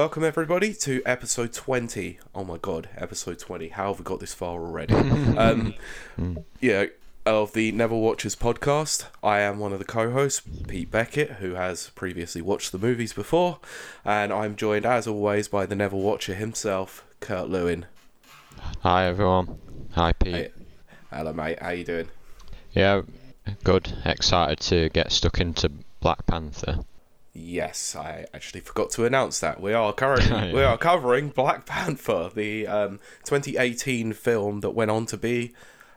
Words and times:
Welcome 0.00 0.24
everybody 0.24 0.72
to 0.72 1.02
episode 1.04 1.52
20. 1.52 2.20
Oh 2.34 2.42
my 2.42 2.56
god, 2.56 2.88
episode 2.96 3.38
20. 3.38 3.68
How 3.68 3.88
have 3.88 3.98
we 3.98 4.04
got 4.04 4.18
this 4.18 4.32
far 4.32 4.58
already? 4.58 4.94
um, 5.36 5.74
yeah, 6.58 6.86
of 7.26 7.52
the 7.52 7.70
Never 7.72 7.94
Watchers 7.94 8.34
podcast. 8.34 9.04
I 9.22 9.40
am 9.40 9.58
one 9.58 9.74
of 9.74 9.78
the 9.78 9.84
co-hosts, 9.84 10.40
Pete 10.66 10.90
Beckett, 10.90 11.32
who 11.32 11.52
has 11.52 11.90
previously 11.90 12.40
watched 12.40 12.72
the 12.72 12.78
movies 12.78 13.12
before, 13.12 13.58
and 14.02 14.32
I'm 14.32 14.56
joined 14.56 14.86
as 14.86 15.06
always 15.06 15.48
by 15.48 15.66
the 15.66 15.76
Never 15.76 15.96
Watcher 15.96 16.34
himself, 16.34 17.04
Kurt 17.20 17.50
Lewin. 17.50 17.84
Hi 18.78 19.04
everyone. 19.04 19.58
Hi 19.92 20.14
Pete. 20.14 20.34
Hey, 20.34 20.50
hello 21.12 21.34
mate, 21.34 21.60
how 21.60 21.72
you 21.72 21.84
doing? 21.84 22.08
Yeah, 22.72 23.02
good. 23.64 23.92
Excited 24.06 24.60
to 24.60 24.88
get 24.88 25.12
stuck 25.12 25.42
into 25.42 25.70
Black 26.00 26.24
Panther. 26.24 26.86
Yes, 27.32 27.94
I 27.94 28.26
actually 28.34 28.60
forgot 28.60 28.90
to 28.92 29.04
announce 29.04 29.38
that 29.40 29.60
we 29.60 29.72
are 29.72 29.92
currently 29.92 30.30
Yeah. 30.48 30.52
we 30.52 30.62
are 30.62 30.76
covering 30.76 31.28
Black 31.28 31.64
Panther, 31.64 32.30
the 32.34 32.66
um, 32.66 32.98
2018 33.24 34.12
film 34.14 34.60
that 34.60 34.70
went 34.70 34.90
on 34.90 35.06
to 35.06 35.16
be 35.16 35.52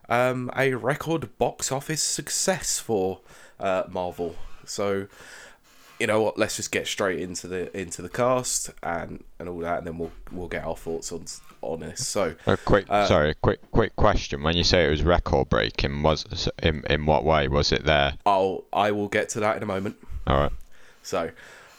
um, 0.10 0.52
a 0.56 0.74
record 0.76 1.36
box 1.40 1.72
office 1.72 2.04
success 2.04 2.78
for 2.80 3.22
uh, 3.60 3.84
Marvel. 3.90 4.36
So, 4.66 5.08
you 6.00 6.08
know 6.08 6.22
what? 6.22 6.38
Let's 6.38 6.56
just 6.58 6.72
get 6.72 6.86
straight 6.88 7.20
into 7.20 7.48
the 7.48 7.76
into 7.78 8.02
the 8.02 8.10
cast 8.10 8.70
and 8.84 9.24
and 9.40 9.50
all 9.50 9.60
that, 9.60 9.80
and 9.80 9.88
then 9.88 9.98
we'll 9.98 10.12
we'll 10.32 10.48
get 10.48 10.64
our 10.66 10.76
thoughts 10.76 11.12
on 11.12 11.26
on 11.62 11.80
this. 11.80 12.06
So, 12.06 12.36
A 12.46 12.58
quick, 12.58 12.86
Uh, 12.90 13.08
sorry, 13.08 13.34
quick, 13.42 13.60
quick 13.72 13.96
question. 13.96 14.44
When 14.44 14.56
you 14.58 14.64
say 14.66 14.86
it 14.86 14.90
was 14.90 15.02
record 15.02 15.50
breaking, 15.50 16.04
was 16.04 16.48
in 16.62 16.84
in 16.90 17.06
what 17.06 17.24
way 17.24 17.48
was 17.48 17.72
it 17.72 17.86
there? 17.86 18.14
I'll 18.26 18.66
I 18.72 18.92
will 18.92 19.08
get 19.08 19.30
to 19.30 19.40
that 19.40 19.58
in 19.58 19.64
a 19.64 19.66
moment. 19.66 19.96
All 20.28 20.38
right. 20.38 20.52
So, 21.04 21.32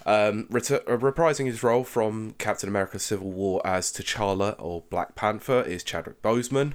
um, 0.07 0.47
uh, 0.51 0.55
reprising 0.55 1.47
his 1.47 1.63
role 1.63 1.85
from 1.85 2.35
Captain 2.39 2.69
America: 2.69 2.99
Civil 2.99 3.31
War 3.31 3.61
as 3.67 3.91
T'Challa 3.93 4.55
or 4.59 4.83
Black 4.91 5.15
Panther 5.15 5.63
is 5.63 5.83
Chadwick 5.83 6.23
Boseman, 6.23 6.75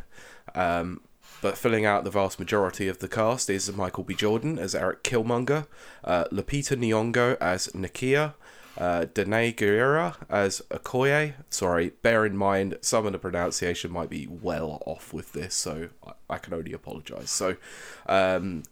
um, 0.55 1.01
but 1.41 1.57
filling 1.57 1.85
out 1.85 2.03
the 2.03 2.11
vast 2.11 2.39
majority 2.39 2.87
of 2.87 2.99
the 2.99 3.07
cast 3.07 3.49
is 3.49 3.71
Michael 3.71 4.03
B. 4.03 4.13
Jordan 4.13 4.59
as 4.59 4.75
Eric 4.75 5.03
Killmonger, 5.03 5.67
uh, 6.03 6.25
Lupita 6.31 6.75
Nyong'o 6.75 7.37
as 7.39 7.67
Nakia. 7.69 8.33
Uh, 8.77 9.05
Danai 9.13 9.53
Gurira 9.53 10.15
as 10.29 10.61
Okoye. 10.71 11.33
Sorry, 11.49 11.91
bear 12.01 12.25
in 12.25 12.37
mind 12.37 12.77
some 12.79 13.05
of 13.05 13.11
the 13.11 13.19
pronunciation 13.19 13.91
might 13.91 14.09
be 14.09 14.25
well 14.25 14.81
off 14.85 15.11
with 15.11 15.33
this, 15.33 15.53
so 15.53 15.89
I, 16.07 16.11
I 16.29 16.37
can 16.37 16.53
only 16.53 16.71
apologise. 16.71 17.29
So, 17.29 17.57
um, 18.07 18.63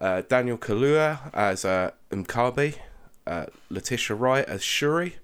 uh, 0.00 0.22
Daniel 0.22 0.58
Kaluuya 0.58 1.32
as 1.32 1.64
uh, 1.64 1.92
Mkabe, 2.10 2.74
uh, 3.26 3.46
Letitia 3.70 4.16
Wright 4.16 4.44
as 4.46 4.62
Shuri, 4.62 5.16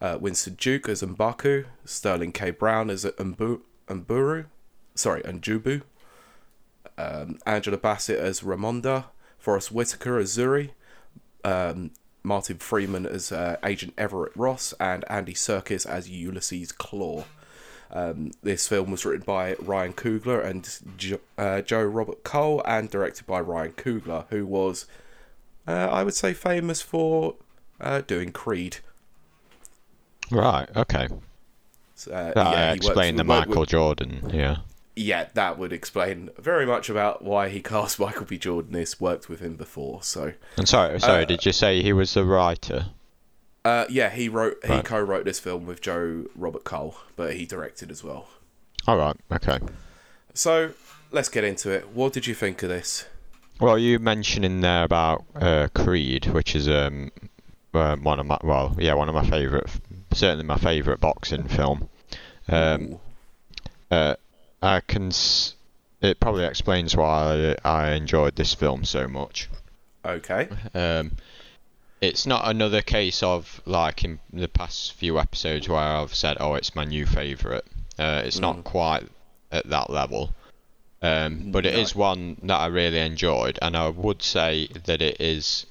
uh, 0.00 0.18
Winston 0.20 0.54
Duke 0.54 0.88
as 0.88 1.02
Mbaku, 1.02 1.66
Sterling 1.84 2.32
K. 2.32 2.50
Brown 2.50 2.90
as 2.90 3.04
Mbu- 3.04 3.60
Mburu, 3.88 4.46
sorry, 4.94 5.22
Njubu, 5.22 5.82
um, 6.98 7.38
Angela 7.46 7.76
Bassett 7.76 8.18
as 8.18 8.40
Ramonda, 8.40 9.06
Forest 9.38 9.72
Whitaker 9.72 10.18
as 10.18 10.36
Zuri, 10.36 10.70
um, 11.44 11.90
Martin 12.22 12.58
Freeman 12.58 13.06
as 13.06 13.32
uh, 13.32 13.56
Agent 13.64 13.94
Everett 13.98 14.32
Ross, 14.36 14.72
and 14.78 15.04
Andy 15.10 15.34
Serkis 15.34 15.86
as 15.86 16.08
Ulysses 16.08 16.72
Klaue. 16.72 17.24
Um, 17.90 18.30
this 18.42 18.68
film 18.68 18.90
was 18.90 19.04
written 19.04 19.24
by 19.26 19.54
Ryan 19.60 19.92
Coogler 19.92 20.44
and 20.44 20.78
jo- 20.96 21.20
uh, 21.36 21.60
Joe 21.60 21.82
Robert 21.82 22.22
Cole, 22.24 22.62
and 22.64 22.88
directed 22.88 23.26
by 23.26 23.40
Ryan 23.40 23.72
Coogler, 23.72 24.26
who 24.30 24.46
was, 24.46 24.86
uh, 25.66 25.70
I 25.90 26.02
would 26.04 26.14
say, 26.14 26.32
famous 26.32 26.82
for 26.82 27.34
uh, 27.80 28.00
doing 28.02 28.32
Creed. 28.32 28.78
Right. 30.30 30.68
Okay. 30.76 31.08
So, 31.94 32.12
uh, 32.12 32.32
That 32.34 32.52
yeah, 32.52 32.70
he 32.70 32.76
explained 32.76 33.18
the 33.18 33.24
worked 33.24 33.48
with- 33.48 33.56
Michael 33.56 33.66
Jordan. 33.66 34.30
Yeah. 34.32 34.56
yeah, 34.96 35.28
that 35.34 35.58
would 35.58 35.72
explain 35.72 36.30
very 36.38 36.66
much 36.66 36.88
about 36.88 37.22
why 37.22 37.48
he 37.48 37.60
cast 37.74 37.98
Michael 38.00 38.24
B. 38.26 38.38
Jordan. 38.38 38.72
This 38.72 39.00
worked 39.00 39.28
with 39.28 39.40
him 39.40 39.56
before, 39.56 40.02
so 40.02 40.32
And 40.56 40.68
sorry, 40.68 40.98
sorry. 41.00 41.22
Uh, 41.22 41.26
did 41.26 41.44
you 41.46 41.52
say 41.52 41.82
he 41.82 41.92
was 41.92 42.14
the 42.14 42.24
writer? 42.24 42.86
uh, 43.64 43.84
yeah, 43.88 44.10
he 44.10 44.28
wrote, 44.28 44.58
he 44.64 44.72
Right. 44.72 44.84
co-wrote 44.84 45.24
this 45.24 45.38
film 45.38 45.66
with 45.66 45.80
Joe 45.80 46.24
Robert 46.34 46.64
Cole, 46.64 46.96
but 47.14 47.34
he 47.34 47.46
directed 47.46 47.90
as 47.92 48.02
well. 48.02 48.28
All 48.88 48.96
right. 48.96 49.14
Okay. 49.30 49.60
So 50.34 50.72
let's 51.12 51.28
get 51.28 51.44
into 51.44 51.70
it. 51.70 51.90
What 51.90 52.12
did 52.12 52.26
you 52.26 52.34
think 52.34 52.60
of 52.64 52.68
this? 52.70 53.04
Well, 53.60 53.78
you 53.78 53.98
mentioned 53.98 54.44
in 54.44 54.60
there 54.60 54.84
about 54.84 55.24
uh, 55.34 55.68
Creed, 55.74 56.26
which 56.26 56.56
is 56.56 56.68
um, 56.68 57.10
um 57.74 58.02
one 58.02 58.18
of 58.20 58.26
my 58.26 58.38
well, 58.42 58.74
yeah, 58.78 58.94
one 58.94 59.08
of 59.08 59.14
my 59.14 59.24
favorite, 59.28 59.70
certainly 60.12 60.44
my 60.44 60.56
favorite 60.58 61.00
boxing 61.00 61.48
film. 61.48 61.88
Um, 62.48 62.98
uh, 63.90 64.14
I 64.62 64.80
can. 64.80 65.08
S- 65.08 65.54
it 66.00 66.18
probably 66.18 66.44
explains 66.44 66.96
why 66.96 67.54
I 67.64 67.92
enjoyed 67.92 68.34
this 68.34 68.54
film 68.54 68.84
so 68.84 69.06
much. 69.06 69.48
Okay. 70.04 70.48
Um, 70.74 71.12
it's 72.00 72.26
not 72.26 72.48
another 72.48 72.82
case 72.82 73.22
of 73.22 73.60
like 73.64 74.02
in 74.02 74.18
the 74.32 74.48
past 74.48 74.94
few 74.94 75.20
episodes 75.20 75.68
where 75.68 75.78
I've 75.78 76.14
said, 76.14 76.36
"Oh, 76.40 76.54
it's 76.54 76.74
my 76.74 76.84
new 76.84 77.06
favorite." 77.06 77.64
Uh, 77.98 78.22
it's 78.24 78.38
Mm. 78.38 78.40
not 78.40 78.64
quite 78.64 79.04
at 79.52 79.68
that 79.68 79.90
level, 79.90 80.34
um, 81.02 81.50
but 81.50 81.66
it 81.66 81.74
is 81.74 81.94
one 81.94 82.36
that 82.44 82.58
I 82.58 82.66
really 82.66 82.98
enjoyed, 82.98 83.58
and 83.60 83.76
I 83.76 83.88
would 83.88 84.22
say 84.22 84.68
that 84.84 85.02
it 85.02 85.20
is 85.20 85.66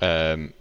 um, 0.00 0.52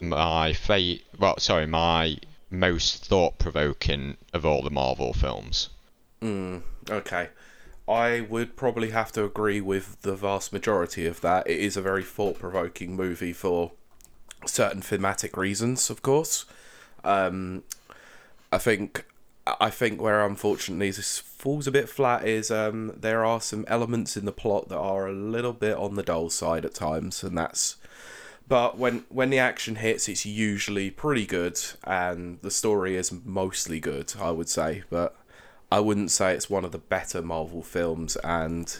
my 0.00 0.52
fa- 0.52 0.98
Well, 1.18 1.38
sorry, 1.38 1.66
my 1.66 2.18
most 2.50 3.04
thought-provoking 3.04 4.16
of 4.32 4.46
all 4.46 4.62
the 4.62 4.70
Marvel 4.70 5.12
films. 5.12 5.68
Mm, 6.22 6.62
okay. 6.88 7.30
I 7.88 8.20
would 8.20 8.56
probably 8.56 8.90
have 8.90 9.12
to 9.12 9.24
agree 9.24 9.60
with 9.60 10.02
the 10.02 10.14
vast 10.14 10.52
majority 10.52 11.06
of 11.06 11.20
that. 11.20 11.48
It 11.48 11.58
is 11.58 11.76
a 11.76 11.82
very 11.82 12.02
thought 12.02 12.38
provoking 12.38 12.96
movie 12.96 13.32
for 13.32 13.72
certain 14.44 14.82
thematic 14.82 15.36
reasons, 15.36 15.88
of 15.90 16.02
course. 16.02 16.46
Um, 17.04 17.62
I 18.52 18.58
think 18.58 19.04
I 19.46 19.70
think 19.70 20.00
where 20.00 20.26
unfortunately 20.26 20.90
this 20.90 21.18
falls 21.18 21.66
a 21.66 21.72
bit 21.72 21.88
flat 21.88 22.26
is 22.26 22.50
um, 22.50 22.92
there 22.96 23.24
are 23.24 23.40
some 23.40 23.64
elements 23.68 24.16
in 24.16 24.24
the 24.24 24.32
plot 24.32 24.68
that 24.68 24.78
are 24.78 25.06
a 25.06 25.12
little 25.12 25.52
bit 25.52 25.76
on 25.76 25.94
the 25.94 26.02
dull 26.02 26.30
side 26.30 26.64
at 26.64 26.74
times, 26.74 27.22
and 27.22 27.38
that's. 27.38 27.76
But 28.48 28.76
when 28.76 29.04
when 29.08 29.30
the 29.30 29.38
action 29.38 29.76
hits, 29.76 30.08
it's 30.08 30.26
usually 30.26 30.90
pretty 30.90 31.26
good, 31.26 31.60
and 31.84 32.40
the 32.42 32.50
story 32.50 32.96
is 32.96 33.12
mostly 33.24 33.78
good. 33.78 34.14
I 34.20 34.32
would 34.32 34.48
say, 34.48 34.82
but 34.90 35.16
I 35.70 35.80
wouldn't 35.80 36.10
say 36.10 36.34
it's 36.34 36.50
one 36.50 36.64
of 36.64 36.72
the 36.72 36.78
better 36.78 37.22
Marvel 37.22 37.62
films, 37.62 38.16
and 38.16 38.76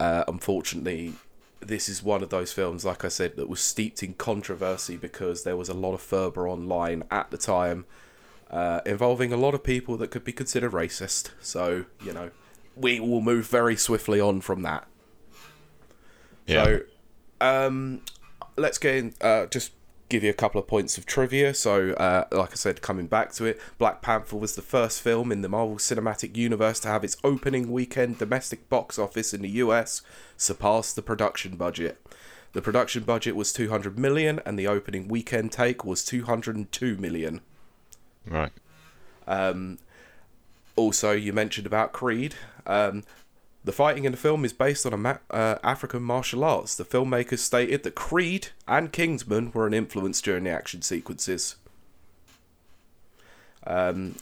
uh, 0.00 0.24
unfortunately, 0.26 1.14
this 1.60 1.88
is 1.88 2.02
one 2.02 2.22
of 2.22 2.30
those 2.30 2.52
films, 2.52 2.84
like 2.84 3.04
I 3.04 3.08
said, 3.08 3.36
that 3.36 3.48
was 3.48 3.60
steeped 3.60 4.02
in 4.02 4.14
controversy 4.14 4.96
because 4.96 5.44
there 5.44 5.56
was 5.56 5.68
a 5.68 5.74
lot 5.74 5.94
of 5.94 6.00
fervor 6.00 6.48
online 6.48 7.04
at 7.10 7.30
the 7.30 7.38
time 7.38 7.86
uh, 8.50 8.80
involving 8.86 9.32
a 9.32 9.36
lot 9.36 9.54
of 9.54 9.62
people 9.62 9.96
that 9.98 10.10
could 10.10 10.24
be 10.24 10.32
considered 10.32 10.72
racist. 10.72 11.30
So, 11.40 11.86
you 12.02 12.12
know, 12.12 12.30
we 12.76 13.00
will 13.00 13.20
move 13.20 13.46
very 13.46 13.76
swiftly 13.76 14.20
on 14.20 14.40
from 14.40 14.62
that. 14.62 14.86
So, 16.64 16.80
um, 17.40 18.02
let's 18.56 18.78
get 18.78 18.96
in. 18.96 19.14
Uh, 19.20 19.46
just 19.46 19.72
give 20.08 20.22
you 20.22 20.30
a 20.30 20.34
couple 20.34 20.60
of 20.60 20.66
points 20.66 20.98
of 20.98 21.06
trivia. 21.06 21.54
So, 21.54 21.90
uh, 21.92 22.26
like 22.30 22.52
I 22.52 22.54
said, 22.54 22.82
coming 22.82 23.06
back 23.06 23.32
to 23.32 23.46
it, 23.46 23.60
Black 23.78 24.02
Panther 24.02 24.36
was 24.36 24.54
the 24.54 24.62
first 24.62 25.00
film 25.00 25.32
in 25.32 25.42
the 25.42 25.48
Marvel 25.48 25.76
Cinematic 25.76 26.36
Universe 26.36 26.78
to 26.80 26.88
have 26.88 27.04
its 27.04 27.16
opening 27.24 27.72
weekend 27.72 28.18
domestic 28.18 28.68
box 28.68 28.98
office 28.98 29.32
in 29.34 29.42
the 29.42 29.48
US 29.48 30.02
surpass 30.36 30.92
the 30.92 31.02
production 31.02 31.56
budget. 31.56 32.00
The 32.52 32.62
production 32.62 33.02
budget 33.02 33.34
was 33.34 33.52
200 33.52 33.98
million, 33.98 34.40
and 34.46 34.56
the 34.56 34.68
opening 34.68 35.08
weekend 35.08 35.50
take 35.50 35.84
was 35.84 36.04
202 36.04 36.96
million. 36.96 37.40
Right. 38.26 38.52
Um, 39.26 39.78
also, 40.76 41.12
you 41.12 41.32
mentioned 41.32 41.66
about 41.66 41.92
Creed. 41.92 42.34
Um, 42.66 43.04
the 43.64 43.72
fighting 43.72 44.04
in 44.04 44.12
the 44.12 44.18
film 44.18 44.44
is 44.44 44.52
based 44.52 44.84
on 44.84 44.92
a 44.92 44.96
ma- 44.96 45.18
uh, 45.30 45.56
African 45.62 46.02
martial 46.02 46.44
arts. 46.44 46.74
The 46.74 46.84
filmmakers 46.84 47.38
stated 47.38 47.82
that 47.84 47.94
Creed 47.94 48.48
and 48.68 48.92
Kingsman 48.92 49.52
were 49.52 49.66
an 49.66 49.74
influence 49.74 50.20
during 50.20 50.44
the 50.44 50.50
action 50.50 50.82
sequences. 50.82 51.56
Um, 53.66 54.16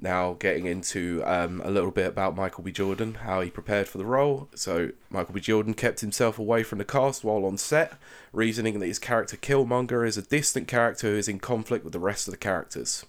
now, 0.00 0.32
getting 0.32 0.66
into 0.66 1.22
um, 1.24 1.62
a 1.64 1.70
little 1.70 1.92
bit 1.92 2.06
about 2.06 2.34
Michael 2.34 2.64
B. 2.64 2.72
Jordan, 2.72 3.14
how 3.14 3.40
he 3.40 3.50
prepared 3.50 3.86
for 3.86 3.98
the 3.98 4.04
role. 4.04 4.48
So, 4.56 4.90
Michael 5.10 5.34
B. 5.34 5.40
Jordan 5.40 5.74
kept 5.74 6.00
himself 6.00 6.40
away 6.40 6.64
from 6.64 6.78
the 6.78 6.84
cast 6.84 7.22
while 7.22 7.44
on 7.44 7.56
set, 7.56 7.92
reasoning 8.32 8.80
that 8.80 8.86
his 8.86 8.98
character 8.98 9.36
Killmonger 9.36 10.04
is 10.04 10.16
a 10.16 10.22
distant 10.22 10.66
character 10.66 11.08
who 11.08 11.16
is 11.16 11.28
in 11.28 11.38
conflict 11.38 11.84
with 11.84 11.92
the 11.92 12.00
rest 12.00 12.26
of 12.26 12.32
the 12.32 12.38
characters. 12.38 13.06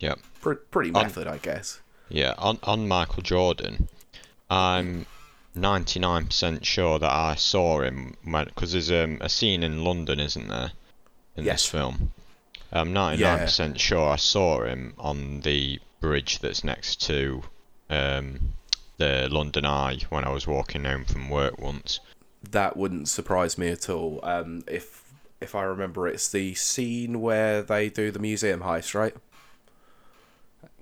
Yep. 0.00 0.18
Pre- 0.40 0.56
pretty 0.70 0.90
On- 0.92 1.02
method, 1.02 1.26
I 1.26 1.38
guess. 1.38 1.80
Yeah, 2.08 2.34
on 2.38 2.58
on 2.64 2.88
Michael 2.88 3.22
Jordan, 3.22 3.88
I'm 4.50 5.06
99% 5.56 6.64
sure 6.64 6.98
that 6.98 7.10
I 7.10 7.34
saw 7.36 7.82
him 7.82 8.16
because 8.24 8.72
there's 8.72 8.90
um, 8.90 9.18
a 9.20 9.28
scene 9.28 9.62
in 9.62 9.84
London, 9.84 10.18
isn't 10.20 10.48
there, 10.48 10.72
in 11.36 11.44
Yes. 11.44 11.62
this 11.62 11.70
film, 11.70 12.12
I'm 12.72 12.92
99% 12.92 13.78
sure 13.78 14.08
I 14.10 14.16
saw 14.16 14.62
him 14.64 14.94
on 14.98 15.40
the 15.42 15.78
bridge 16.00 16.38
that's 16.40 16.64
next 16.64 17.00
to 17.06 17.42
um, 17.88 18.54
the 18.96 19.28
London 19.30 19.64
Eye 19.66 19.98
when 20.08 20.24
I 20.24 20.30
was 20.30 20.46
walking 20.46 20.84
home 20.84 21.04
from 21.04 21.28
work 21.28 21.58
once. 21.60 22.00
That 22.50 22.76
wouldn't 22.76 23.08
surprise 23.08 23.58
me 23.58 23.68
at 23.68 23.88
all. 23.90 24.20
Um, 24.22 24.64
if 24.66 25.04
if 25.40 25.54
I 25.54 25.62
remember, 25.62 26.06
it's 26.08 26.28
the 26.30 26.54
scene 26.54 27.20
where 27.20 27.62
they 27.62 27.88
do 27.88 28.10
the 28.10 28.18
museum 28.18 28.60
heist, 28.60 28.94
right? 28.94 29.14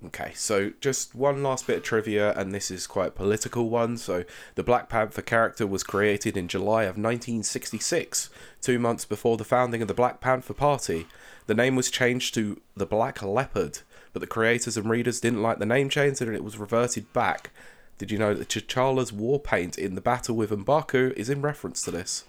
Okay, 0.06 0.30
so 0.36 0.70
just 0.80 1.12
one 1.14 1.42
last 1.42 1.66
bit 1.66 1.78
of 1.78 1.82
trivia, 1.82 2.32
and 2.38 2.54
this 2.54 2.70
is 2.70 2.86
quite 2.86 3.08
a 3.08 3.10
political 3.10 3.68
one. 3.68 3.96
So, 3.96 4.24
the 4.54 4.62
Black 4.62 4.88
Panther 4.88 5.22
character 5.22 5.66
was 5.66 5.82
created 5.82 6.36
in 6.36 6.46
July 6.46 6.84
of 6.84 6.96
1966, 6.96 8.30
two 8.60 8.78
months 8.78 9.04
before 9.04 9.36
the 9.36 9.44
founding 9.44 9.82
of 9.82 9.88
the 9.88 9.94
Black 9.94 10.20
Panther 10.20 10.54
Party. 10.54 11.08
The 11.46 11.54
name 11.54 11.74
was 11.74 11.90
changed 11.90 12.32
to 12.34 12.60
the 12.76 12.86
Black 12.86 13.22
Leopard, 13.22 13.80
but 14.12 14.20
the 14.20 14.28
creators 14.28 14.76
and 14.76 14.88
readers 14.88 15.18
didn't 15.20 15.42
like 15.42 15.58
the 15.58 15.66
name 15.66 15.88
change 15.88 16.20
and 16.20 16.32
it 16.32 16.44
was 16.44 16.58
reverted 16.58 17.12
back. 17.12 17.50
Did 17.96 18.12
you 18.12 18.18
know 18.18 18.34
that 18.34 18.48
T'Challa's 18.48 19.12
war 19.12 19.40
paint 19.40 19.76
in 19.76 19.96
the 19.96 20.00
battle 20.00 20.36
with 20.36 20.50
M'Baku 20.50 21.12
is 21.14 21.28
in 21.28 21.42
reference 21.42 21.82
to 21.82 21.90
this? 21.90 22.24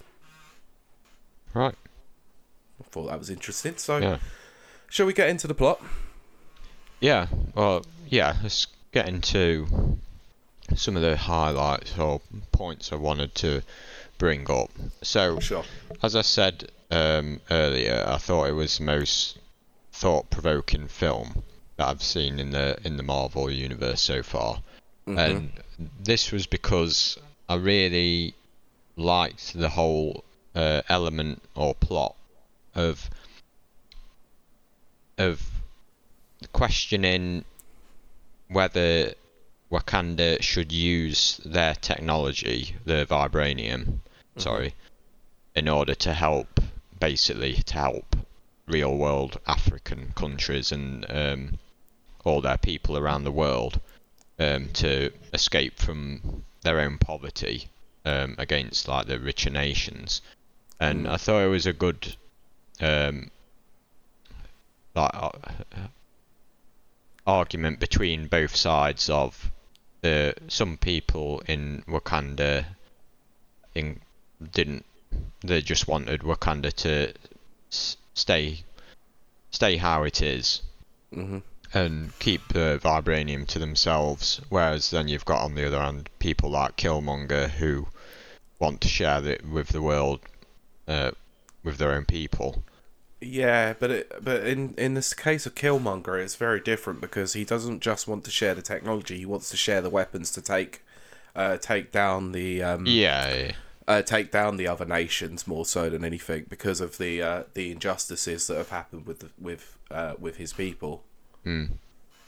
Right. 1.53 1.75
I 2.79 2.83
thought 2.89 3.07
that 3.09 3.19
was 3.19 3.29
interesting. 3.29 3.77
So, 3.77 3.97
Yeah. 3.97 4.17
shall 4.89 5.05
we 5.05 5.13
get 5.13 5.29
into 5.29 5.45
the 5.45 5.53
plot? 5.53 5.79
Yeah. 6.99 7.27
Well, 7.55 7.85
yeah. 8.07 8.35
Let's 8.43 8.67
get 8.91 9.07
into 9.07 9.97
some 10.75 10.95
of 10.95 11.01
the 11.01 11.17
highlights 11.17 11.97
or 11.97 12.21
points 12.51 12.91
I 12.91 12.95
wanted 12.95 13.33
to 13.35 13.61
bring 14.17 14.49
up. 14.51 14.69
So, 15.01 15.39
Sure. 15.39 15.63
as 16.03 16.15
I 16.15 16.21
said 16.21 16.71
um, 16.91 17.41
earlier, 17.49 18.03
I 18.07 18.17
thought 18.17 18.49
it 18.49 18.53
was 18.53 18.77
the 18.77 18.83
most 18.83 19.37
thought-provoking 19.93 20.87
film 20.87 21.43
that 21.77 21.87
I've 21.87 22.03
seen 22.03 22.39
in 22.39 22.51
the 22.51 22.77
in 22.83 22.97
the 22.97 23.03
Marvel 23.03 23.49
universe 23.49 24.01
so 24.01 24.21
far, 24.23 24.61
and 25.07 25.51
this 25.99 26.31
was 26.31 26.45
because 26.45 27.17
I 27.47 27.55
really 27.55 28.33
liked 28.95 29.53
the 29.53 29.69
whole 29.69 30.23
uh, 30.55 30.81
element 30.89 31.41
or 31.55 31.73
plot 31.73 32.15
of 32.75 33.09
of 35.17 35.41
questioning 36.53 37.45
whether 38.47 39.13
Wakanda 39.71 40.41
should 40.41 40.71
use 40.71 41.39
their 41.45 41.75
technology, 41.75 42.75
the 42.85 43.05
vibranium, 43.05 43.99
sorry, 44.37 44.73
in 45.55 45.67
order 45.67 45.93
to 45.95 46.13
help, 46.13 46.59
basically, 46.99 47.53
to 47.53 47.73
help 47.73 48.15
real 48.67 48.95
world 48.95 49.39
African 49.47 50.11
countries 50.15 50.71
and 50.71 51.05
um, 51.09 51.59
all 52.23 52.41
their 52.41 52.57
people 52.57 52.97
around 52.97 53.23
the 53.23 53.31
world 53.31 53.79
um, 54.39 54.69
to 54.73 55.11
escape 55.33 55.77
from 55.79 56.43
their 56.61 56.79
own 56.79 56.97
poverty 56.97 57.67
um, 58.05 58.35
against 58.37 58.87
like 58.87 59.07
the 59.07 59.19
richer 59.19 59.49
nations. 59.49 60.21
And 60.79 61.07
I 61.07 61.17
thought 61.17 61.43
it 61.43 61.47
was 61.47 61.65
a 61.65 61.73
good 61.73 62.15
um, 62.79 63.31
like 64.95 65.11
uh, 65.13 65.31
argument 67.29 67.79
between 67.79 68.27
both 68.27 68.55
sides 68.55 69.09
of 69.09 69.51
the 70.01 70.33
some 70.47 70.77
people 70.77 71.41
in 71.47 71.83
Wakanda 71.87 72.65
in 73.75 73.99
didn't 74.51 74.85
they 75.41 75.61
just 75.61 75.87
wanted 75.87 76.21
Wakanda 76.21 76.71
to 76.73 77.13
s- 77.71 77.97
stay 78.13 78.63
stay 79.51 79.77
how 79.77 80.03
it 80.03 80.21
is 80.21 80.61
Mhm. 81.13 81.41
and 81.73 82.17
keep 82.19 82.47
the 82.49 82.79
vibranium 82.83 83.45
to 83.47 83.59
themselves 83.59 84.41
whereas 84.49 84.89
then 84.91 85.07
you've 85.07 85.25
got 85.25 85.43
on 85.43 85.55
the 85.55 85.67
other 85.67 85.81
hand 85.81 86.09
people 86.19 86.49
like 86.49 86.77
Killmonger 86.77 87.49
who 87.49 87.87
want 88.59 88.81
to 88.81 88.87
share 88.87 89.23
it 89.25 89.45
with 89.45 89.69
the 89.69 89.81
world 89.81 90.19
uh, 90.87 91.11
with 91.63 91.77
their 91.77 91.91
own 91.91 92.05
people 92.05 92.63
Yeah, 93.21 93.73
but 93.77 93.91
it, 93.91 94.11
but 94.23 94.45
in 94.45 94.73
in 94.77 94.93
this 94.93 95.13
case 95.13 95.45
of 95.45 95.55
Killmonger, 95.55 96.21
it's 96.21 96.35
very 96.35 96.61
different 96.61 97.01
because 97.01 97.33
he 97.33 97.43
doesn't 97.43 97.81
just 97.81 98.07
want 98.07 98.23
to 98.25 98.31
share 98.31 98.55
the 98.55 98.61
technology; 98.61 99.17
he 99.17 99.25
wants 99.25 99.49
to 99.49 99.57
share 99.57 99.81
the 99.81 99.89
weapons 99.89 100.31
to 100.31 100.41
take 100.41 100.83
uh, 101.35 101.57
take 101.57 101.91
down 101.91 102.31
the 102.31 102.63
um, 102.63 102.85
yeah 102.85 103.51
uh, 103.89 104.03
take 104.03 104.31
down 104.31 104.57
the 104.57 104.67
other 104.67 104.85
nations 104.85 105.47
more 105.47 105.65
so 105.65 105.89
than 105.89 106.05
anything 106.05 106.45
because 106.47 106.79
of 106.79 106.99
the 106.99 107.21
uh, 107.21 107.43
the 107.55 107.71
injustices 107.71 108.45
that 108.47 108.55
have 108.55 108.69
happened 108.69 109.07
with 109.07 109.19
the, 109.19 109.29
with 109.39 109.77
uh, 109.89 110.13
with 110.19 110.37
his 110.37 110.53
people. 110.53 111.03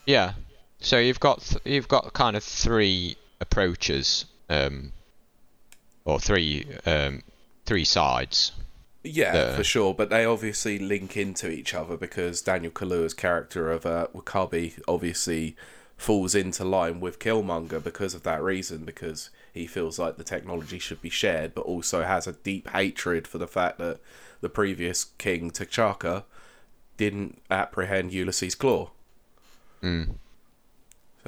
Yeah. 0.07 0.33
So 0.79 0.97
you've 0.97 1.19
got 1.19 1.41
th- 1.41 1.61
you've 1.63 1.88
got 1.88 2.11
kind 2.13 2.35
of 2.35 2.43
three 2.43 3.15
approaches, 3.39 4.25
um, 4.49 4.91
or 6.03 6.19
three 6.19 6.65
um, 6.88 7.21
three 7.67 7.85
sides. 7.85 8.53
Yeah, 9.03 9.33
Yeah. 9.33 9.56
for 9.56 9.63
sure. 9.63 9.94
But 9.94 10.09
they 10.09 10.25
obviously 10.25 10.77
link 10.80 11.18
into 11.18 11.50
each 11.50 11.74
other 11.74 11.98
because 11.98 12.42
Daniel 12.42 12.71
Kaluuya's 12.71 13.13
character 13.13 13.71
of 13.71 13.86
uh, 13.86 14.07
W'Kabi 14.15 14.81
obviously 14.88 15.56
falls 15.98 16.33
into 16.36 16.63
line 16.63 17.00
with 17.00 17.19
Killmonger 17.19 17.83
because 17.83 18.13
of 18.13 18.24
that 18.24 18.42
reason. 18.44 18.86
Because 18.86 19.30
he 19.53 19.65
feels 19.68 19.98
like 20.00 20.18
the 20.18 20.24
technology 20.24 20.80
should 20.80 21.01
be 21.01 21.09
shared, 21.09 21.53
but 21.56 21.62
also 21.62 22.03
has 22.03 22.27
a 22.27 22.33
deep 22.33 22.69
hatred 22.69 23.27
for 23.27 23.38
the 23.38 23.48
fact 23.48 23.77
that 23.80 24.00
the 24.42 24.50
previous 24.50 25.05
king 25.17 25.51
T'Chaka 25.51 26.24
didn't 26.98 27.41
apprehend 27.50 28.13
Ulysses 28.13 28.55
Klaue. 28.55 28.89
Uh, 29.84 30.05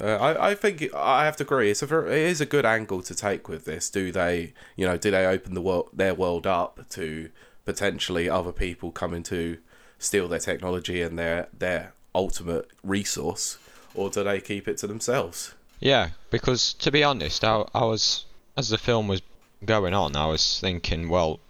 I, 0.02 0.50
I 0.50 0.54
think 0.54 0.92
I 0.94 1.24
have 1.24 1.36
to 1.36 1.44
agree. 1.44 1.70
It's 1.70 1.82
a 1.82 1.86
very, 1.86 2.12
it 2.12 2.30
is 2.30 2.40
a 2.40 2.46
good 2.46 2.64
angle 2.64 3.02
to 3.02 3.14
take 3.14 3.48
with 3.48 3.64
this. 3.64 3.88
Do 3.90 4.10
they, 4.10 4.52
you 4.76 4.86
know, 4.86 4.96
do 4.96 5.10
they 5.10 5.24
open 5.26 5.54
the 5.54 5.60
world 5.60 5.90
their 5.92 6.14
world 6.14 6.46
up 6.46 6.88
to 6.90 7.30
potentially 7.64 8.28
other 8.28 8.52
people 8.52 8.90
coming 8.90 9.22
to 9.24 9.58
steal 9.98 10.28
their 10.28 10.38
technology 10.38 11.02
and 11.02 11.18
their 11.18 11.48
their 11.56 11.92
ultimate 12.14 12.70
resource, 12.82 13.58
or 13.94 14.10
do 14.10 14.22
they 14.22 14.40
keep 14.40 14.68
it 14.68 14.78
to 14.78 14.86
themselves? 14.86 15.54
Yeah, 15.80 16.10
because 16.30 16.72
to 16.74 16.90
be 16.90 17.02
honest, 17.02 17.44
I, 17.44 17.64
I 17.74 17.84
was 17.84 18.24
as 18.56 18.68
the 18.68 18.78
film 18.78 19.08
was 19.08 19.22
going 19.64 19.94
on, 19.94 20.16
I 20.16 20.26
was 20.26 20.60
thinking, 20.60 21.08
well, 21.08 21.40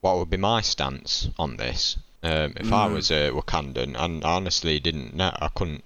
what 0.00 0.16
would 0.18 0.30
be 0.30 0.36
my 0.36 0.60
stance 0.60 1.28
on 1.38 1.56
this 1.56 1.96
um, 2.22 2.54
if 2.56 2.72
I 2.72 2.86
was 2.86 3.10
a 3.10 3.30
Wakandan? 3.30 3.96
And 3.98 4.24
I 4.24 4.34
honestly 4.34 4.80
didn't 4.80 5.14
know. 5.14 5.36
I 5.40 5.48
couldn't. 5.48 5.84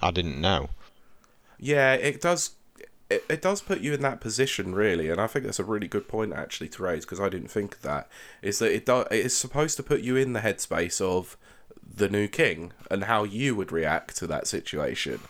I 0.00 0.10
didn't 0.10 0.40
know. 0.40 0.70
Yeah, 1.58 1.94
it 1.94 2.20
does. 2.20 2.50
It, 3.14 3.24
it 3.28 3.42
does 3.42 3.60
put 3.60 3.80
you 3.80 3.92
in 3.92 4.02
that 4.02 4.20
position, 4.20 4.74
really, 4.74 5.08
and 5.08 5.20
I 5.20 5.26
think 5.26 5.44
that's 5.44 5.58
a 5.58 5.64
really 5.64 5.88
good 5.88 6.08
point 6.08 6.32
actually 6.32 6.68
to 6.70 6.82
raise 6.82 7.04
because 7.04 7.20
I 7.20 7.28
didn't 7.28 7.50
think 7.50 7.76
of 7.76 7.82
that. 7.82 8.08
Is 8.42 8.58
that 8.58 8.72
it? 8.72 8.86
does 8.86 9.06
it 9.10 9.26
is 9.26 9.36
supposed 9.36 9.76
to 9.76 9.82
put 9.82 10.00
you 10.00 10.16
in 10.16 10.32
the 10.32 10.40
headspace 10.40 11.00
of 11.00 11.36
the 11.94 12.08
new 12.08 12.28
king 12.28 12.72
and 12.90 13.04
how 13.04 13.24
you 13.24 13.54
would 13.54 13.72
react 13.72 14.16
to 14.16 14.26
that 14.26 14.46
situation. 14.46 15.20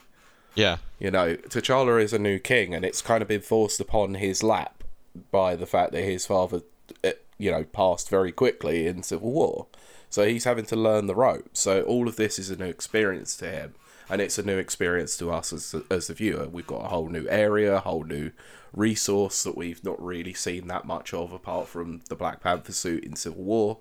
Yeah, 0.55 0.79
You 0.99 1.11
know, 1.11 1.37
T'Challa 1.37 2.03
is 2.03 2.13
a 2.13 2.19
new 2.19 2.39
king, 2.39 2.75
and 2.75 2.85
it's 2.85 3.01
kind 3.01 3.23
of 3.23 3.29
been 3.29 3.41
forced 3.41 3.81
upon 3.81 4.15
his 4.15 4.43
lap 4.43 4.85
by 5.31 5.57
the 5.57 5.67
fact 5.67 5.93
that 5.93 6.03
his 6.03 6.27
father, 6.27 6.61
eh, 7.03 7.13
you 7.39 7.51
know, 7.51 7.65
passed 7.65 8.11
very 8.11 8.33
quickly 8.33 8.87
in 8.87 9.03
civil 9.03 9.31
war. 9.31 9.67
So 10.11 10.27
he's 10.27 10.45
having 10.45 10.67
to 10.67 10.77
learn 10.77 11.07
the 11.07 11.15
ropes. 11.15 11.61
So 11.61 11.83
all 11.83 12.07
of 12.07 12.17
this 12.17 12.39
is 12.39 12.51
a 12.51 12.57
new 12.57 12.67
experience 12.67 13.35
to 13.39 13.51
him, 13.51 13.75
and 14.13 14.21
it's 14.21 14.39
a 14.39 14.43
new 14.43 14.59
experience 14.59 15.17
to 15.17 15.31
us 15.33 15.53
as 15.53 15.73
the, 15.73 15.85
as 15.91 16.07
the 16.09 16.15
viewer. 16.15 16.47
We've 16.47 16.67
got 16.67 16.85
a 16.85 16.89
whole 16.89 17.09
new 17.09 17.27
area, 17.29 17.77
a 17.77 17.81
whole 17.81 18.05
new 18.05 18.31
resource 18.75 19.43
that 19.43 19.57
we've 19.57 19.83
not 19.83 20.01
really 20.03 20.35
seen 20.35 20.67
that 20.69 20.85
much 20.85 21.15
of, 21.15 21.33
apart 21.33 21.67
from 21.67 22.03
the 22.11 22.15
Black 22.15 22.41
Panther 22.43 22.73
suit 22.73 23.05
in 23.05 23.17
Civil 23.17 23.43
War. 23.43 23.79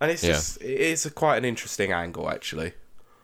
And 0.00 0.10
it's 0.10 0.22
Yeah. 0.22 0.34
just 0.34 0.62
it's 0.62 1.06
a 1.06 1.10
quite 1.10 1.38
an 1.38 1.44
interesting 1.44 1.92
angle, 1.92 2.30
actually. 2.30 2.72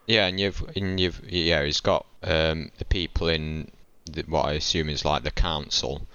yeah, 0.07 0.27
and 0.27 0.41
you've 0.41 0.63
and 0.75 0.99
you've 0.99 1.21
yeah, 1.31 1.63
he's 1.63 1.81
got 1.81 2.07
um, 2.23 2.71
the 2.79 2.85
people 2.85 3.29
in 3.29 3.71
the, 4.11 4.23
what 4.27 4.47
I 4.47 4.53
assume 4.55 4.89
is 4.89 5.05
like 5.05 5.23
the 5.25 5.31
council. 5.31 6.07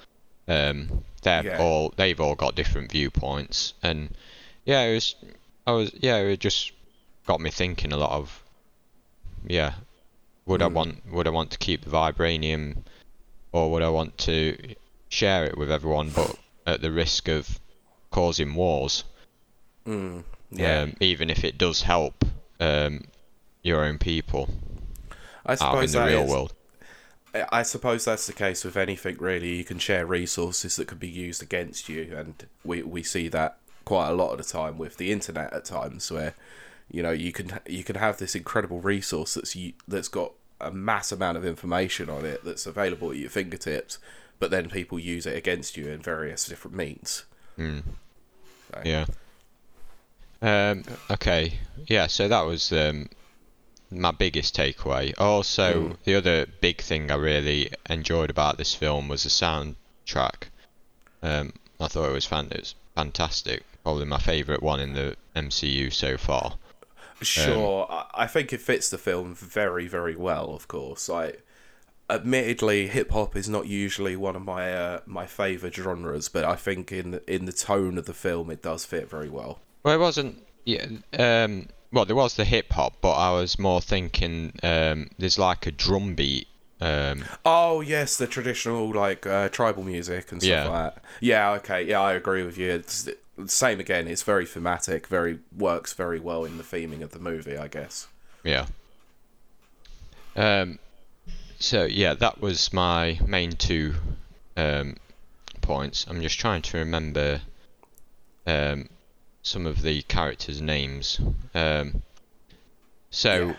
Um, 0.48 1.04
they're 1.22 1.46
Yeah. 1.46 1.60
all 1.62 1.94
they've 1.96 2.20
all 2.20 2.36
got 2.36 2.56
different 2.56 2.92
viewpoints, 2.92 3.74
and 3.84 4.10
yeah, 4.66 4.82
it 4.82 4.94
was 4.96 5.16
I 5.68 5.72
was 5.72 5.92
yeah, 5.94 6.18
it 6.18 6.40
just 6.40 6.72
got 7.28 7.40
me 7.42 7.52
thinking 7.52 7.94
a 7.94 7.98
lot 7.98 8.12
of 8.12 8.44
yeah, 9.48 9.74
would 10.50 10.62
I 10.64 10.68
want 10.68 11.10
would 11.12 11.28
I 11.28 11.30
want 11.30 11.52
to 11.52 11.58
keep 11.58 11.86
the 11.86 11.92
vibranium, 11.92 12.84
or 13.52 13.72
would 13.72 13.84
I 13.84 13.90
want 13.90 14.18
to 14.20 14.58
share 15.08 15.46
it 15.46 15.58
with 15.58 15.72
everyone, 15.72 16.10
but 16.10 16.36
at 16.66 16.82
the 16.82 16.92
risk 16.92 17.28
of 17.28 17.60
causing 18.12 18.56
wars? 18.56 19.04
Yeah. 19.86 20.82
um, 20.82 20.96
even 21.00 21.30
if 21.30 21.44
it 21.44 21.58
does 21.58 21.84
help 21.84 22.26
um, 22.60 23.06
your 23.64 23.84
own 23.84 23.98
people 23.98 24.50
I 25.46 25.54
out 25.54 25.54
in 25.54 25.58
suppose 25.58 25.92
the 25.94 26.06
real 26.06 26.24
is- 26.24 26.32
world. 26.32 26.54
I 27.52 27.62
suppose 27.62 28.06
that's 28.06 28.26
the 28.26 28.34
case 28.34 28.66
with 28.66 28.76
anything 28.76 29.18
really. 29.20 29.56
You 29.58 29.64
can 29.64 29.78
share 29.78 30.04
resources 30.04 30.76
that 30.78 30.88
could 30.88 31.00
be 31.00 31.08
used 31.08 31.44
against 31.44 31.88
you, 31.88 32.16
and 32.18 32.48
we 32.66 32.82
we 32.82 33.04
see 33.04 33.28
that 33.28 33.60
quite 33.86 34.10
a 34.10 34.14
lot 34.14 34.32
of 34.32 34.40
the 34.40 34.44
time 34.44 34.80
with 34.80 34.98
the 34.98 35.12
internet 35.12 35.54
at 35.54 35.66
times, 35.66 36.12
where 36.12 36.34
you 36.90 37.04
know 37.04 37.12
you 37.12 37.32
can 37.32 37.60
you 37.68 37.84
can 37.84 37.98
have 37.98 38.18
this 38.18 38.34
incredible 38.34 38.82
resource 38.82 39.36
that's 39.36 39.56
you, 39.56 39.74
that's 39.88 40.08
got 40.08 40.32
a 40.62 40.72
mass 40.72 41.12
amount 41.12 41.38
of 41.38 41.46
information 41.46 42.10
on 42.10 42.26
it 42.26 42.44
that's 42.44 42.66
available 42.66 43.12
at 43.12 43.18
your 43.18 43.30
fingertips, 43.30 43.98
but 44.40 44.52
then 44.52 44.70
people 44.70 45.00
use 45.00 45.26
it 45.26 45.36
against 45.36 45.78
you 45.78 45.88
in 45.90 46.02
various 46.02 46.46
different 46.46 46.76
means. 46.76 47.24
Mm. 47.58 47.84
So, 48.74 48.82
Yeah. 48.86 49.06
Um, 50.42 50.84
okay. 51.12 51.54
Yeah. 51.88 52.08
So 52.08 52.28
that 52.28 52.42
was 52.42 52.72
um, 52.72 53.10
my 53.92 54.12
biggest 54.12 54.56
takeaway. 54.56 55.14
Also, 55.18 55.90
Mm. 55.90 55.98
the 56.06 56.16
other 56.16 56.46
big 56.62 56.82
thing 56.82 57.12
I 57.12 57.16
really 57.16 57.72
enjoyed 57.90 58.30
about 58.30 58.58
this 58.58 58.74
film 58.76 59.08
was 59.08 59.24
the 59.24 59.30
soundtrack. 59.30 60.44
Um, 61.22 61.54
I 61.80 61.88
thought 61.88 62.10
it 62.10 62.14
was, 62.14 62.26
fan- 62.26 62.52
it 62.52 62.60
was 62.60 62.76
fantastic. 62.96 63.64
Probably 63.84 64.06
my 64.06 64.20
favourite 64.20 64.62
one 64.64 64.80
in 64.80 64.94
the 64.94 65.16
MCU 65.36 65.92
so 65.92 66.18
far. 66.18 66.58
Sure, 67.22 67.88
I 67.90 68.06
I 68.24 68.28
think 68.28 68.54
it 68.54 68.62
fits 68.62 68.90
the 68.90 68.98
film 68.98 69.36
very, 69.36 69.88
very 69.88 70.16
well. 70.16 70.54
Of 70.54 70.68
course, 70.68 71.10
I 71.10 71.34
admittedly 72.10 72.88
hip 72.88 73.12
hop 73.12 73.36
is 73.36 73.48
not 73.48 73.68
usually 73.68 74.16
one 74.16 74.36
of 74.36 74.44
my 74.44 74.74
uh, 74.74 75.00
my 75.06 75.26
favorite 75.26 75.76
genres, 75.76 76.30
but 76.30 76.44
I 76.44 76.56
think 76.56 76.92
in 76.92 77.22
in 77.28 77.46
the 77.46 77.52
tone 77.52 77.98
of 77.98 78.06
the 78.06 78.14
film, 78.14 78.50
it 78.50 78.62
does 78.62 78.86
fit 78.86 79.10
very 79.10 79.30
well. 79.30 79.60
Well, 79.84 79.96
it 79.96 80.00
wasn't. 80.00 80.44
Yeah. 80.66 80.86
Um, 81.18 81.68
well, 81.92 82.06
there 82.06 82.16
was 82.16 82.36
the 82.36 82.46
hip 82.46 82.72
hop, 82.72 82.94
but 83.02 83.14
I 83.14 83.32
was 83.32 83.58
more 83.58 83.82
thinking 83.82 84.54
um, 84.62 85.10
there's 85.18 85.40
like 85.40 85.66
a 85.66 85.72
drum 85.72 86.16
beat. 86.16 86.48
Um, 86.82 87.26
Oh 87.46 87.82
yes, 87.82 88.18
the 88.18 88.28
traditional 88.28 88.92
like 88.92 89.26
uh, 89.28 89.50
tribal 89.50 89.84
music 89.84 90.32
and 90.32 90.42
stuff 90.42 90.50
Yeah. 90.52 90.70
like 90.70 90.96
that. 90.96 91.04
Yeah, 91.20 91.52
okay, 91.54 91.84
yeah, 91.84 92.00
I 92.00 92.14
agree 92.14 92.44
with 92.44 92.58
you. 92.58 92.72
It's 92.72 93.10
same 93.48 93.80
again. 93.80 94.08
It's 94.08 94.24
very 94.24 94.46
thematic, 94.46 95.08
very 95.08 95.40
works 95.56 95.94
very 95.94 96.20
well 96.20 96.46
in 96.46 96.58
the 96.58 96.64
theming 96.64 97.02
of 97.02 97.12
the 97.12 97.20
movie, 97.20 97.58
I 97.58 97.68
guess. 97.68 98.08
Yeah. 98.44 98.66
Um. 100.36 100.80
So 101.60 101.86
yeah, 101.86 102.14
that 102.14 102.40
was 102.40 102.72
my 102.72 103.20
main 103.26 103.52
two 103.52 103.96
um, 104.56 104.96
points. 105.62 106.06
I'm 106.08 106.22
just 106.22 106.40
trying 106.40 106.62
to 106.62 106.78
remember 106.78 107.42
um, 108.48 108.88
some 109.42 109.66
of 109.66 109.82
the 109.82 110.02
characters' 110.04 110.62
names. 110.62 111.20
Um. 111.54 112.04
So 113.10 113.56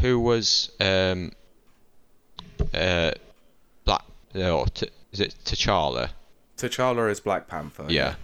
who 0.00 0.18
was 0.20 0.70
um 0.80 1.32
uh 2.74 3.12
Black? 3.84 4.04
Oh, 4.34 4.66
T- 4.66 4.90
is 5.12 5.20
it 5.20 5.34
T'Challa? 5.44 6.10
T'Challa 6.58 7.10
is 7.10 7.20
Black 7.20 7.46
Panther. 7.48 7.86
Yeah. 7.88 8.14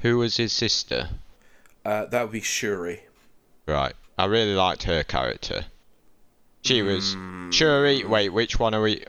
Who 0.00 0.18
was 0.18 0.36
his 0.36 0.52
sister? 0.52 1.10
uh, 1.84 2.06
that 2.06 2.22
would 2.22 2.32
be 2.32 2.40
Shuri. 2.40 3.00
Right. 3.66 3.92
I 4.18 4.24
really 4.26 4.54
liked 4.54 4.84
her 4.84 5.02
character. 5.02 5.66
She 6.62 6.80
was 6.82 7.14
Shuri. 7.50 8.04
Wait, 8.04 8.30
which 8.30 8.58
one 8.58 8.74
are 8.74 8.80
we? 8.80 9.04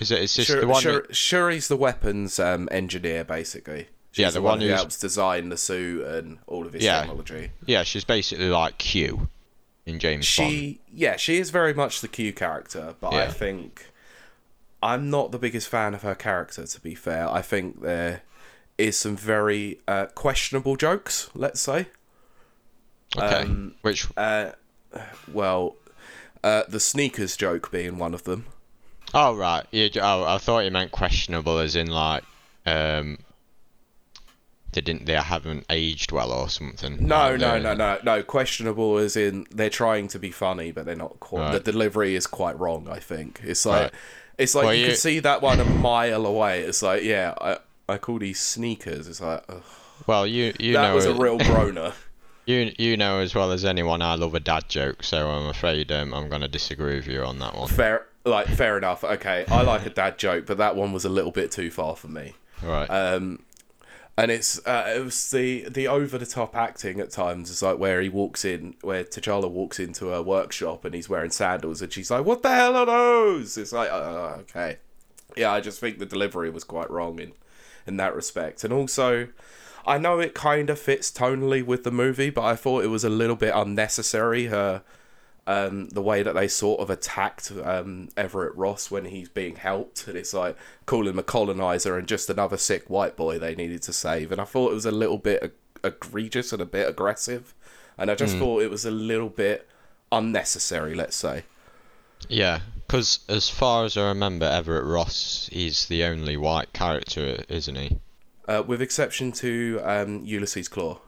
Is 0.00 0.10
it? 0.10 0.20
Is 0.22 0.34
this 0.34 0.46
Shur- 0.46 0.60
the 0.60 0.66
one? 0.66 0.82
Shur- 0.82 1.02
that- 1.06 1.14
Shuri's 1.16 1.68
the 1.68 1.76
weapons 1.76 2.38
um, 2.40 2.68
engineer, 2.72 3.24
basically. 3.24 3.88
She's 4.10 4.22
Yeah, 4.22 4.28
the, 4.30 4.34
the 4.34 4.42
one, 4.42 4.52
one 4.58 4.60
who 4.62 4.68
helps 4.68 4.98
design 4.98 5.48
the 5.50 5.56
suit 5.56 6.04
and 6.06 6.38
all 6.46 6.66
of 6.66 6.72
his 6.72 6.82
Yeah. 6.82 7.00
technology. 7.00 7.50
yeah, 7.66 7.82
she's 7.84 8.04
basically 8.04 8.48
like 8.48 8.78
Q 8.78 9.28
in 9.86 9.98
James 10.00 10.36
Bond. 10.36 10.50
She, 10.50 10.80
yeah, 10.92 11.16
she 11.16 11.38
is 11.38 11.50
very 11.50 11.74
much 11.74 12.00
the 12.00 12.08
Q 12.08 12.32
character, 12.32 12.94
but 13.00 13.12
I 13.12 13.28
think 13.30 13.90
I'm 14.82 15.10
not 15.10 15.32
the 15.32 15.38
biggest 15.38 15.68
fan 15.68 15.94
of 15.94 16.02
her 16.02 16.14
character. 16.14 16.66
To 16.66 16.80
be 16.80 16.94
fair, 16.94 17.28
I 17.28 17.42
think 17.42 17.80
there 17.82 18.22
is 18.76 18.96
some 18.98 19.16
very 19.16 19.80
uh, 19.88 20.06
questionable 20.14 20.76
jokes. 20.76 21.30
Let's 21.34 21.60
say, 21.60 21.86
Okay. 23.16 23.42
um, 23.42 23.74
which? 23.82 24.06
uh, 24.16 24.52
well, 25.32 25.74
uh, 26.44 26.62
the 26.68 26.78
sneakers 26.80 27.36
joke 27.36 27.70
being 27.70 27.98
one 27.98 28.14
of 28.14 28.24
them. 28.24 28.46
Oh 29.14 29.34
right. 29.34 29.64
You, 29.72 29.88
oh, 30.00 30.24
I 30.24 30.38
thought 30.38 30.60
you 30.60 30.70
meant 30.70 30.92
questionable, 30.92 31.58
as 31.58 31.74
in 31.74 31.88
like, 31.88 32.22
um, 32.66 33.18
they 34.72 34.82
didn't. 34.82 35.06
They 35.06 35.14
haven't 35.14 35.64
aged 35.70 36.12
well 36.12 36.30
or 36.30 36.48
something. 36.50 37.06
No, 37.06 37.30
Like, 37.30 37.40
no, 37.40 37.58
no, 37.58 37.74
no, 37.74 37.98
no. 38.04 38.22
Questionable 38.22 38.98
as 38.98 39.16
in 39.16 39.46
they're 39.50 39.70
trying 39.70 40.08
to 40.08 40.18
be 40.18 40.30
funny, 40.30 40.72
but 40.72 40.84
they're 40.84 40.94
not 40.94 41.18
quite. 41.20 41.40
Right. 41.40 41.52
The 41.64 41.72
delivery 41.72 42.14
is 42.14 42.26
quite 42.26 42.58
wrong. 42.58 42.86
I 42.88 42.98
think 42.98 43.40
it's 43.42 43.64
like 43.64 43.84
Right. 43.84 43.92
It's 44.38 44.54
like 44.54 44.64
Well, 44.64 44.74
you, 44.74 44.80
you- 44.82 44.86
can 44.88 44.96
see 44.96 45.18
that 45.20 45.42
one 45.42 45.60
a 45.60 45.64
mile 45.64 46.24
away. 46.26 46.60
It's 46.62 46.82
like 46.82 47.02
yeah, 47.02 47.34
I 47.40 47.58
I 47.88 47.98
call 47.98 48.18
these 48.18 48.40
sneakers. 48.40 49.06
It's 49.08 49.20
like 49.20 49.44
ugh. 49.48 49.62
Well, 50.06 50.26
you 50.26 50.54
you 50.58 50.72
that 50.74 50.88
know 50.90 50.94
was 50.94 51.04
a 51.06 51.14
real 51.14 51.38
groaner. 51.38 51.92
you 52.46 52.72
you 52.78 52.96
know 52.96 53.18
as 53.20 53.34
well 53.34 53.52
as 53.52 53.64
anyone 53.64 54.00
I 54.00 54.14
love 54.14 54.34
a 54.34 54.40
dad 54.40 54.68
joke, 54.68 55.02
so 55.02 55.28
I'm 55.28 55.48
afraid 55.48 55.90
um, 55.92 56.14
I'm 56.14 56.28
going 56.28 56.40
to 56.42 56.48
disagree 56.48 56.94
with 56.96 57.06
you 57.06 57.22
on 57.22 57.38
that 57.40 57.54
one. 57.54 57.68
fair, 57.68 58.06
like 58.24 58.46
fair 58.46 58.78
enough. 58.78 59.04
Okay, 59.04 59.44
I 59.48 59.62
like 59.62 59.84
a 59.86 59.90
dad 59.90 60.18
joke, 60.18 60.46
but 60.46 60.56
that 60.58 60.76
one 60.76 60.92
was 60.92 61.04
a 61.04 61.08
little 61.10 61.32
bit 61.32 61.50
too 61.50 61.70
far 61.70 61.94
for 61.96 62.08
me. 62.08 62.34
Right. 62.62 62.86
Um, 62.86 63.40
and 64.18 64.32
it's 64.32 64.58
uh, 64.66 64.92
it 64.96 65.04
was 65.04 65.30
the 65.30 65.68
the 65.68 65.86
over 65.86 66.18
the 66.18 66.26
top 66.26 66.56
acting 66.56 66.98
at 66.98 67.10
times. 67.10 67.52
It's 67.52 67.62
like 67.62 67.78
where 67.78 68.00
he 68.00 68.08
walks 68.08 68.44
in, 68.44 68.74
where 68.80 69.04
T'Challa 69.04 69.48
walks 69.48 69.78
into 69.78 70.12
a 70.12 70.20
workshop 70.20 70.84
and 70.84 70.92
he's 70.92 71.08
wearing 71.08 71.30
sandals, 71.30 71.80
and 71.80 71.92
she's 71.92 72.10
like, 72.10 72.24
"What 72.24 72.42
the 72.42 72.52
hell 72.52 72.74
are 72.74 72.84
those?" 72.84 73.56
It's 73.56 73.72
like, 73.72 73.92
uh, 73.92 74.38
okay, 74.40 74.78
yeah. 75.36 75.52
I 75.52 75.60
just 75.60 75.78
think 75.78 76.00
the 76.00 76.06
delivery 76.06 76.50
was 76.50 76.64
quite 76.64 76.90
wrong 76.90 77.20
in 77.20 77.32
in 77.86 77.96
that 77.98 78.14
respect, 78.14 78.64
and 78.64 78.72
also. 78.72 79.28
I 79.86 79.96
know 79.96 80.20
it 80.20 80.34
kind 80.34 80.68
of 80.68 80.78
fits 80.78 81.10
tonally 81.10 81.64
with 81.64 81.82
the 81.82 81.90
movie, 81.90 82.28
but 82.28 82.44
I 82.44 82.56
thought 82.56 82.84
it 82.84 82.88
was 82.88 83.04
a 83.04 83.08
little 83.08 83.36
bit 83.36 83.54
unnecessary. 83.54 84.46
Her, 84.46 84.82
um, 85.48 85.88
the 85.88 86.02
way 86.02 86.22
that 86.22 86.34
they 86.34 86.46
sort 86.46 86.78
of 86.78 86.90
attacked 86.90 87.50
um, 87.64 88.10
Everett 88.18 88.54
Ross 88.54 88.90
when 88.90 89.06
he's 89.06 89.30
being 89.30 89.56
helped, 89.56 90.06
and 90.06 90.14
it's 90.14 90.34
like 90.34 90.54
calling 90.84 91.08
him 91.08 91.18
a 91.18 91.22
colonizer 91.22 91.96
and 91.96 92.06
just 92.06 92.28
another 92.28 92.58
sick 92.58 92.90
white 92.90 93.16
boy 93.16 93.38
they 93.38 93.54
needed 93.54 93.80
to 93.84 93.92
save. 93.94 94.30
And 94.30 94.42
I 94.42 94.44
thought 94.44 94.72
it 94.72 94.74
was 94.74 94.84
a 94.84 94.90
little 94.90 95.16
bit 95.16 95.42
eg- 95.42 95.52
egregious 95.82 96.52
and 96.52 96.60
a 96.60 96.66
bit 96.66 96.86
aggressive, 96.86 97.54
and 97.96 98.10
I 98.10 98.14
just 98.14 98.36
thought 98.36 98.62
it 98.62 98.70
was 98.70 98.84
a 98.84 98.90
little 98.90 99.30
bit 99.30 99.66
unnecessary. 100.12 100.94
Let's 100.94 101.16
say. 101.16 101.44
Yeah, 102.28 102.60
because 102.86 103.20
as 103.26 103.48
far 103.48 103.86
as 103.86 103.96
I 103.96 104.08
remember, 104.08 104.44
Everett 104.44 104.84
Ross 104.84 105.48
is 105.50 105.86
the 105.86 106.04
only 106.04 106.36
white 106.36 106.74
character, 106.74 107.42
isn't 107.48 107.74
he? 107.74 107.98
Uh, 108.46 108.62
with 108.66 108.82
exception 108.82 109.32
to 109.32 109.80
um, 109.82 110.26
Ulysses 110.26 110.68
Klaue, 110.68 111.00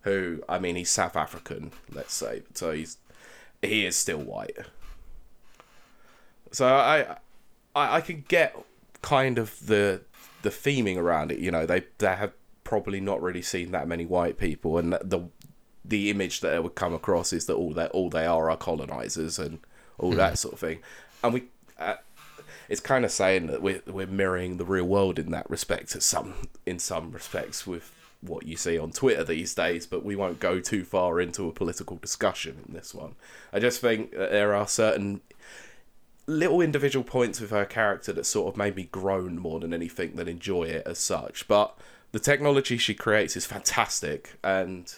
who 0.00 0.42
I 0.48 0.58
mean 0.58 0.74
he's 0.74 0.90
South 0.90 1.14
African, 1.14 1.70
let's 1.92 2.14
say, 2.14 2.42
so 2.54 2.72
he's 2.72 2.96
he 3.68 3.84
is 3.86 3.96
still 3.96 4.18
white. 4.18 4.56
So 6.52 6.66
I 6.66 7.16
I, 7.74 7.96
I 7.96 8.00
can 8.00 8.24
get 8.28 8.56
kind 9.02 9.38
of 9.38 9.66
the 9.66 10.02
the 10.42 10.50
theming 10.50 10.96
around 10.96 11.32
it. 11.32 11.38
You 11.38 11.50
know, 11.50 11.66
they 11.66 11.84
they 11.98 12.14
have 12.14 12.32
probably 12.62 13.00
not 13.00 13.20
really 13.20 13.42
seen 13.42 13.72
that 13.72 13.88
many 13.88 14.06
white 14.06 14.38
people, 14.38 14.78
and 14.78 14.92
the 14.94 15.28
the 15.84 16.10
image 16.10 16.40
that 16.40 16.50
they 16.50 16.58
would 16.58 16.74
come 16.74 16.94
across 16.94 17.32
is 17.32 17.46
that 17.46 17.54
all 17.54 17.72
that 17.74 17.90
all 17.90 18.08
they 18.08 18.26
are 18.26 18.50
are 18.50 18.56
colonizers 18.56 19.38
and 19.38 19.60
all 19.98 20.12
that 20.12 20.38
sort 20.38 20.54
of 20.54 20.60
thing, 20.60 20.78
and 21.22 21.34
we. 21.34 21.44
Uh, 21.78 21.96
it's 22.66 22.80
kind 22.80 23.04
of 23.04 23.10
saying 23.10 23.48
that 23.48 23.60
we're 23.60 23.82
we're 23.86 24.06
mirroring 24.06 24.56
the 24.56 24.64
real 24.64 24.84
world 24.86 25.18
in 25.18 25.30
that 25.32 25.48
respect. 25.50 25.94
At 25.94 26.02
some 26.02 26.48
in 26.64 26.78
some 26.78 27.10
respects 27.12 27.66
with 27.66 27.92
what 28.26 28.46
you 28.46 28.56
see 28.56 28.78
on 28.78 28.90
Twitter 28.90 29.24
these 29.24 29.54
days, 29.54 29.86
but 29.86 30.04
we 30.04 30.16
won't 30.16 30.40
go 30.40 30.60
too 30.60 30.84
far 30.84 31.20
into 31.20 31.48
a 31.48 31.52
political 31.52 31.96
discussion 31.96 32.62
in 32.66 32.74
this 32.74 32.94
one. 32.94 33.14
I 33.52 33.60
just 33.60 33.80
think 33.80 34.12
that 34.12 34.30
there 34.30 34.54
are 34.54 34.66
certain 34.66 35.20
little 36.26 36.60
individual 36.60 37.04
points 37.04 37.40
with 37.40 37.50
her 37.50 37.64
character 37.64 38.12
that 38.12 38.24
sort 38.24 38.52
of 38.52 38.56
made 38.56 38.76
me 38.76 38.88
groan 38.90 39.38
more 39.38 39.60
than 39.60 39.74
anything 39.74 40.16
than 40.16 40.28
enjoy 40.28 40.64
it 40.64 40.82
as 40.86 40.98
such. 40.98 41.46
But 41.46 41.76
the 42.12 42.18
technology 42.18 42.78
she 42.78 42.94
creates 42.94 43.36
is 43.36 43.44
fantastic, 43.44 44.38
and 44.42 44.92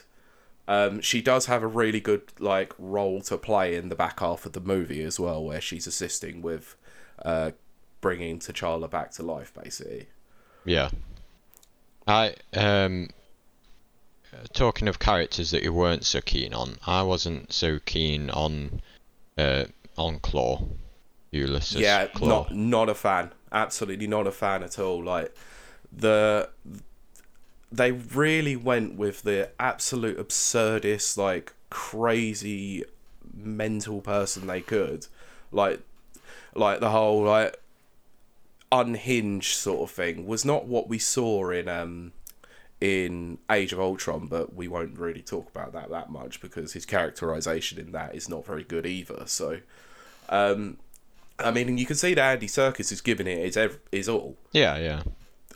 um, 0.69 1.01
she 1.01 1.21
does 1.21 1.47
have 1.47 1.63
a 1.63 1.67
really 1.67 2.01
good 2.01 2.23
like 2.39 2.75
role 2.79 3.21
to 3.23 3.37
play 3.37 3.75
in 3.75 3.89
the 3.89 3.97
back 3.97 4.21
half 4.21 4.47
of 4.47 4.53
the 4.53 4.61
movie 4.61 5.03
as 5.03 5.19
well, 5.19 5.43
where 5.43 5.61
she's 5.61 5.87
assisting 5.87 6.43
with 6.43 6.77
uh, 7.25 7.53
bringing 8.01 8.39
T'Challa 8.39 8.89
back 8.89 9.11
to 9.13 9.23
life, 9.23 9.53
basically. 9.55 10.09
Yeah. 10.65 10.91
I 12.07 12.35
um. 12.55 13.11
Talking 14.53 14.87
of 14.87 14.99
characters 14.99 15.51
that 15.53 15.63
you 15.63 15.73
weren't 15.73 16.05
so 16.05 16.21
keen 16.21 16.53
on, 16.53 16.77
I 16.87 17.03
wasn't 17.03 17.53
so 17.53 17.79
keen 17.85 18.29
on, 18.29 18.83
uh, 19.39 19.65
on 19.97 20.19
Klaue, 20.19 20.69
Ulysses. 21.31 21.81
yeah, 21.81 22.07
Klaue. 22.09 22.29
not 22.29 22.55
not 22.55 22.89
a 22.91 22.95
fan. 22.95 23.33
Absolutely 23.51 24.07
not 24.07 24.27
a 24.27 24.33
fan 24.33 24.63
at 24.63 24.79
all. 24.79 25.03
Like 25.03 25.35
the 25.91 26.51
they 27.73 27.93
really 27.93 28.57
went 28.57 28.97
with 28.97 29.23
the 29.23 29.51
absolute 29.59 30.19
absurdist, 30.19 31.17
like 31.17 31.55
crazy 31.71 32.85
mental 33.35 34.01
person 34.01 34.47
they 34.47 34.61
could. 34.61 35.07
Like 35.51 35.81
like 36.55 36.81
the 36.81 36.91
whole 36.91 37.23
like 37.25 37.59
unhinged 38.73 39.55
sort 39.57 39.89
of 39.89 39.95
thing 39.95 40.27
was 40.27 40.45
not 40.45 40.67
what 40.67 40.89
we 40.89 40.99
saw 40.99 41.51
in 41.51 41.69
um 41.69 42.13
in 42.81 43.39
Age 43.51 43.73
of 43.73 43.81
Ultron, 43.81 44.27
but 44.27 44.55
we 44.55 44.69
won't 44.69 44.99
really 44.99 45.23
talk 45.23 45.49
about 45.49 45.73
that 45.73 45.89
that 45.91 46.11
much 46.11 46.41
because 46.43 46.75
his 46.75 46.85
characterization 46.85 47.79
in 47.79 47.93
that 47.93 48.15
is 48.15 48.29
not 48.29 48.45
very 48.45 48.65
good 48.65 48.85
either. 48.85 49.23
So, 49.27 49.61
um, 50.29 50.77
I 51.39 51.51
mean, 51.53 51.79
you 51.79 51.87
can 51.87 51.97
see 51.97 52.13
that 52.15 52.33
Andy 52.33 52.47
Serkis 52.49 52.93
is 52.93 53.01
giving 53.01 53.27
it 53.27 53.39
his 53.39 53.57
ev- 53.57 53.79
his 53.91 54.09
all. 54.11 54.37
Yeah, 54.53 54.77
yeah. 54.77 55.03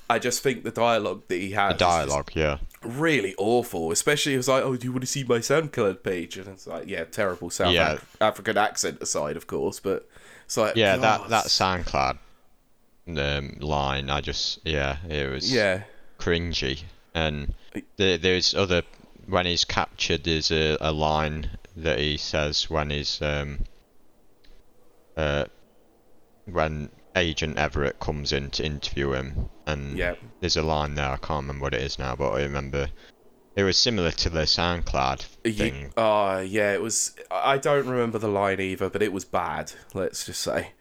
I 0.08 0.18
just 0.18 0.42
think 0.42 0.64
the 0.64 0.70
dialogue 0.70 1.24
that 1.28 1.36
he 1.36 1.50
has, 1.52 1.74
The 1.74 1.78
dialogue, 1.78 2.30
yeah. 2.34 2.58
really 2.82 3.34
awful. 3.38 3.92
Especially 3.92 4.32
it 4.34 4.38
was 4.38 4.48
like, 4.48 4.64
"Oh, 4.64 4.74
do 4.76 4.84
you 4.86 4.90
want 4.92 5.02
to 5.02 5.06
see 5.06 5.22
my 5.22 5.38
SoundCloud 5.38 6.02
page?" 6.02 6.36
And 6.38 6.48
it's 6.48 6.66
like, 6.66 6.88
yeah, 6.88 7.04
terrible 7.04 7.50
South 7.50 7.74
Yeah. 7.74 7.92
Af- 7.92 8.16
African 8.20 8.56
accent 8.56 9.00
aside, 9.02 9.36
of 9.36 9.46
course, 9.46 9.78
but 9.78 10.08
it's 10.46 10.56
like, 10.56 10.74
Yeah, 10.74 10.96
that 10.96 11.28
that 11.28 11.44
SoundCloud 11.46 12.16
um, 13.18 13.56
line, 13.60 14.10
I 14.10 14.20
just 14.20 14.60
yeah, 14.64 14.96
it 15.08 15.30
was 15.30 15.52
yeah, 15.52 15.82
cringy. 16.18 16.82
And 17.14 17.54
there, 17.96 18.18
there's 18.18 18.54
other 18.54 18.82
when 19.26 19.46
he's 19.46 19.64
captured. 19.64 20.24
There's 20.24 20.50
a, 20.50 20.76
a 20.80 20.92
line 20.92 21.50
that 21.76 21.98
he 21.98 22.16
says 22.16 22.68
when 22.68 22.90
he's 22.90 23.20
um 23.22 23.60
uh 25.16 25.44
when 26.46 26.90
Agent 27.16 27.58
Everett 27.58 27.98
comes 27.98 28.32
in 28.32 28.50
to 28.50 28.64
interview 28.64 29.12
him, 29.12 29.48
and 29.66 29.96
yeah. 29.98 30.14
there's 30.40 30.56
a 30.56 30.62
line 30.62 30.94
there. 30.94 31.10
I 31.10 31.16
can't 31.16 31.42
remember 31.42 31.64
what 31.64 31.74
it 31.74 31.82
is 31.82 31.98
now, 31.98 32.14
but 32.14 32.30
I 32.30 32.42
remember 32.42 32.88
it 33.56 33.64
was 33.64 33.76
similar 33.76 34.12
to 34.12 34.30
the 34.30 34.42
SoundCloud 34.42 35.20
thing. 35.20 35.92
Oh, 35.96 36.38
yeah, 36.38 36.72
it 36.72 36.80
was. 36.80 37.16
I 37.30 37.58
don't 37.58 37.86
remember 37.86 38.18
the 38.18 38.28
line 38.28 38.60
either, 38.60 38.88
but 38.88 39.02
it 39.02 39.12
was 39.12 39.24
bad. 39.24 39.72
Let's 39.92 40.24
just 40.24 40.40
say. 40.40 40.72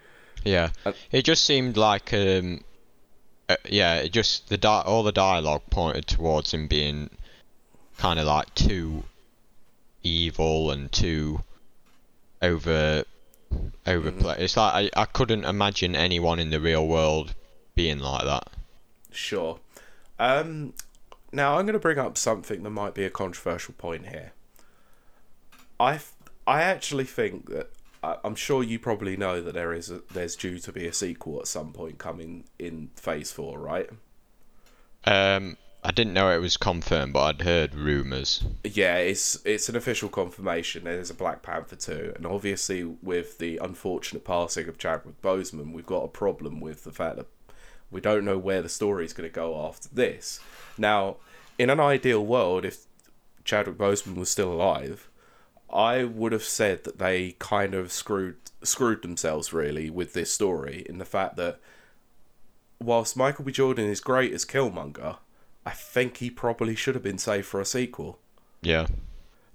Yeah, 0.44 0.70
Uh, 0.86 0.94
it 1.12 1.24
just 1.24 1.44
seemed 1.44 1.76
like 1.78 2.14
um, 2.14 2.64
uh, 3.50 3.58
yeah, 3.70 3.96
it 3.96 4.12
just 4.12 4.50
the 4.50 4.58
di- 4.58 4.84
all 4.86 5.04
the 5.04 5.12
dialogue 5.12 5.64
pointed 5.70 6.08
towards 6.08 6.54
him 6.54 6.68
being 6.68 7.10
kind 7.98 8.20
of 8.20 8.26
like 8.26 8.54
too 8.56 9.04
evil 10.04 10.72
and 10.72 10.92
too 10.92 11.44
over 12.42 13.04
overplay. 13.86 14.36
It's 14.40 14.56
like 14.56 14.92
I 14.96 15.02
I 15.02 15.06
couldn't 15.06 15.44
imagine 15.46 15.96
anyone 15.96 16.40
in 16.40 16.50
the 16.52 16.60
real 16.62 16.88
world 16.88 17.34
being 17.76 18.00
like 18.00 18.24
that. 18.26 18.48
Sure. 19.12 19.60
Um, 20.20 20.74
now 21.32 21.58
I'm 21.58 21.66
going 21.66 21.74
to 21.74 21.80
bring 21.80 21.98
up 21.98 22.18
something 22.18 22.64
that 22.64 22.70
might 22.70 22.94
be 22.94 23.04
a 23.04 23.10
controversial 23.10 23.74
point 23.78 24.08
here. 24.08 24.34
I 25.80 25.96
f- 25.96 26.14
I 26.46 26.62
actually 26.62 27.06
think 27.06 27.50
that 27.50 27.72
I'm 28.02 28.36
sure 28.36 28.64
you 28.64 28.80
probably 28.80 29.18
know 29.18 29.42
that 29.42 29.54
there 29.54 29.74
is 29.74 29.90
a, 29.92 30.02
there's 30.14 30.36
due 30.36 30.60
to 30.60 30.72
be 30.72 30.88
a 30.88 30.94
sequel 30.94 31.40
at 31.40 31.48
some 31.48 31.74
point 31.74 31.98
coming 31.98 32.46
in 32.58 32.92
Phase 32.96 33.32
Four, 33.32 33.60
right? 33.60 33.90
Um, 35.06 35.58
I 35.84 35.92
didn't 35.92 36.14
know 36.14 36.32
it 36.32 36.40
was 36.40 36.58
confirmed, 36.58 37.14
but 37.14 37.24
I'd 37.24 37.42
heard 37.42 37.76
rumors. 37.76 38.44
Yeah, 38.64 38.98
it's 38.98 39.40
it's 39.46 39.70
an 39.70 39.76
official 39.76 40.10
confirmation. 40.10 40.84
There's 40.84 41.10
a 41.10 41.14
Black 41.14 41.42
Panther 41.42 41.76
two, 41.76 42.14
and 42.16 42.26
obviously 42.26 42.84
with 42.84 43.38
the 43.38 43.58
unfortunate 43.58 44.26
passing 44.26 44.68
of 44.68 44.78
Chadwick 44.78 45.22
Boseman, 45.22 45.74
we've 45.74 45.86
got 45.86 46.04
a 46.04 46.10
problem 46.10 46.60
with 46.60 46.84
the 46.84 46.92
fact 46.92 47.18
that 47.18 47.28
we 47.92 48.02
don't 48.02 48.26
know 48.26 48.38
where 48.38 48.62
the 48.62 48.70
story 48.70 49.06
is 49.06 49.14
going 49.14 49.30
to 49.30 49.34
go 49.34 49.66
after 49.66 49.90
this. 49.90 50.40
Now, 50.78 51.18
in 51.58 51.70
an 51.70 51.80
ideal 51.80 52.26
world, 52.26 52.66
if 52.66 52.86
Chadwick 53.44 53.78
Boseman 53.78 54.16
was 54.16 54.30
still 54.30 54.54
alive, 54.54 55.09
I 55.72 56.04
would 56.04 56.32
have 56.32 56.44
said 56.44 56.84
that 56.86 56.98
they 57.00 57.36
kind 57.40 57.74
of 57.76 57.92
screwed 57.92 58.38
screwed 58.64 59.02
themselves 59.02 59.54
really 59.54 59.90
with 59.90 60.14
this 60.14 60.34
story 60.34 60.86
in 60.90 60.98
the 60.98 61.06
fact 61.06 61.38
that 61.38 61.60
whilst 62.82 63.16
Michael 63.16 63.46
B. 63.46 63.52
Jordan 63.52 63.86
is 63.90 64.02
great 64.02 64.34
as 64.34 64.44
Killmonger, 64.46 65.18
I 65.66 65.72
think 65.72 66.18
he 66.18 66.30
probably 66.30 66.76
should 66.76 66.96
have 66.96 67.04
been 67.04 67.18
saved 67.18 67.46
for 67.46 67.62
a 67.62 67.66
sequel 67.66 68.20
Yeah, 68.62 68.88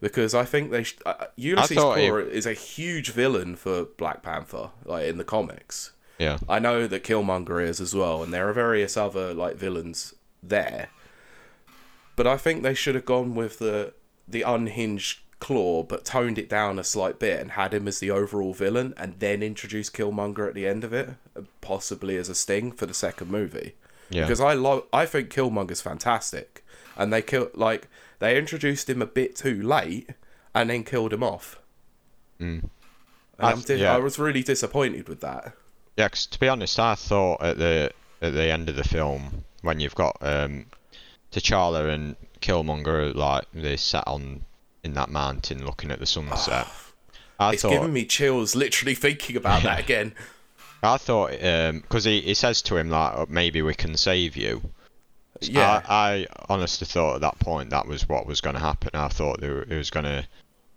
because 0.00 0.35
I 0.35 0.44
think 0.44 0.70
they 0.70 0.85
sh- 0.85 0.98
uh, 1.05 1.27
Ulysses 1.37 1.77
thought 1.77 1.98
Klaue 1.98 2.31
is 2.31 2.46
a 2.46 2.53
huge 2.55 3.11
villain 3.11 3.57
for 3.57 3.85
Black 3.85 4.22
Panther, 4.22 4.70
like 4.85 5.07
in 5.07 5.18
the 5.18 5.24
comics. 5.24 5.92
yeah, 6.18 6.38
I 6.48 6.59
know 6.59 6.87
that 6.87 7.05
Killmonger 7.05 7.62
is 7.62 7.81
as 7.81 7.94
well, 7.94 8.22
and 8.22 8.33
there 8.33 8.48
are 8.48 8.53
various 8.53 8.96
other 8.96 9.35
like 9.35 9.57
villains 9.57 10.14
there. 10.42 10.88
But 12.16 12.27
I 12.27 12.37
think 12.37 12.62
they 12.62 12.74
should 12.74 12.94
have 12.94 13.05
gone 13.05 13.35
with 13.35 13.59
the 13.59 13.92
the 14.27 14.42
unhinged 14.42 15.18
Klaue, 15.45 15.87
but 15.87 16.07
toned 16.07 16.39
it 16.39 16.49
down 16.49 16.79
a 16.79 16.85
slight 16.85 17.19
bit 17.19 17.39
and 17.39 17.51
had 17.51 17.75
him 17.75 17.87
as 17.87 17.99
the 17.99 18.11
overall 18.11 18.55
villain, 18.55 18.95
and 18.97 19.19
then 19.19 19.43
introduced 19.43 19.93
Killmonger 19.93 20.49
at 20.49 20.55
the 20.55 20.67
end 20.67 20.85
of 20.85 20.93
it, 20.95 21.11
possibly 21.61 22.17
as 22.17 22.31
a 22.31 22.35
sting 22.35 22.73
for 22.73 22.87
the 22.87 22.95
second 22.95 23.31
movie. 23.31 23.75
yeah. 24.09 24.23
Because 24.23 24.41
I 24.41 24.55
love, 24.55 24.85
I 24.93 25.05
think 25.05 25.29
Killmonger's 25.29 25.83
fantastic, 25.83 26.65
and 26.97 27.13
they 27.13 27.21
kill 27.21 27.51
like 27.55 27.89
they 28.21 28.39
introduced 28.39 28.89
him 28.89 29.03
a 29.03 29.07
bit 29.07 29.37
too 29.37 29.63
late, 29.63 30.09
and 30.55 30.71
then 30.71 30.83
killed 30.83 31.13
him 31.13 31.23
off. 31.23 31.61
Mm. 32.41 32.71
And 33.39 33.47
I 33.47 33.51
I'm 33.51 33.63
yeah. 33.69 33.95
I 33.95 33.99
was 33.99 34.19
really 34.19 34.43
disappointed 34.43 35.09
with 35.09 35.21
that. 35.21 35.53
Yeah, 35.97 36.09
'cause 36.09 36.27
to 36.27 36.41
be 36.41 36.49
honest, 36.49 36.79
I 36.81 36.95
thought 36.95 37.43
at 37.43 37.59
the 37.59 37.93
at 38.23 38.33
the 38.33 38.51
end 38.51 38.69
of 38.71 38.77
the 38.77 38.85
film 38.85 39.45
when 39.61 39.81
you've 39.81 39.95
got 39.95 40.17
um, 40.23 40.67
T'Challa 41.33 41.93
and 41.93 42.17
Killmonger 42.41 43.15
like 43.15 43.45
they 43.53 43.77
sat 43.77 44.05
on 44.07 44.45
in 44.85 44.94
that 44.94 45.09
mountain 45.11 45.64
looking 45.64 45.90
at 45.90 45.99
the 45.99 46.07
sunset. 46.07 46.68
I 47.40 47.55
It's 47.55 47.62
thought 47.62 47.70
giving 47.70 47.92
me 47.92 48.05
chills 48.05 48.55
literally 48.55 48.94
thinking 48.94 49.37
about 49.37 49.62
that 49.64 49.81
again. 49.81 50.14
I 50.83 50.99
thought 50.99 51.31
because 51.31 52.05
he, 52.05 52.20
he 52.20 52.35
says 52.35 52.62
to 52.62 52.77
him 52.77 52.90
like 52.90 53.12
"Oh, 53.16 53.27
maybe 53.29 53.62
we 53.62 53.75
can 53.75 53.97
save 53.97 54.37
you. 54.37 54.62
Yeah, 55.40 55.83
I, 55.88 56.27
I 56.27 56.27
honestly 56.49 56.87
thought 56.87 57.16
at 57.16 57.20
that 57.23 57.38
point 57.40 57.70
that 57.70 57.88
was 57.88 58.09
what 58.09 58.27
was 58.27 58.40
going 58.40 58.55
to 58.55 58.61
happen. 58.61 58.90
I 58.94 59.09
thought 59.09 59.40
they 59.40 59.49
were, 59.49 59.62
it 59.62 59.77
was 59.77 59.90
going 59.90 60.05
to 60.05 60.27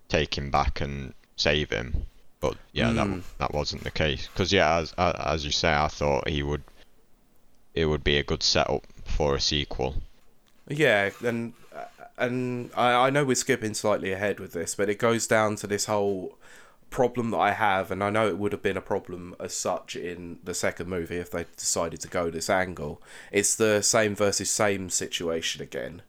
take 0.08 0.36
him 0.36 0.50
back 0.50 0.80
and 0.80 1.14
save 1.36 1.70
him, 1.70 2.06
but 2.40 2.56
yeah, 2.72 2.88
Mm. 2.90 3.22
that 3.22 3.38
that 3.38 3.54
wasn't 3.54 3.84
the 3.84 3.90
case. 3.92 4.26
Because 4.26 4.52
yeah, 4.52 4.78
as 4.78 4.92
as 4.98 5.44
you 5.44 5.52
say, 5.52 5.72
I 5.72 5.88
thought 5.88 6.28
he 6.28 6.42
would. 6.42 6.64
It 7.74 7.84
would 7.86 8.02
be 8.02 8.16
a 8.18 8.24
good 8.24 8.42
setup 8.42 8.84
for 9.04 9.36
a 9.36 9.40
sequel. 9.40 10.02
yeah, 10.66 11.10
and 11.24 11.52
and 12.18 12.70
I, 12.76 13.06
I 13.06 13.10
know 13.10 13.24
we're 13.24 13.34
skipping 13.36 13.74
slightly 13.74 14.12
ahead 14.12 14.40
with 14.40 14.52
this, 14.52 14.74
but 14.74 14.88
it 14.88 14.98
goes 14.98 15.26
down 15.26 15.56
to 15.56 15.66
this 15.66 15.86
whole 15.86 16.38
problem 16.90 17.30
that 17.30 17.38
I 17.38 17.52
have, 17.52 17.90
and 17.90 18.02
I 18.02 18.10
know 18.10 18.28
it 18.28 18.38
would 18.38 18.52
have 18.52 18.62
been 18.62 18.76
a 18.76 18.82
problem 18.82 19.34
as 19.38 19.54
such 19.54 19.94
in 19.96 20.38
the 20.42 20.54
second 20.54 20.88
movie 20.88 21.16
if 21.16 21.30
they 21.30 21.44
decided 21.56 22.00
to 22.00 22.08
go 22.08 22.30
this 22.30 22.50
angle. 22.50 23.02
It's 23.30 23.54
the 23.54 23.82
same 23.82 24.14
versus 24.14 24.50
same 24.50 24.90
situation 24.90 25.62
again. 25.62 26.02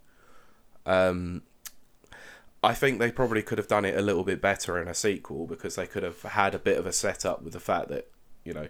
Um, 0.86 1.44
I 2.64 2.74
think 2.74 3.00
they 3.00 3.12
probably 3.12 3.42
could 3.42 3.58
have 3.58 3.68
done 3.68 3.86
it 3.86 3.98
a 3.98 4.02
little 4.02 4.24
bit 4.24 4.42
better 4.42 4.82
in 4.82 4.88
a 4.88 4.94
sequel 4.94 5.48
because 5.48 5.76
they 5.76 5.88
could 5.88 6.04
have 6.04 6.22
had 6.22 6.54
a 6.54 6.60
bit 6.60 6.78
of 6.78 6.86
a 6.86 6.94
setup 6.94 7.42
with 7.42 7.54
the 7.54 7.60
fact 7.60 7.90
that 7.90 8.10
you 8.44 8.54
know, 8.54 8.68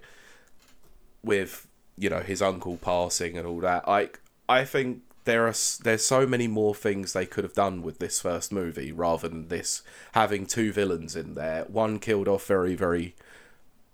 with 1.24 1.68
you 1.98 2.10
know 2.10 2.20
his 2.20 2.42
uncle 2.42 2.78
passing 2.78 3.38
and 3.38 3.48
all 3.48 3.60
that. 3.62 3.88
I 3.88 4.10
I 4.48 4.66
think 4.66 5.02
there 5.26 5.46
are 5.48 5.54
there's 5.84 6.06
so 6.06 6.26
many 6.26 6.48
more 6.48 6.74
things 6.74 7.14
they 7.14 7.26
could 7.26 7.44
have 7.44 7.54
done 7.54 7.82
with 7.82 8.00
this 8.00 8.20
first 8.20 8.52
movie 8.52 8.92
rather 8.92 9.28
than 9.28 9.48
this 9.48 9.84
having 10.14 10.46
two 10.46 10.72
villains 10.72 11.16
in 11.16 11.36
there. 11.36 11.66
One 11.66 12.00
killed 12.00 12.28
off 12.28 12.46
very 12.46 12.76
very 12.76 13.16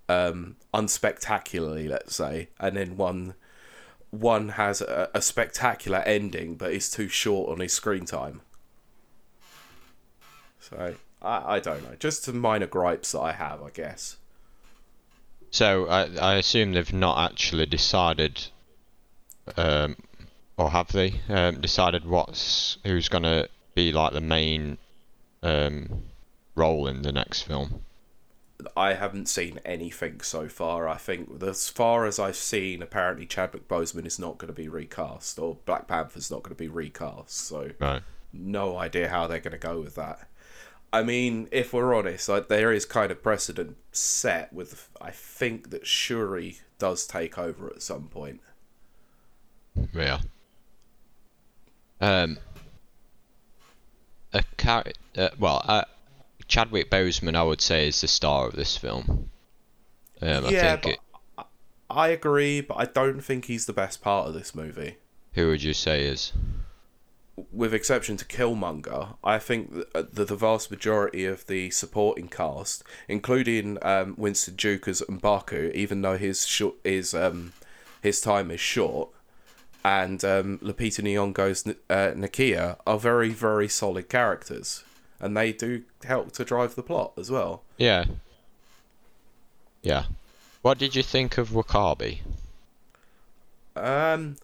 um 0.08 0.56
unspectacularly, 0.74 1.88
let's 1.88 2.16
say, 2.16 2.50
and 2.60 2.78
then 2.78 2.98
one 2.98 3.36
one 4.12 4.50
has 4.50 4.82
a, 4.82 5.10
a 5.14 5.22
spectacular 5.22 6.00
ending 6.00 6.56
but 6.56 6.72
is 6.72 6.90
too 6.90 7.08
short 7.08 7.50
on 7.52 7.60
his 7.60 7.74
screen 7.74 8.06
time. 8.06 8.42
So 10.60 10.96
I, 11.22 11.56
I 11.56 11.60
don't 11.60 11.84
know. 11.84 11.96
Just 12.00 12.24
some 12.24 12.40
minor 12.40 12.68
gripes 12.68 13.12
that 13.12 13.20
I 13.20 13.34
have, 13.34 13.62
I 13.62 13.70
guess. 13.72 14.18
So 15.52 15.88
I 15.88 16.10
I 16.22 16.36
assume 16.36 16.74
they've 16.74 16.94
not 16.94 17.32
actually 17.32 17.66
decided, 17.66 18.48
um, 19.58 19.96
or 20.58 20.70
have 20.72 20.92
they 20.92 21.22
um, 21.30 21.62
decided 21.62 22.06
what's 22.06 22.78
who's 22.84 23.10
gonna 23.10 23.48
be 23.76 23.92
like 23.92 24.14
the 24.14 24.22
main 24.22 24.78
um, 25.44 26.04
role 26.56 26.88
in 26.88 27.02
the 27.02 27.12
next 27.12 27.44
film? 27.44 27.82
I 28.76 28.94
haven't 28.94 29.28
seen 29.28 29.60
anything 29.66 30.22
so 30.22 30.48
far. 30.48 30.88
I 30.88 30.96
think 30.98 31.44
as 31.44 31.68
far 31.68 32.06
as 32.06 32.20
I've 32.20 32.38
seen, 32.38 32.82
apparently 32.82 33.26
Chadwick 33.26 33.68
Boseman 33.68 34.06
is 34.06 34.18
not 34.18 34.38
going 34.38 34.48
to 34.48 34.54
be 34.54 34.70
recast, 34.70 35.38
or 35.38 35.58
Black 35.66 35.88
Panther's 35.88 36.32
not 36.32 36.42
going 36.44 36.56
to 36.56 36.60
be 36.60 36.70
recast. 36.70 37.32
So 37.32 37.72
Right. 37.80 38.02
no 38.32 38.78
idea 38.78 39.10
how 39.10 39.28
they're 39.28 39.42
going 39.42 39.52
to 39.52 39.58
go 39.58 39.82
with 39.82 39.96
that. 39.96 40.28
I 40.94 41.04
mean, 41.04 41.50
if 41.52 41.74
we're 41.74 41.94
honest, 41.94 42.30
like, 42.30 42.48
there 42.48 42.72
is 42.72 42.86
kind 42.86 43.12
of 43.12 43.22
precedent 43.22 43.76
set 43.92 44.54
with. 44.54 44.90
I 45.02 45.12
think 45.12 45.72
that 45.72 45.86
Shuri 45.86 46.60
does 46.80 47.06
take 47.06 47.38
over 47.38 47.68
at 47.68 47.82
some 47.82 48.08
point. 48.08 48.40
Yeah. 49.94 50.20
Um. 52.02 52.38
A 54.34 54.44
char- 54.58 54.84
uh, 55.18 55.30
well, 55.40 55.62
uh, 55.64 55.86
Chadwick 56.48 56.90
Boseman, 56.92 57.36
I 57.36 57.44
would 57.44 57.62
say, 57.62 57.88
is 57.88 58.02
the 58.02 58.08
star 58.08 58.48
of 58.48 58.56
this 58.56 58.76
film. 58.76 59.30
Um, 60.22 60.46
I 60.46 60.50
yeah, 60.50 60.76
think 60.76 60.98
it, 61.38 61.46
I 61.90 62.10
agree, 62.10 62.60
but 62.62 62.76
I 62.76 62.86
don't 62.86 63.22
think 63.22 63.46
he's 63.46 63.66
the 63.66 63.74
best 63.74 64.02
part 64.02 64.28
of 64.28 64.34
this 64.34 64.54
movie. 64.54 64.98
who 65.34 65.48
would 65.48 65.64
you 65.64 65.74
say 65.74 66.06
is? 66.06 66.34
with 67.52 67.74
exception 67.74 68.16
to 68.18 68.26
Killmonger, 68.26 69.18
I 69.24 69.40
think 69.40 69.74
that 69.94 70.16
the, 70.16 70.24
the 70.26 70.36
vast 70.36 70.72
majority 70.72 71.26
of 71.26 71.46
the 71.48 71.70
supporting 71.70 72.30
cast, 72.30 72.84
including 73.10 73.78
um, 73.82 74.16
Winston 74.18 74.56
Duke 74.56 74.88
as 74.88 75.02
M'Baku, 75.02 75.74
even 75.74 76.02
though 76.02 76.18
his 76.18 76.48
short 76.48 76.76
his 76.84 77.14
um 77.14 77.54
his 78.02 78.22
time 78.22 78.52
is 78.52 78.60
short, 78.62 79.10
and 79.86 80.26
um, 80.26 80.58
Lupita 80.64 81.04
Nyong'o's 81.04 81.68
uh, 81.68 82.12
Nakia 82.18 82.78
are 82.88 82.98
very 82.98 83.30
very 83.30 83.70
solid 83.70 84.10
characters, 84.10 84.84
and 85.20 85.38
they 85.38 85.54
do 85.54 85.84
help 86.04 86.32
to 86.34 86.44
drive 86.44 86.74
the 86.74 86.82
plot 86.82 87.14
as 87.20 87.30
well. 87.30 87.62
Yeah. 87.78 88.06
Yeah. 89.84 90.06
What 90.64 90.80
did 90.80 90.96
you 90.96 91.04
think 91.04 91.38
of 91.38 91.50
W'Kabi? 91.50 92.22
Um, 93.76 94.38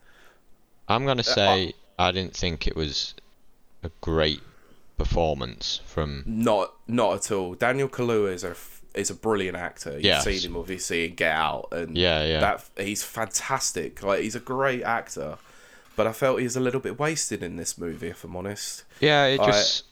I'm 0.87 1.07
gonna 1.07 1.23
say 1.23 1.73
I 1.97 2.11
didn't 2.11 2.35
think 2.35 2.67
it 2.67 2.75
was 2.75 3.15
a 3.81 3.89
great 3.99 4.41
performance 4.99 5.81
from. 5.87 6.23
not 6.27 6.75
not 6.87 7.15
at 7.15 7.31
all. 7.31 7.55
Daniel 7.55 7.89
Kaluuya 7.89 8.31
is 8.33 8.43
a 8.43 8.51
f- 8.51 8.80
is 8.93 9.09
a 9.09 9.15
brilliant 9.15 9.57
actor. 9.57 9.93
You've 9.93 10.03
Yes. 10.03 10.23
seen 10.25 10.39
him 10.51 10.57
obviously 10.57 11.05
in 11.07 11.15
Get 11.15 11.31
Out, 11.35 11.69
and 11.71 11.97
Yeah, 11.97 12.23
yeah. 12.25 12.39
that 12.39 12.63
he's 12.85 13.03
fantastic. 13.03 14.03
Like 14.03 14.21
he's 14.21 14.35
a 14.35 14.39
great 14.39 14.83
actor, 14.83 15.37
but 15.95 16.07
I 16.07 16.13
felt 16.13 16.39
he 16.39 16.43
was 16.45 16.55
a 16.55 16.59
little 16.61 16.81
bit 16.81 16.99
wasted 16.99 17.41
in 17.43 17.55
this 17.57 17.77
movie, 17.77 18.07
if 18.09 18.23
I'm 18.23 18.35
honest. 18.35 18.83
Yeah, 18.99 19.25
it 19.25 19.39
I- 19.39 19.45
just 19.45 19.83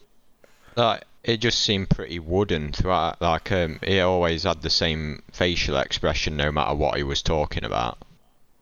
like 0.76 1.04
it 1.24 1.38
just 1.38 1.60
seemed 1.60 1.90
pretty 1.90 2.20
wooden 2.20 2.72
throughout. 2.72 3.22
Like 3.22 3.52
um, 3.52 3.80
he 3.84 4.00
always 4.00 4.44
had 4.44 4.62
the 4.62 4.70
same 4.70 5.22
facial 5.32 5.78
expression 5.78 6.38
no 6.38 6.52
matter 6.52 6.74
what 6.76 6.96
he 6.98 7.04
was 7.04 7.22
talking 7.22 7.64
about, 7.66 7.98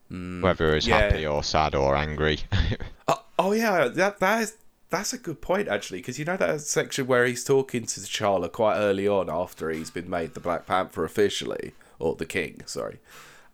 whether 0.10 0.72
it 0.72 0.76
was 0.76 0.86
Mm, 0.86 0.90
yeah. 0.90 1.00
happy 1.00 1.26
or 1.28 1.44
sad 1.44 1.76
or 1.76 1.96
angry. 1.96 2.40
Oh, 3.10 3.24
oh 3.40 3.52
yeah, 3.54 3.88
that 3.88 4.20
that 4.20 4.42
is 4.42 4.56
that's 4.90 5.14
a 5.14 5.18
good 5.18 5.42
point 5.42 5.68
actually, 5.68 6.00
because 6.00 6.18
you 6.18 6.26
know 6.26 6.38
that 6.38 6.62
section 6.62 7.08
where 7.08 7.26
he's 7.26 7.44
talking 7.44 7.86
to 7.86 8.00
T'Challa 8.00 8.52
quite 8.52 8.78
early 8.78 9.08
on 9.08 9.30
after 9.30 9.70
he's 9.70 9.92
been 9.92 10.10
made 10.10 10.34
the 10.34 10.40
Black 10.40 10.66
Panther 10.66 11.04
officially, 11.04 11.74
or 12.00 12.16
the 12.16 12.26
King, 12.26 12.62
sorry, 12.66 13.00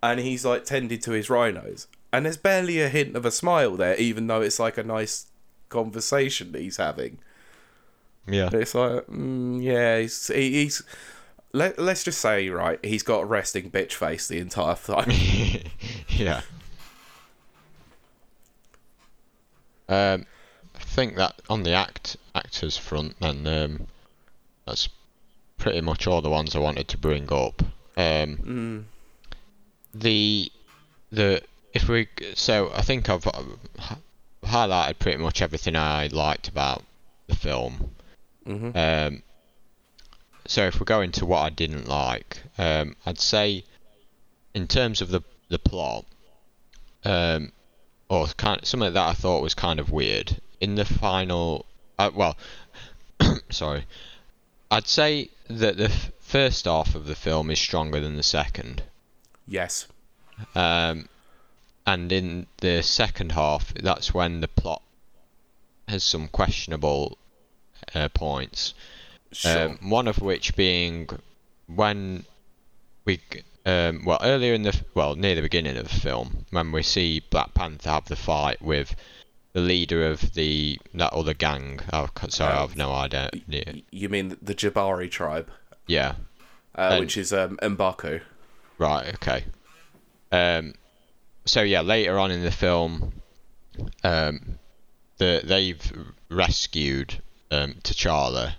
and 0.01 0.19
he's 0.19 0.45
like 0.45 0.65
tending 0.65 0.99
to 0.99 1.11
his 1.11 1.29
rhinos, 1.29 1.87
and 2.11 2.25
there's 2.25 2.37
barely 2.37 2.81
a 2.81 2.89
hint 2.89 3.15
of 3.15 3.25
a 3.25 3.31
smile 3.31 3.75
there, 3.75 3.95
even 3.95 4.27
though 4.27 4.41
it's 4.41 4.59
like 4.59 4.77
a 4.77 4.83
nice 4.83 5.27
conversation 5.69 6.51
that 6.51 6.61
he's 6.61 6.77
having. 6.77 7.17
yeah, 8.27 8.49
It's 8.53 8.75
like, 8.75 9.07
mm, 9.07 9.61
yeah, 9.63 9.99
he's 9.99 10.27
he, 10.27 10.51
he's. 10.63 10.83
Let, 11.55 11.77
let's 11.77 12.03
just 12.03 12.19
say, 12.19 12.49
right, 12.49 12.83
he's 12.83 13.03
got 13.03 13.21
a 13.21 13.25
resting 13.25 13.69
bitch 13.69 13.93
face 13.93 14.27
the 14.27 14.39
entire 14.39 14.73
time. 14.73 15.11
yeah. 16.07 16.41
Um, 19.87 20.25
think 20.93 21.15
that 21.17 21.41
on 21.49 21.63
the 21.63 21.73
act 21.73 22.17
actors 22.35 22.77
front, 22.77 23.19
then 23.19 23.47
um, 23.47 23.87
that's 24.65 24.89
pretty 25.57 25.81
much 25.81 26.07
all 26.07 26.21
the 26.21 26.29
ones 26.29 26.55
I 26.55 26.59
wanted 26.59 26.87
to 26.89 26.97
bring 26.97 27.31
up. 27.31 27.61
Um, 27.97 28.85
The 29.93 30.51
the 31.11 31.41
if 31.73 31.87
we 31.89 32.07
so 32.35 32.71
I 32.73 32.81
think 32.81 33.09
I've 33.09 33.27
uh, 33.27 33.43
highlighted 34.43 34.99
pretty 34.99 35.17
much 35.17 35.41
everything 35.41 35.75
I 35.75 36.07
liked 36.07 36.47
about 36.47 36.83
the 37.27 37.35
film. 37.35 37.91
Mhm. 38.45 38.75
Um, 38.75 39.23
so 40.45 40.65
if 40.65 40.79
we 40.79 40.85
go 40.85 41.01
into 41.01 41.25
what 41.25 41.43
I 41.43 41.49
didn't 41.49 41.87
like, 41.87 42.41
um, 42.57 42.95
I'd 43.05 43.19
say 43.19 43.63
in 44.53 44.67
terms 44.67 45.01
of 45.01 45.09
the 45.09 45.21
the 45.49 45.59
plot, 45.59 46.05
um, 47.05 47.51
or 48.09 48.27
kind 48.27 48.61
of, 48.61 48.67
something 48.67 48.93
that 48.93 49.07
I 49.07 49.13
thought 49.13 49.43
was 49.43 49.53
kind 49.53 49.79
of 49.79 49.91
weird 49.91 50.41
in 50.59 50.75
the 50.75 50.85
final. 50.85 51.65
Uh, 51.99 52.11
well, 52.13 52.35
sorry, 53.49 53.85
I'd 54.71 54.87
say 54.87 55.29
that 55.49 55.77
the 55.77 55.85
f- 55.85 56.11
first 56.19 56.65
half 56.65 56.95
of 56.95 57.05
the 57.05 57.15
film 57.15 57.49
is 57.51 57.59
stronger 57.59 57.99
than 57.99 58.15
the 58.15 58.23
second. 58.23 58.83
yes. 59.47 59.87
Um, 60.55 61.07
and 61.85 62.11
in 62.11 62.47
the 62.57 62.81
second 62.81 63.33
half, 63.33 63.73
that's 63.75 64.13
when 64.13 64.41
the 64.41 64.47
plot 64.47 64.81
has 65.87 66.03
some 66.03 66.27
questionable 66.29 67.17
uh, 67.93 68.07
points. 68.09 68.73
Sure. 69.31 69.69
Um, 69.69 69.77
one 69.89 70.07
of 70.07 70.19
which 70.21 70.55
being 70.55 71.07
when 71.67 72.25
we, 73.05 73.17
g- 73.17 73.43
um, 73.65 74.05
well, 74.05 74.17
earlier 74.23 74.53
in 74.53 74.63
the, 74.63 74.69
f- 74.69 74.83
well, 74.95 75.15
near 75.15 75.35
the 75.35 75.41
beginning 75.41 75.77
of 75.77 75.83
the 75.87 75.99
film, 75.99 76.45
when 76.51 76.71
we 76.71 76.81
see 76.83 77.21
Black 77.29 77.53
Panther 77.53 77.89
have 77.89 78.05
the 78.07 78.15
fight 78.15 78.61
with 78.61 78.95
the 79.53 79.61
leader 79.61 80.05
of 80.05 80.33
the 80.33 80.79
that 80.93 81.13
other 81.13 81.33
gang. 81.33 81.79
Oh, 81.93 82.09
sorry, 82.29 82.53
Uh, 82.53 82.63
I've 82.63 82.75
no 82.75 82.91
idea. 82.91 83.29
You 83.91 84.09
mean 84.09 84.37
the 84.41 84.55
Jabari 84.55 85.09
tribe, 85.09 85.49
Yeah, 85.87 86.15
uh, 86.75 86.97
which 86.97 87.17
is 87.17 87.31
um, 87.31 87.57
M'Baku. 87.61 88.21
Right. 88.77 89.13
Okay. 89.15 89.45
Um. 90.31 90.73
So 91.45 91.61
yeah, 91.61 91.81
later 91.81 92.17
on 92.17 92.31
in 92.31 92.43
the 92.43 92.51
film, 92.51 93.13
um, 94.03 94.57
the 95.17 95.41
they've 95.43 96.09
rescued 96.29 97.21
um 97.51 97.75
T'Challa, 97.83 98.55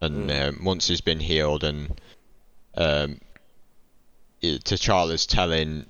and 0.00 0.30
um, 0.30 0.64
once 0.64 0.88
he's 0.88 1.02
been 1.02 1.20
healed, 1.20 1.62
and 1.64 2.00
um, 2.76 3.20
T'Challa's 4.42 5.26
telling 5.26 5.84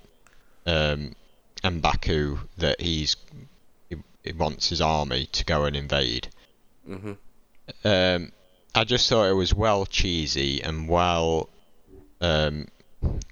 um 0.66 1.14
M'Baku 1.62 2.40
that 2.59 2.81
he's 2.81 3.16
he, 4.24 4.32
wants 4.32 4.68
his 4.68 4.80
army 4.80 5.26
to 5.32 5.44
go 5.44 5.64
and 5.64 5.76
invade. 5.76 6.28
Mhm. 6.88 7.16
Um, 7.85 8.32
I 8.74 8.85
just 8.85 9.08
thought 9.08 9.28
it 9.30 9.35
was 9.35 9.54
well 9.54 9.87
cheesy 9.87 10.62
and 10.62 10.88
well 10.88 11.48
um, 12.20 12.68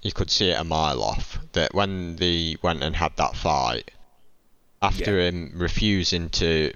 you 0.03 0.13
could 0.13 0.31
see 0.31 0.51
it 0.51 0.61
a 0.61 0.65
mile 0.65 1.03
off 1.03 1.39
that 1.53 1.75
when 1.75 2.17
they 2.17 2.57
went 2.63 2.83
and 2.83 2.97
had 2.97 3.17
that 3.17 3.37
fight, 3.37 3.91
after 4.83 5.17
Yeah. 5.19 5.29
him 5.29 5.53
refusing 5.55 6.29
to 6.31 6.73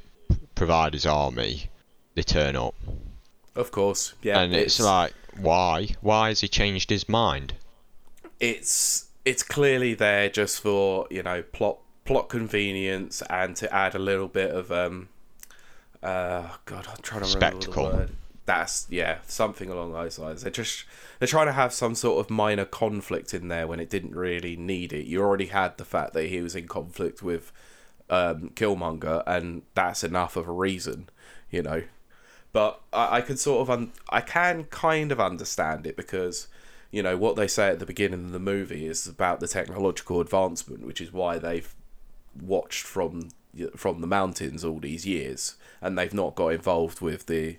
provide 0.55 0.93
his 0.95 1.07
army, 1.07 1.71
they 2.15 2.23
turn 2.23 2.55
up, 2.55 2.75
Of 3.57 3.71
course, 3.73 4.15
yeah. 4.23 4.41
and 4.41 4.55
it's, 4.55 4.79
like, 4.79 5.13
why? 5.37 5.89
Why 6.01 6.29
has 6.29 6.41
he 6.41 6.49
changed 6.49 6.91
his 6.91 7.09
mind? 7.09 7.55
it's 8.41 9.07
it's 9.25 9.43
clearly 9.45 9.95
there 9.95 10.29
just 10.29 10.61
for 10.61 11.07
you 11.11 11.23
know 11.23 11.43
plot 11.53 11.79
plot 12.05 12.29
convenience 12.29 13.23
and 13.31 13.57
to 13.57 13.73
add 13.75 13.95
a 13.95 13.99
little 13.99 14.29
bit 14.29 14.51
of 14.51 14.71
um 14.71 15.09
uh 16.03 16.49
god 16.67 16.87
i'm 16.89 17.01
trying 17.03 17.23
to 17.23 17.35
remember 17.35 17.61
Spectacle. 17.63 17.91
the 17.91 17.97
word. 17.97 18.11
That's 18.47 18.87
yeah 18.91 19.21
something 19.27 19.71
along 19.71 19.95
those 19.95 20.19
lines. 20.19 20.43
They're 20.43 20.51
just 20.51 20.85
they're 21.19 21.27
trying 21.27 21.47
to 21.47 21.53
have 21.53 21.73
some 21.73 21.95
sort 21.95 22.21
of 22.21 22.29
minor 22.31 22.67
conflict 22.67 23.33
in 23.33 23.49
there 23.49 23.67
when 23.67 23.81
it 23.81 23.89
didn't 23.89 24.15
really 24.15 24.55
need 24.55 24.93
it. 24.93 25.07
You 25.07 25.23
already 25.23 25.47
had 25.47 25.79
the 25.79 25.85
fact 25.87 26.13
that 26.13 26.27
he 26.27 26.43
was 26.43 26.55
in 26.55 26.69
conflict 26.69 27.23
with 27.23 27.53
um 28.11 28.51
killmonger 28.51 29.23
and 29.27 29.63
that's 29.73 30.05
enough 30.05 30.37
of 30.37 30.47
a 30.47 30.53
reason 30.53 31.09
you 31.51 31.63
know. 31.63 31.83
But 32.53 32.81
I, 32.93 33.17
I 33.17 33.21
can 33.21 33.37
sort 33.37 33.63
of 33.63 33.71
un- 33.71 33.93
I 34.11 34.21
can 34.21 34.65
kind 34.65 35.11
of 35.11 35.21
understand 35.21 35.87
it 35.87 35.97
because 35.97 36.49
you 36.91 37.03
know 37.03 37.17
what 37.17 37.37
they 37.37 37.49
say 37.49 37.69
at 37.69 37.79
the 37.79 37.87
beginning 37.87 38.27
of 38.27 38.33
the 38.33 38.39
movie 38.39 38.87
is 38.87 39.07
about 39.07 39.41
the 39.41 39.49
technological 39.49 40.21
advancement, 40.21 40.85
which 40.85 41.01
is 41.01 41.13
why 41.13 41.39
they've 41.39 41.75
watched 42.41 42.85
from 42.85 43.31
from 43.77 44.01
the 44.01 44.07
mountains 44.07 44.65
all 44.65 44.79
these 44.79 45.07
years, 45.07 45.57
and 45.81 45.97
they've 45.97 46.15
not 46.15 46.35
got 46.35 46.49
involved 46.49 47.01
with 47.01 47.27
the 47.27 47.59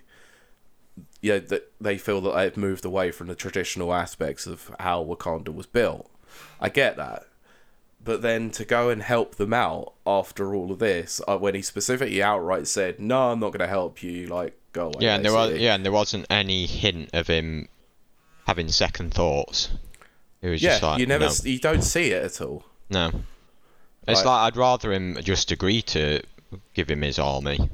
yeah 1.20 1.38
that 1.38 1.72
they 1.80 1.98
feel 1.98 2.20
that 2.22 2.34
they've 2.34 2.56
moved 2.56 2.84
away 2.84 3.10
from 3.10 3.26
the 3.26 3.34
traditional 3.34 3.92
aspects 3.92 4.46
of 4.46 4.74
how 4.80 5.02
Wakanda 5.04 5.54
was 5.54 5.66
built. 5.66 6.10
I 6.60 6.68
get 6.68 6.96
that. 6.96 7.26
But 8.02 8.22
then 8.22 8.50
to 8.52 8.64
go 8.64 8.88
and 8.88 9.02
help 9.02 9.34
them 9.34 9.52
out 9.52 9.94
after 10.06 10.54
all 10.54 10.70
of 10.70 10.78
this, 10.78 11.20
uh, 11.26 11.38
when 11.38 11.56
he 11.56 11.62
specifically 11.62 12.22
outright 12.22 12.68
said, 12.68 13.00
"No, 13.00 13.32
I'm 13.32 13.40
not 13.40 13.48
going 13.48 13.60
to 13.60 13.66
help 13.66 14.00
you," 14.02 14.28
like 14.28 14.56
go 14.72 14.86
away. 14.86 14.98
Yeah, 15.00 15.16
and 15.16 15.24
there 15.24 15.32
was 15.32 15.58
yeah, 15.58 15.74
and 15.74 15.84
there 15.84 15.92
wasn't 15.92 16.26
any 16.30 16.66
hint 16.66 17.10
of 17.12 17.26
him 17.26 17.68
having 18.46 18.68
second 18.68 19.12
thoughts. 19.12 19.70
It 20.40 20.50
was 20.50 20.62
yeah. 20.62 20.70
just 20.70 20.82
like 20.84 21.00
you 21.00 21.06
never, 21.06 21.24
no. 21.24 21.32
you 21.42 21.58
don't 21.58 21.82
see 21.82 22.12
it 22.12 22.24
at 22.24 22.40
all. 22.40 22.64
no. 22.90 23.10
It's 24.08 24.18
Like- 24.20 24.26
like 24.26 24.40
I'd 24.52 24.56
rather 24.56 24.92
him 24.92 25.18
just 25.22 25.50
agree 25.50 25.82
to 25.82 26.22
give 26.74 26.90
him 26.90 27.02
his 27.02 27.18
army. 27.18 27.70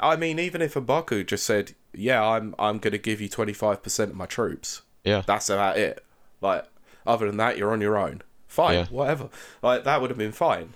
I 0.00 0.16
mean, 0.16 0.38
even 0.38 0.62
if 0.62 0.74
Mbaku 0.74 1.26
just 1.26 1.44
said, 1.44 1.74
"Yeah, 1.92 2.24
I'm 2.24 2.54
I'm 2.58 2.78
going 2.78 2.92
to 2.92 2.98
give 2.98 3.20
you 3.20 3.28
twenty 3.28 3.52
five 3.52 3.82
percent 3.82 4.12
of 4.12 4.16
my 4.16 4.26
troops," 4.26 4.82
Yeah. 5.04 5.22
that's 5.26 5.50
about 5.50 5.76
it. 5.76 6.02
Like, 6.40 6.64
other 7.06 7.26
than 7.26 7.36
that, 7.36 7.58
you're 7.58 7.72
on 7.72 7.80
your 7.82 7.98
own. 7.98 8.22
Fine, 8.48 8.74
Yeah. 8.74 8.86
whatever. 8.86 9.28
Like 9.62 9.84
that 9.84 10.00
would 10.00 10.10
have 10.10 10.18
been 10.18 10.32
fine. 10.32 10.74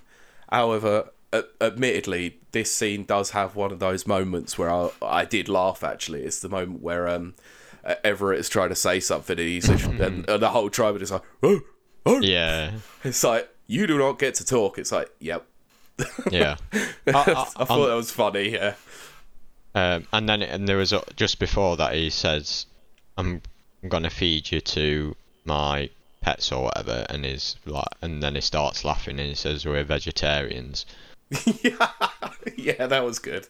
However, 0.52 1.10
a- 1.32 1.44
admittedly, 1.60 2.38
this 2.52 2.72
scene 2.72 3.04
does 3.04 3.30
have 3.30 3.56
one 3.56 3.72
of 3.72 3.78
those 3.78 4.06
moments 4.06 4.58
where 4.58 4.70
I 4.70 4.90
I 5.00 5.24
did 5.24 5.48
laugh. 5.48 5.82
Actually, 5.82 6.22
it's 6.24 6.40
the 6.40 6.50
moment 6.50 6.82
where 6.82 7.08
um 7.08 7.34
Everett 8.04 8.38
is 8.40 8.48
trying 8.50 8.68
to 8.68 8.74
say 8.74 9.00
something 9.00 9.38
and 9.38 9.48
he's 9.48 9.68
and, 9.68 10.28
and 10.28 10.42
the 10.42 10.50
whole 10.50 10.68
tribe 10.70 11.00
is 11.00 11.10
like, 11.10 11.22
oh, 11.42 11.60
oh. 12.06 12.20
Yeah. 12.20 12.72
It's 13.02 13.24
like 13.24 13.48
you 13.66 13.86
do 13.86 13.98
not 13.98 14.18
get 14.18 14.34
to 14.36 14.44
talk. 14.46 14.78
It's 14.78 14.92
like, 14.92 15.10
yep, 15.20 15.44
Yeah. 16.30 16.56
I, 16.72 16.82
I- 17.06 17.12
I- 17.56 17.64
thought 17.64 17.86
that 17.88 17.94
was 17.94 18.10
funny. 18.10 18.50
Yeah. 18.50 18.74
Um, 19.74 20.06
and 20.12 20.28
then 20.28 20.42
and 20.42 20.68
there 20.68 20.76
was 20.76 20.92
a, 20.92 21.02
just 21.16 21.38
before 21.40 21.76
that 21.78 21.94
he 21.94 22.08
says, 22.10 22.66
"I'm, 23.18 23.42
I'm 23.82 23.88
gonna 23.88 24.10
feed 24.10 24.52
you 24.52 24.60
to 24.60 25.16
my 25.44 25.90
pets 26.20 26.52
or 26.52 26.64
whatever," 26.64 27.04
and 27.08 27.24
he's 27.24 27.56
like, 27.66 27.88
and 28.00 28.22
then 28.22 28.36
he 28.36 28.40
starts 28.40 28.84
laughing 28.84 29.18
and 29.18 29.28
he 29.28 29.34
says, 29.34 29.66
"We're 29.66 29.82
vegetarians." 29.82 30.86
yeah, 31.62 31.88
yeah, 32.56 32.86
that 32.86 33.02
was 33.04 33.18
good. 33.18 33.48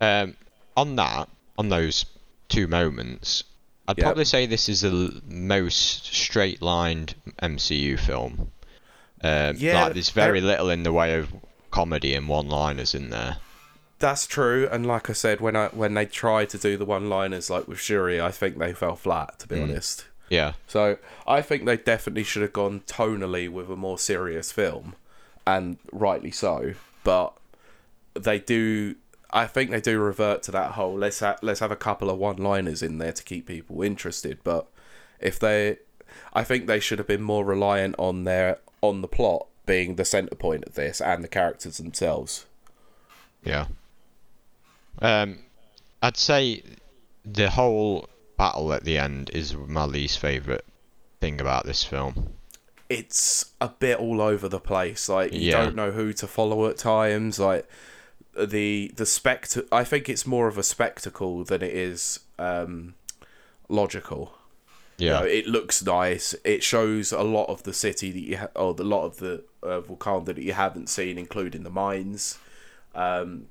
Um, 0.00 0.36
on 0.76 0.96
that, 0.96 1.28
on 1.56 1.70
those 1.70 2.04
two 2.50 2.66
moments, 2.66 3.44
I'd 3.88 3.96
Yep. 3.96 4.04
probably 4.04 4.24
say 4.26 4.44
this 4.44 4.68
is 4.68 4.82
the 4.82 5.22
most 5.26 6.04
straight-lined 6.04 7.14
MCU 7.42 7.98
film. 7.98 8.50
Um, 9.22 9.56
Yeah, 9.58 9.84
like 9.84 9.94
there's 9.94 10.10
very 10.10 10.40
little 10.40 10.70
in 10.70 10.82
the 10.82 10.92
way 10.92 11.14
of 11.18 11.28
comedy 11.70 12.14
and 12.14 12.28
one-liners 12.28 12.94
in 12.94 13.10
there. 13.10 13.36
That's 13.98 14.26
true, 14.26 14.66
and 14.72 14.86
like 14.86 15.10
I 15.10 15.12
said, 15.12 15.40
when 15.42 15.56
I 15.56 15.68
when 15.68 15.92
they 15.92 16.06
tried 16.06 16.48
to 16.50 16.58
do 16.58 16.78
the 16.78 16.86
one-liners 16.86 17.50
like 17.50 17.68
with 17.68 17.78
Shuri, 17.80 18.18
I 18.20 18.30
think 18.30 18.58
they 18.58 18.72
fell 18.72 18.96
flat. 18.96 19.38
To 19.40 19.46
be 19.46 19.60
honest, 19.60 20.06
Yeah, 20.30 20.54
so 20.66 20.96
I 21.26 21.42
think 21.42 21.66
they 21.66 21.76
definitely 21.76 22.24
should 22.24 22.40
have 22.40 22.54
gone 22.54 22.80
tonally 22.86 23.50
with 23.50 23.68
a 23.70 23.76
more 23.76 23.98
serious 23.98 24.52
film, 24.52 24.94
and 25.46 25.76
rightly 25.92 26.30
so. 26.30 26.72
But 27.04 27.34
they 28.14 28.38
do. 28.38 28.94
I 29.32 29.46
think 29.46 29.70
they 29.70 29.82
do 29.82 30.00
revert 30.00 30.42
to 30.44 30.50
that 30.52 30.72
whole 30.72 30.96
let's 30.96 31.20
ha- 31.20 31.36
let's 31.42 31.60
have 31.60 31.70
a 31.70 31.76
couple 31.76 32.08
of 32.08 32.16
one-liners 32.18 32.82
in 32.82 32.96
there 32.96 33.12
to 33.12 33.22
keep 33.22 33.46
people 33.46 33.82
interested. 33.82 34.38
But 34.42 34.66
if 35.20 35.38
they, 35.38 35.76
I 36.32 36.42
think 36.42 36.66
they 36.66 36.80
should 36.80 36.98
have 36.98 37.06
been 37.06 37.22
more 37.22 37.44
reliant 37.44 37.96
on 37.98 38.24
their 38.24 38.58
on 38.82 39.00
the 39.02 39.08
plot 39.08 39.46
being 39.66 39.96
the 39.96 40.04
center 40.04 40.34
point 40.34 40.64
of 40.64 40.74
this 40.74 41.00
and 41.00 41.22
the 41.22 41.28
characters 41.28 41.76
themselves. 41.78 42.46
yeah. 43.44 43.66
Um, 45.00 45.38
I'd 46.02 46.16
say 46.16 46.62
the 47.24 47.50
whole 47.50 48.08
battle 48.36 48.72
at 48.72 48.84
the 48.84 48.98
end 48.98 49.30
is 49.32 49.54
my 49.54 49.84
least 49.84 50.18
favorite 50.18 50.64
thing 51.20 51.40
about 51.40 51.64
this 51.66 51.84
film. 51.84 52.34
it's 52.88 53.52
a 53.60 53.68
bit 53.68 53.98
all 54.00 54.20
over 54.20 54.48
the 54.48 54.58
place. 54.60 55.08
Like 55.08 55.32
you 55.32 55.40
Yeah. 55.52 55.62
don't 55.64 55.76
know 55.76 55.92
who 55.92 56.12
to 56.14 56.26
follow 56.26 56.66
at 56.68 56.76
times. 56.76 57.38
Like 57.38 57.68
the 58.36 58.90
the 58.96 59.06
spect. 59.06 59.56
I 59.70 59.84
think 59.84 60.08
it's 60.08 60.26
more 60.26 60.48
of 60.48 60.58
a 60.58 60.62
spectacle 60.64 61.44
than 61.44 61.62
it 61.62 61.72
is 61.72 62.20
um, 62.38 62.94
logical. 63.68 64.34
You 65.06 65.12
Yeah, 65.12 65.14
know, 65.14 65.24
it 65.24 65.46
looks 65.46 65.82
nice. 65.82 66.34
It 66.44 66.62
shows 66.62 67.12
a 67.12 67.22
lot 67.22 67.46
of 67.48 67.62
the 67.64 67.72
city 67.72 68.10
that 68.12 68.20
you 68.20 68.36
ha- 68.38 68.48
or 68.56 68.74
the 68.74 68.84
lot 68.84 69.04
of 69.04 69.16
the 69.18 69.44
uh, 69.62 69.80
Wakanda 69.82 70.26
that 70.26 70.38
you 70.42 70.52
haven't 70.52 70.88
seen, 70.88 71.18
including 71.18 71.62
the 71.62 71.70
mines. 71.70 72.38
Um, 72.94 73.48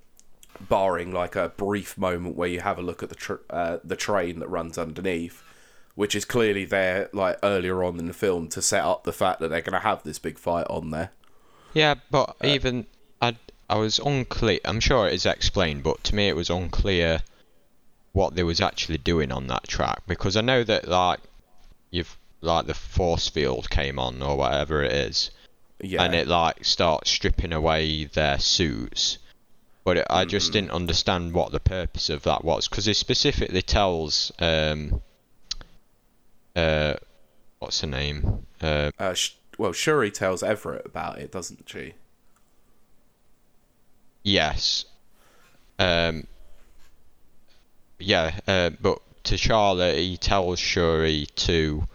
barring 0.60 1.12
like 1.12 1.36
a 1.36 1.50
brief 1.50 1.98
moment 1.98 2.36
where 2.36 2.50
you 2.50 2.62
have 2.62 2.78
a 2.80 2.82
look 2.82 3.04
at 3.04 3.10
the 3.10 3.16
tr- 3.16 3.36
uh, 3.50 3.78
the 3.84 3.96
train 3.96 4.40
that 4.40 4.50
runs 4.50 4.78
underneath, 4.78 5.44
which 5.96 6.16
is 6.16 6.26
clearly 6.26 6.66
there 6.66 7.10
like 7.14 7.40
earlier 7.44 7.84
on 7.84 8.00
in 8.00 8.08
the 8.08 8.14
film 8.14 8.48
to 8.50 8.62
set 8.62 8.84
up 8.84 9.04
the 9.04 9.14
fact 9.14 9.40
that 9.40 9.50
they're 9.50 9.62
going 9.62 9.74
to 9.80 9.88
have 9.88 10.04
this 10.04 10.20
big 10.20 10.38
fight 10.40 10.68
on 10.70 10.92
there. 10.92 11.12
yeah, 11.74 11.96
but 12.12 12.36
even 12.44 12.86
I, 13.22 13.36
I 13.70 13.78
was 13.78 14.00
unclear. 14.00 14.60
I'm 14.66 14.80
sure 14.80 15.08
it 15.08 15.14
is 15.14 15.26
explained, 15.26 15.84
but 15.84 16.04
to 16.06 16.16
me 16.16 16.28
it 16.28 16.36
was 16.36 16.50
unclear 16.50 17.24
what 18.14 18.36
they 18.36 18.44
was 18.44 18.62
actually 18.62 18.98
doing 19.00 19.32
on 19.32 19.48
that 19.48 19.68
track 19.68 20.04
because 20.08 20.36
I 20.38 20.42
know 20.42 20.64
that 20.64 20.88
like 20.88 21.20
you've 21.92 22.18
like 22.42 22.66
the 22.68 22.74
force 22.74 23.28
field 23.28 23.70
came 23.70 24.00
on 24.00 24.22
or 24.22 24.38
whatever 24.38 24.82
it 24.84 24.92
is, 24.94 25.32
Yeah, 25.82 26.04
and 26.04 26.16
it 26.16 26.28
like 26.28 26.64
starts 26.64 27.10
stripping 27.10 27.52
away 27.54 28.06
their 28.06 28.40
suits. 28.40 29.18
But 29.84 29.98
it, 29.98 30.08
I 30.10 30.26
just 30.26 30.54
didn't 30.54 30.72
understand 30.72 31.34
what 31.34 31.52
the 31.52 31.60
purpose 31.60 32.10
of 32.10 32.24
that 32.24 32.44
was 32.44 32.68
because 32.68 32.88
it 32.88 32.96
specifically 32.96 33.62
tells 33.62 34.32
um 34.40 35.02
uh 36.56 36.94
what's 37.60 37.82
her 37.82 37.88
name 37.88 38.46
uh 38.62 38.92
uh, 39.00 39.14
sh- 39.14 39.36
well, 39.58 39.74
Shuri 39.74 40.12
tells 40.12 40.44
Everett 40.44 40.86
about 40.86 41.18
it, 41.20 41.32
doesn't 41.32 41.68
she? 41.68 41.94
yes 44.24 44.86
um 45.80 46.28
yeah 48.00 48.38
uh, 48.48 48.70
but 48.82 49.00
T'Challa 49.30 49.96
he 49.96 50.18
tells 50.18 50.60
Shuri 50.60 51.28
to 51.36 51.88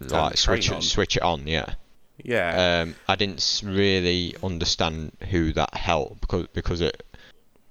like 0.00 0.36
switch 0.36 0.70
it, 0.70 0.82
switch 0.82 1.16
it 1.16 1.22
on 1.22 1.46
yeah 1.46 1.74
Yeah, 2.22 2.82
um, 2.82 2.96
I 3.08 3.16
didn't 3.16 3.62
really 3.64 4.34
understand 4.42 5.12
who 5.30 5.52
that 5.52 5.74
helped 5.74 6.20
because 6.20 6.46
because 6.52 6.80
it 6.80 7.02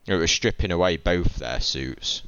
it 0.08 0.16
was 0.16 0.32
stripping 0.32 0.72
away 0.72 0.98
both 0.98 1.36
their 1.38 1.60
suits. 1.60 2.24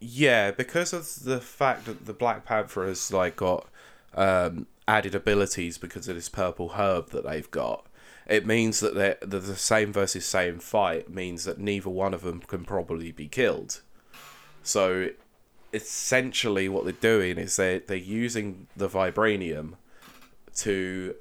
Yeah, 0.00 0.50
because 0.50 0.92
of 0.92 1.24
the 1.24 1.40
fact 1.40 1.86
that 1.86 2.06
the 2.06 2.12
Black 2.12 2.44
Panther 2.44 2.86
has 2.86 3.12
like 3.12 3.36
got 3.36 3.68
um, 4.14 4.66
added 4.88 5.14
abilities 5.14 5.78
because 5.78 6.08
of 6.08 6.16
this 6.16 6.28
purple 6.28 6.70
herb 6.70 7.10
that 7.10 7.24
they've 7.24 7.50
got. 7.50 7.86
It 8.26 8.46
means 8.46 8.80
that 8.80 8.94
they're, 8.94 9.18
that 9.20 9.40
the 9.40 9.56
same 9.56 9.92
versus 9.92 10.24
same 10.24 10.58
fight 10.58 11.10
means 11.10 11.44
that 11.44 11.58
neither 11.58 11.90
one 11.90 12.14
of 12.14 12.22
them 12.22 12.40
can 12.40 12.64
probably 12.64 13.12
be 13.12 13.28
killed. 13.28 13.80
So 14.62 15.10
essentially, 15.72 16.68
what 16.68 16.84
they're 16.84 16.92
doing 16.92 17.38
is 17.38 17.56
they 17.56 17.78
they're 17.78 17.96
using 17.96 18.66
the 18.76 18.88
vibranium 18.88 19.74
to. 20.56 21.14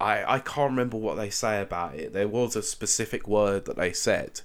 I 0.00 0.34
I 0.36 0.38
can't 0.38 0.70
remember 0.70 0.96
what 0.96 1.16
they 1.16 1.30
say 1.30 1.60
about 1.60 1.94
it. 1.94 2.12
There 2.12 2.28
was 2.28 2.56
a 2.56 2.62
specific 2.62 3.28
word 3.28 3.66
that 3.66 3.76
they 3.76 3.92
said. 3.92 4.40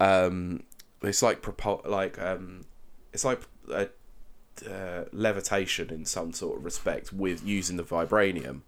Um, 0.00 0.64
it's 1.02 1.22
like 1.22 1.42
propo- 1.42 1.86
like 1.86 2.20
um, 2.20 2.64
it's 3.12 3.24
like 3.24 3.42
a, 3.70 3.88
uh, 4.66 5.04
levitation 5.12 5.90
in 5.90 6.04
some 6.04 6.32
sort 6.32 6.58
of 6.58 6.64
respect 6.64 7.12
with 7.12 7.44
using 7.44 7.76
the 7.76 7.84
vibranium, 7.84 8.62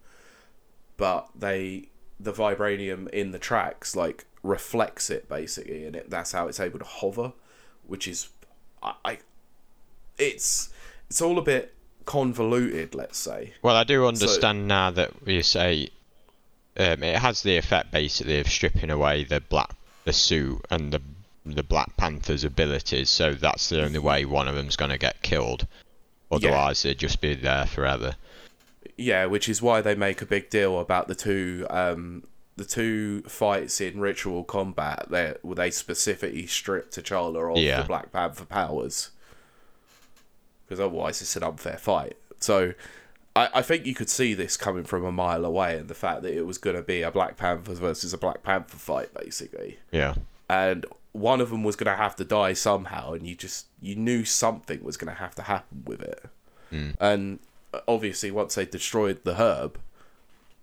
but 0.96 1.28
they 1.34 1.88
the 2.18 2.32
vibranium 2.32 3.08
in 3.08 3.30
the 3.30 3.38
tracks 3.38 3.96
like 3.96 4.26
reflects 4.42 5.10
it 5.10 5.28
basically, 5.28 5.84
and 5.84 5.96
it, 5.96 6.10
that's 6.10 6.32
how 6.32 6.46
it's 6.48 6.60
able 6.60 6.78
to 6.78 6.84
hover, 6.84 7.32
which 7.90 8.07
is 8.07 8.29
I, 8.83 8.94
I 9.05 9.18
it's 10.18 10.70
it's 11.09 11.20
all 11.20 11.38
a 11.38 11.42
bit 11.42 11.74
convoluted, 12.05 12.94
let's 12.94 13.18
say. 13.18 13.53
Well, 13.62 13.76
I 13.76 13.85
do 13.85 14.07
understand 14.07 14.68
now 14.68 14.90
that 14.90 15.11
you 15.26 15.42
say 15.42 15.90
um, 16.76 17.03
it 17.03 17.16
has 17.16 17.42
the 17.42 17.57
effect 17.57 17.90
basically 17.90 18.38
of 18.38 18.48
stripping 18.48 18.90
away 18.90 19.24
the 19.24 19.40
black 19.40 19.74
the 20.05 20.12
suit 20.12 20.64
and 20.70 20.92
the 20.92 21.03
the 21.44 21.62
Black 21.62 21.96
Panther's 21.96 22.44
abilities. 22.44 23.11
So 23.11 23.35
that's 23.35 23.68
the 23.68 23.83
only 23.83 23.98
way 23.98 24.24
one 24.24 24.46
of 24.46 24.55
them's 24.55 24.76
going 24.76 24.90
to 24.90 24.98
get 24.98 25.22
killed. 25.22 25.66
Otherwise, 26.31 26.83
they'd 26.83 26.98
just 26.98 27.20
be 27.20 27.35
there 27.35 27.66
forever. 27.66 28.14
Yeah, 28.96 29.26
which 29.26 29.48
is 29.48 29.61
why 29.61 29.81
they 29.81 29.94
make 29.94 30.22
a 30.22 30.26
big 30.26 30.50
deal 30.50 30.79
about 30.79 31.09
the 31.09 31.14
two 31.14 31.66
um, 31.70 32.24
the 32.61 32.66
two 32.66 33.23
fights 33.23 33.81
in 33.81 33.99
ritual 34.01 34.44
combat. 34.44 35.07
They 35.11 35.35
they 35.44 35.70
specifically 35.70 36.46
stripped 36.46 36.94
T'Challa 36.94 37.53
of 37.53 37.59
Yeah. 37.59 37.81
the 37.81 37.87
Black 37.88 38.12
Panther 38.12 38.44
powers 38.44 39.11
because 40.64 40.79
otherwise 40.79 41.20
it's 41.23 41.35
an 41.37 41.42
unfair 41.42 41.79
fight. 41.79 42.16
So 42.38 42.75
I, 43.35 43.49
I 43.55 43.62
think 43.62 43.87
you 43.87 43.94
could 43.94 44.11
see 44.11 44.35
this 44.35 44.57
coming 44.57 44.85
from 44.85 45.05
a 45.05 45.12
mile 45.12 45.44
away, 45.44 45.79
and 45.79 45.88
the 45.88 45.94
fact 45.94 46.23
that 46.23 46.37
it 46.37 46.46
was 46.46 46.59
going 46.59 46.77
to 46.77 46.83
be 46.83 47.03
a 47.03 47.11
Black 47.11 47.37
Panther 47.37 47.73
versus 47.75 48.12
a 48.12 48.18
Black 48.18 48.42
Panther 48.42 48.77
fight, 48.77 49.12
basically, 49.14 49.79
Yeah. 49.90 50.14
and 50.49 50.85
one 51.12 51.40
of 51.40 51.51
them 51.51 51.64
was 51.64 51.75
going 51.77 51.90
to 51.90 51.96
have 51.96 52.14
to 52.16 52.25
die 52.25 52.53
somehow, 52.53 53.12
and 53.14 53.27
you 53.27 53.35
just 53.35 53.66
you 53.81 53.96
knew 53.96 54.25
something 54.25 54.83
was 54.85 54.96
going 54.96 55.12
to 55.12 55.18
have 55.18 55.35
to 55.37 55.42
happen 55.42 55.83
with 55.87 56.03
it. 56.03 56.25
And 57.01 57.40
uh, 57.75 57.81
obviously, 57.88 58.31
once 58.31 58.55
they 58.55 58.64
destroyed 58.64 59.25
the 59.25 59.35
herb, 59.35 59.77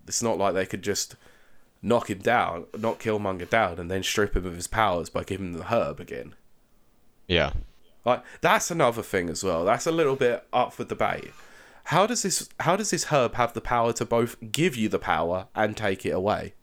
it's 0.07 0.23
not 0.23 0.37
like 0.37 0.53
they 0.53 0.65
could 0.65 0.83
just 0.83 1.15
knock 1.87 2.09
him 2.09 2.19
down, 2.19 2.65
knock 2.77 2.99
Killmonger 2.99 3.49
down, 3.49 3.79
and 3.79 3.89
then 3.89 4.03
strip 4.03 4.35
him 4.35 4.45
of 4.45 4.55
his 4.55 4.67
powers 4.67 5.09
by 5.09 5.23
giving 5.23 5.53
him 5.53 5.53
the 5.53 5.65
herb 5.65 5.99
again. 5.99 6.35
Yeah. 7.27 7.53
Like 8.05 8.23
that's 8.41 8.71
another 8.71 9.03
thing 9.03 9.29
as 9.29 9.43
well. 9.43 9.65
That's 9.65 9.85
a 9.85 9.91
little 9.91 10.15
bit 10.15 10.45
up 10.53 10.73
for 10.73 10.83
debate. 10.83 11.31
How 11.85 12.05
does 12.05 12.23
this 12.23 12.49
how 12.59 12.75
does 12.75 12.91
this 12.91 13.05
herb 13.05 13.35
have 13.35 13.53
the 13.53 13.61
power 13.61 13.93
to 13.93 14.05
both 14.05 14.35
give 14.51 14.75
you 14.75 14.89
the 14.89 14.99
power 14.99 15.47
and 15.55 15.75
take 15.75 16.05
it 16.05 16.11
away? 16.11 16.53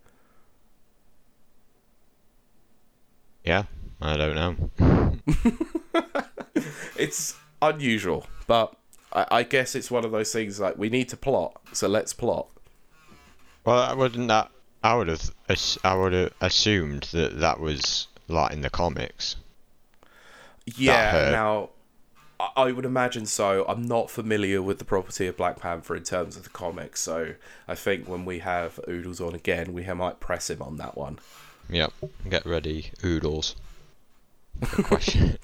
Yeah. 3.45 3.65
I 4.01 4.17
don't 4.17 4.35
know. 4.35 5.19
It's 6.97 7.37
unusual, 7.61 8.27
but 8.47 8.75
I, 9.13 9.27
I 9.31 9.43
guess 9.43 9.75
it's 9.75 9.91
one 9.91 10.05
of 10.05 10.13
those 10.13 10.33
things 10.33 10.61
like 10.61 10.79
we 10.79 10.89
need 10.89 11.09
to 11.11 11.17
plot, 11.17 11.61
so 11.73 11.89
let's 11.89 12.13
plot. 12.13 12.49
Well, 13.65 13.97
wouldn't 13.97 14.29
that. 14.29 14.51
I 14.85 14.95
would 14.95 15.09
have. 15.09 15.35
I 15.83 15.95
would 15.95 16.13
have 16.13 16.33
assumed 16.43 17.05
that 17.13 17.41
that 17.41 17.59
was 17.59 18.07
like 18.29 18.53
in 18.53 18.61
the 18.61 18.69
comics. 18.69 19.37
Yeah. 20.67 21.31
Now, 21.33 21.71
I- 22.39 22.71
would 22.71 22.85
imagine 22.85 23.25
so. 23.25 23.65
I'm 23.67 23.83
not 23.83 24.11
familiar 24.11 24.61
with 24.61 24.79
the 24.79 24.85
property 24.85 25.27
of 25.27 25.39
Black 25.39 25.59
Panther 25.59 25.97
in 25.97 26.03
terms 26.03 26.37
of 26.37 26.43
the 26.43 26.51
comics, 26.51 27.01
so 27.01 27.35
I 27.67 27.75
think 27.75 28.07
when 28.07 28.27
we 28.27 28.41
have 28.41 28.79
Oodles 28.87 29.23
on 29.23 29.35
again, 29.35 29.73
we 29.73 29.85
might 29.85 30.21
press 30.21 30.51
him 30.51 30.61
on 30.61 30.77
that 30.77 30.99
one. 30.99 31.19
Yep. 31.71 31.93
Get 32.29 32.45
ready, 32.45 32.91
oodles. 33.03 33.57
Question. 34.61 35.39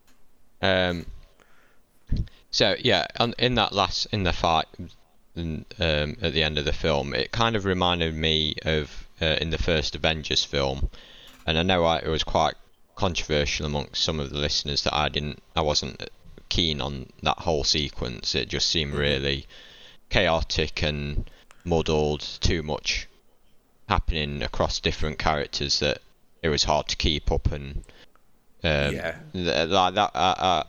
um. 0.62 1.06
So 2.52 2.76
yeah, 2.78 3.06
on, 3.18 3.34
in 3.36 3.56
that 3.56 3.72
last 3.72 4.06
in 4.12 4.22
the 4.22 4.32
fight, 4.32 4.66
um, 5.36 5.64
at 5.78 6.32
the 6.32 6.42
end 6.42 6.58
of 6.58 6.64
the 6.64 6.72
film, 6.72 7.14
it 7.14 7.30
kind 7.32 7.56
of 7.56 7.64
reminded 7.64 8.14
me 8.14 8.54
of 8.64 9.06
uh, 9.20 9.36
in 9.40 9.50
the 9.50 9.58
first 9.58 9.94
Avengers 9.94 10.44
film, 10.44 10.88
and 11.46 11.58
I 11.58 11.62
know 11.62 11.84
I, 11.84 11.98
it 11.98 12.08
was 12.08 12.24
quite 12.24 12.54
controversial 12.94 13.66
amongst 13.66 14.02
some 14.02 14.18
of 14.18 14.30
the 14.30 14.38
listeners 14.38 14.82
that 14.84 14.94
I 14.94 15.08
didn't, 15.10 15.42
I 15.54 15.60
wasn't 15.60 16.08
keen 16.48 16.80
on 16.80 17.06
that 17.22 17.38
whole 17.38 17.62
sequence. 17.64 18.34
It 18.34 18.48
just 18.48 18.68
seemed 18.70 18.94
really 18.94 19.46
chaotic 20.08 20.82
and 20.82 21.28
muddled, 21.64 22.20
too 22.40 22.62
much 22.62 23.06
happening 23.88 24.42
across 24.42 24.80
different 24.80 25.18
characters 25.18 25.80
that 25.80 25.98
it 26.42 26.48
was 26.48 26.64
hard 26.64 26.88
to 26.88 26.96
keep 26.96 27.30
up 27.30 27.52
and 27.52 27.84
um, 28.64 28.94
Yeah. 28.94 29.16
th- 29.34 29.68
like 29.68 29.94
that. 29.94 30.10
Uh, 30.14 30.34
uh, 30.38 30.62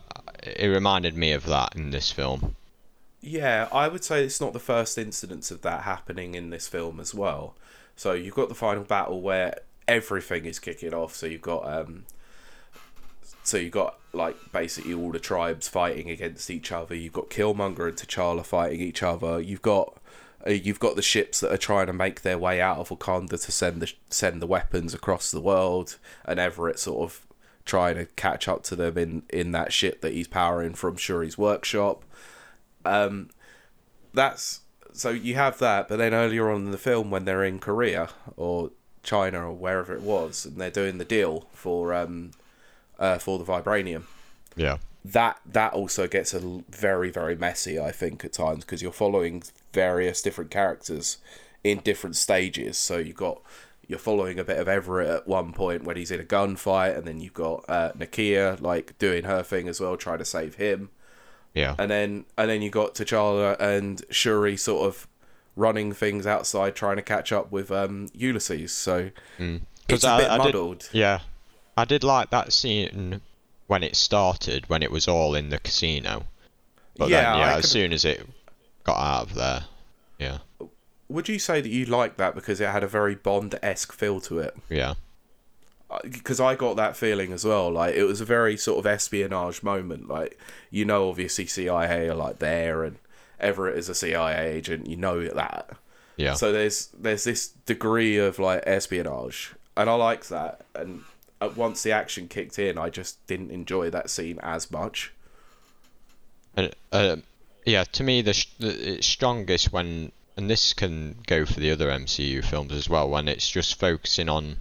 it 0.44 0.68
reminded 0.68 1.16
me 1.16 1.32
of 1.32 1.46
that 1.46 1.76
in 1.76 1.92
this 1.92 2.12
film. 2.12 2.57
Yeah, 3.28 3.68
I 3.74 3.90
would 3.90 4.06
say 4.06 4.24
it's 4.24 4.40
not 4.40 4.54
the 4.54 4.60
first 4.60 4.98
incidence 4.98 5.52
of 5.52 5.62
that 5.64 5.82
happening 5.82 6.34
in 6.34 6.50
this 6.50 6.66
film 6.70 6.98
as 7.02 7.14
well. 7.14 7.56
So 7.98 8.14
you've 8.14 8.36
got 8.36 8.48
the 8.48 8.56
final 8.56 8.84
battle 8.84 9.22
where 9.22 9.60
everything 9.86 10.46
is 10.46 10.60
kicking 10.60 10.94
off. 10.94 11.14
So 11.14 11.26
you've 11.26 11.42
got 11.42 11.68
um, 11.68 12.06
so 13.44 13.58
you've 13.58 13.74
got 13.74 14.00
like 14.14 14.38
basically 14.54 14.94
all 14.94 15.12
the 15.12 15.20
tribes 15.20 15.68
fighting 15.68 16.10
against 16.10 16.50
each 16.50 16.72
other. 16.72 16.96
You've 16.96 17.12
got 17.12 17.30
Killmonger 17.30 17.90
and 17.90 17.98
T'Challa 17.98 18.46
fighting 18.46 18.80
each 18.80 19.04
other. 19.04 19.42
You've 19.42 19.62
got 19.62 19.98
uh, 20.48 20.52
you've 20.52 20.80
got 20.80 20.96
the 20.96 21.02
ships 21.02 21.42
that 21.42 21.52
are 21.52 21.58
trying 21.58 21.88
to 21.88 21.94
make 21.94 22.22
their 22.22 22.38
way 22.38 22.62
out 22.62 22.78
of 22.78 22.88
Wakanda 22.88 23.44
to 23.44 23.52
send 23.52 23.82
the 23.82 23.92
send 24.10 24.42
the 24.42 24.48
weapons 24.48 24.94
across 24.94 25.32
the 25.32 25.42
world, 25.42 25.98
and 26.24 26.40
Everett 26.40 26.80
sort 26.80 27.04
of 27.04 27.26
trying 27.66 27.96
to 27.96 28.06
catch 28.06 28.48
up 28.48 28.64
to 28.64 28.76
them 28.78 28.98
in 28.98 29.24
in 29.30 29.52
that 29.52 29.74
ship 29.74 30.00
that 30.00 30.14
he's 30.14 30.30
powering 30.30 30.76
from 30.76 30.96
Shuri's 30.96 31.38
workshop. 31.38 32.06
Um, 32.94 33.30
that's 34.14 34.62
so 34.94 35.10
you 35.10 35.36
have 35.36 35.60
that, 35.60 35.88
but 35.88 35.98
then 35.98 36.14
earlier 36.14 36.50
on 36.50 36.66
in 36.66 36.72
the 36.72 36.78
film 36.78 37.12
when 37.12 37.26
they're 37.26 37.44
in 37.44 37.60
Korea 37.60 38.10
or 38.36 38.72
China 39.04 39.50
or 39.50 39.54
wherever 39.54 39.94
it 39.94 40.02
was, 40.02 40.46
and 40.46 40.58
they're 40.58 40.72
doing 40.72 40.98
the 40.98 41.06
deal 41.06 41.48
for 41.54 41.94
um, 41.94 42.32
uh, 43.00 43.18
for 43.18 43.38
the 43.38 43.46
vibranium. 43.46 44.04
Yeah. 44.56 44.78
that 45.06 45.40
that 45.46 45.74
also 45.74 46.08
gets 46.08 46.34
a 46.34 46.64
very 46.68 47.12
very 47.12 47.36
messy 47.36 47.80
i 47.80 47.92
think 47.92 48.26
at 48.26 48.34
times 48.34 48.66
because 48.66 48.82
you're 48.82 48.92
following 48.92 49.44
various 49.72 50.20
different 50.20 50.50
characters 50.50 51.20
in 51.64 51.80
different 51.80 52.16
stages. 52.16 52.78
So 52.78 52.98
you've 52.98 53.16
got 53.16 53.42
you're 53.88 54.00
following 54.00 54.38
a 54.38 54.44
bit 54.44 54.58
of 54.58 54.68
everett 54.68 55.10
at 55.10 55.28
one 55.28 55.54
point 55.54 55.84
when 55.84 55.96
he's 55.96 56.12
in 56.12 56.20
a 56.20 56.24
gunfight 56.24 56.98
and 56.98 57.06
then 57.06 57.22
you've 57.22 57.34
got 57.34 57.64
uh, 57.70 57.92
nakia 57.98 58.60
like 58.60 58.98
doing 58.98 59.24
her 59.24 59.42
thing 59.42 59.70
as 59.70 59.80
well 59.80 59.96
trying 59.96 60.18
to 60.18 60.26
save 60.26 60.56
him 60.56 60.90
Yeah. 61.58 61.76
and 61.80 61.90
then 61.90 62.26
and 62.38 62.50
then 62.50 62.62
you 62.62 62.70
got 62.70 62.96
T'Challa 62.96 63.60
and 63.60 64.02
Shuri 64.10 64.56
sort 64.58 64.86
of 64.88 65.08
running 65.56 65.92
things 65.92 66.28
outside 66.28 66.76
trying 66.76 66.98
to 66.98 67.02
catch 67.02 67.32
up 67.32 67.52
with 67.52 67.72
um 67.72 68.08
Ulysses. 68.14 68.72
So 68.72 69.10
it's 69.90 70.04
a 70.04 70.10
I- 70.10 70.18
bit 70.20 70.30
I 70.30 70.52
did- 70.52 70.88
Yeah, 70.92 71.20
I 71.76 71.86
did 71.86 72.04
like 72.04 72.30
that 72.30 72.54
scene 72.54 73.22
when 73.68 73.84
it 73.84 73.96
started, 73.96 74.70
when 74.70 74.82
it 74.84 74.92
was 74.92 75.08
all 75.08 75.36
in 75.36 75.50
the 75.50 75.60
casino. 75.60 76.26
But 76.98 77.10
Yeah, 77.10 77.22
then, 77.32 77.40
yeah, 77.40 77.46
I 77.46 77.54
as 77.54 77.62
could- 77.62 77.70
soon 77.72 77.94
as 77.94 78.06
it 78.06 78.26
got 78.84 78.98
out 78.98 79.22
of 79.30 79.34
there, 79.36 79.66
yeah, 80.20 80.38
would 81.10 81.28
you 81.30 81.40
say 81.40 81.62
that 81.62 81.70
you 81.70 81.86
liked 81.86 82.18
that 82.18 82.36
because 82.36 82.60
it 82.62 82.70
had 82.70 82.84
a 82.84 82.88
very 82.88 83.16
bond-esque 83.16 83.92
feel 83.94 84.20
to 84.22 84.40
it? 84.40 84.56
Yeah, 84.70 84.94
because 86.04 86.40
I 86.40 86.56
got 86.56 86.76
that 86.76 86.98
feeling 86.98 87.32
as 87.32 87.46
well. 87.46 87.72
Like 87.72 87.96
it 87.96 88.04
was 88.04 88.22
a 88.22 88.26
very 88.26 88.58
sort 88.58 88.80
of 88.80 88.86
espionage 88.86 89.64
moment. 89.64 90.08
Like 90.08 90.40
you 90.70 90.86
know, 90.86 91.10
obviously 91.10 91.46
CIA 91.46 92.10
are 92.10 92.16
like 92.16 92.40
there, 92.40 92.84
and 92.84 92.98
Everett 93.40 93.78
is 93.78 93.90
a 93.90 93.96
CIA 93.96 94.52
agent. 94.54 94.88
You 94.88 94.98
know 94.98 95.28
that. 95.28 95.70
yeah, 96.18 96.34
So 96.34 96.52
there's 96.52 96.88
there's 96.88 97.24
this 97.24 97.48
degree 97.66 98.18
of 98.18 98.40
like 98.40 98.64
espionage, 98.66 99.54
and 99.76 99.90
I 99.90 99.94
liked 99.94 100.30
that. 100.30 100.66
And 100.76 101.04
uh, 101.40 101.50
once 101.56 101.84
the 101.84 101.92
action 101.92 102.28
kicked 102.28 102.60
in, 102.60 102.78
I 102.78 102.90
just 102.90 103.26
didn't 103.28 103.52
enjoy 103.52 103.90
that 103.92 104.10
scene 104.10 104.40
as 104.42 104.70
much. 104.72 105.14
and 106.56 106.74
um, 106.92 107.24
yeah. 107.66 107.84
To 107.84 108.04
me, 108.04 108.22
the, 108.22 108.34
sh- 108.34 108.54
the 108.60 108.94
it's 108.96 109.08
strongest 109.08 109.72
when, 109.72 110.12
and 110.36 110.50
this 110.50 110.74
can 110.74 111.16
go 111.28 111.46
for 111.46 111.60
the 111.60 111.72
other 111.72 111.90
MCU 111.90 112.44
films 112.44 112.74
as 112.74 112.90
well, 112.90 113.10
when 113.10 113.28
it's 113.28 113.50
just 113.50 113.80
focusing 113.80 114.30
on 114.30 114.58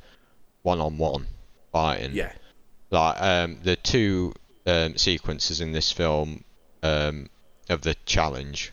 one-on-one 0.66 1.26
fighting. 1.72 2.12
Yeah, 2.12 2.32
like 2.90 3.20
um, 3.22 3.58
the 3.62 3.76
two 3.76 4.34
um, 4.66 4.96
sequences 4.96 5.60
in 5.60 5.72
this 5.72 5.92
film 5.92 6.44
um, 6.82 7.30
of 7.68 7.82
the 7.82 7.94
challenge. 8.04 8.72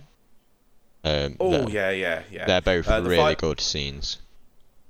Um, 1.04 1.36
Oh 1.40 1.68
yeah, 1.68 1.90
yeah, 1.92 2.24
yeah. 2.32 2.46
they're 2.46 2.62
both 2.62 2.88
Uh, 2.88 3.02
the 3.02 3.10
really 3.10 3.22
fight- 3.22 3.38
good 3.38 3.60
scenes. 3.62 4.18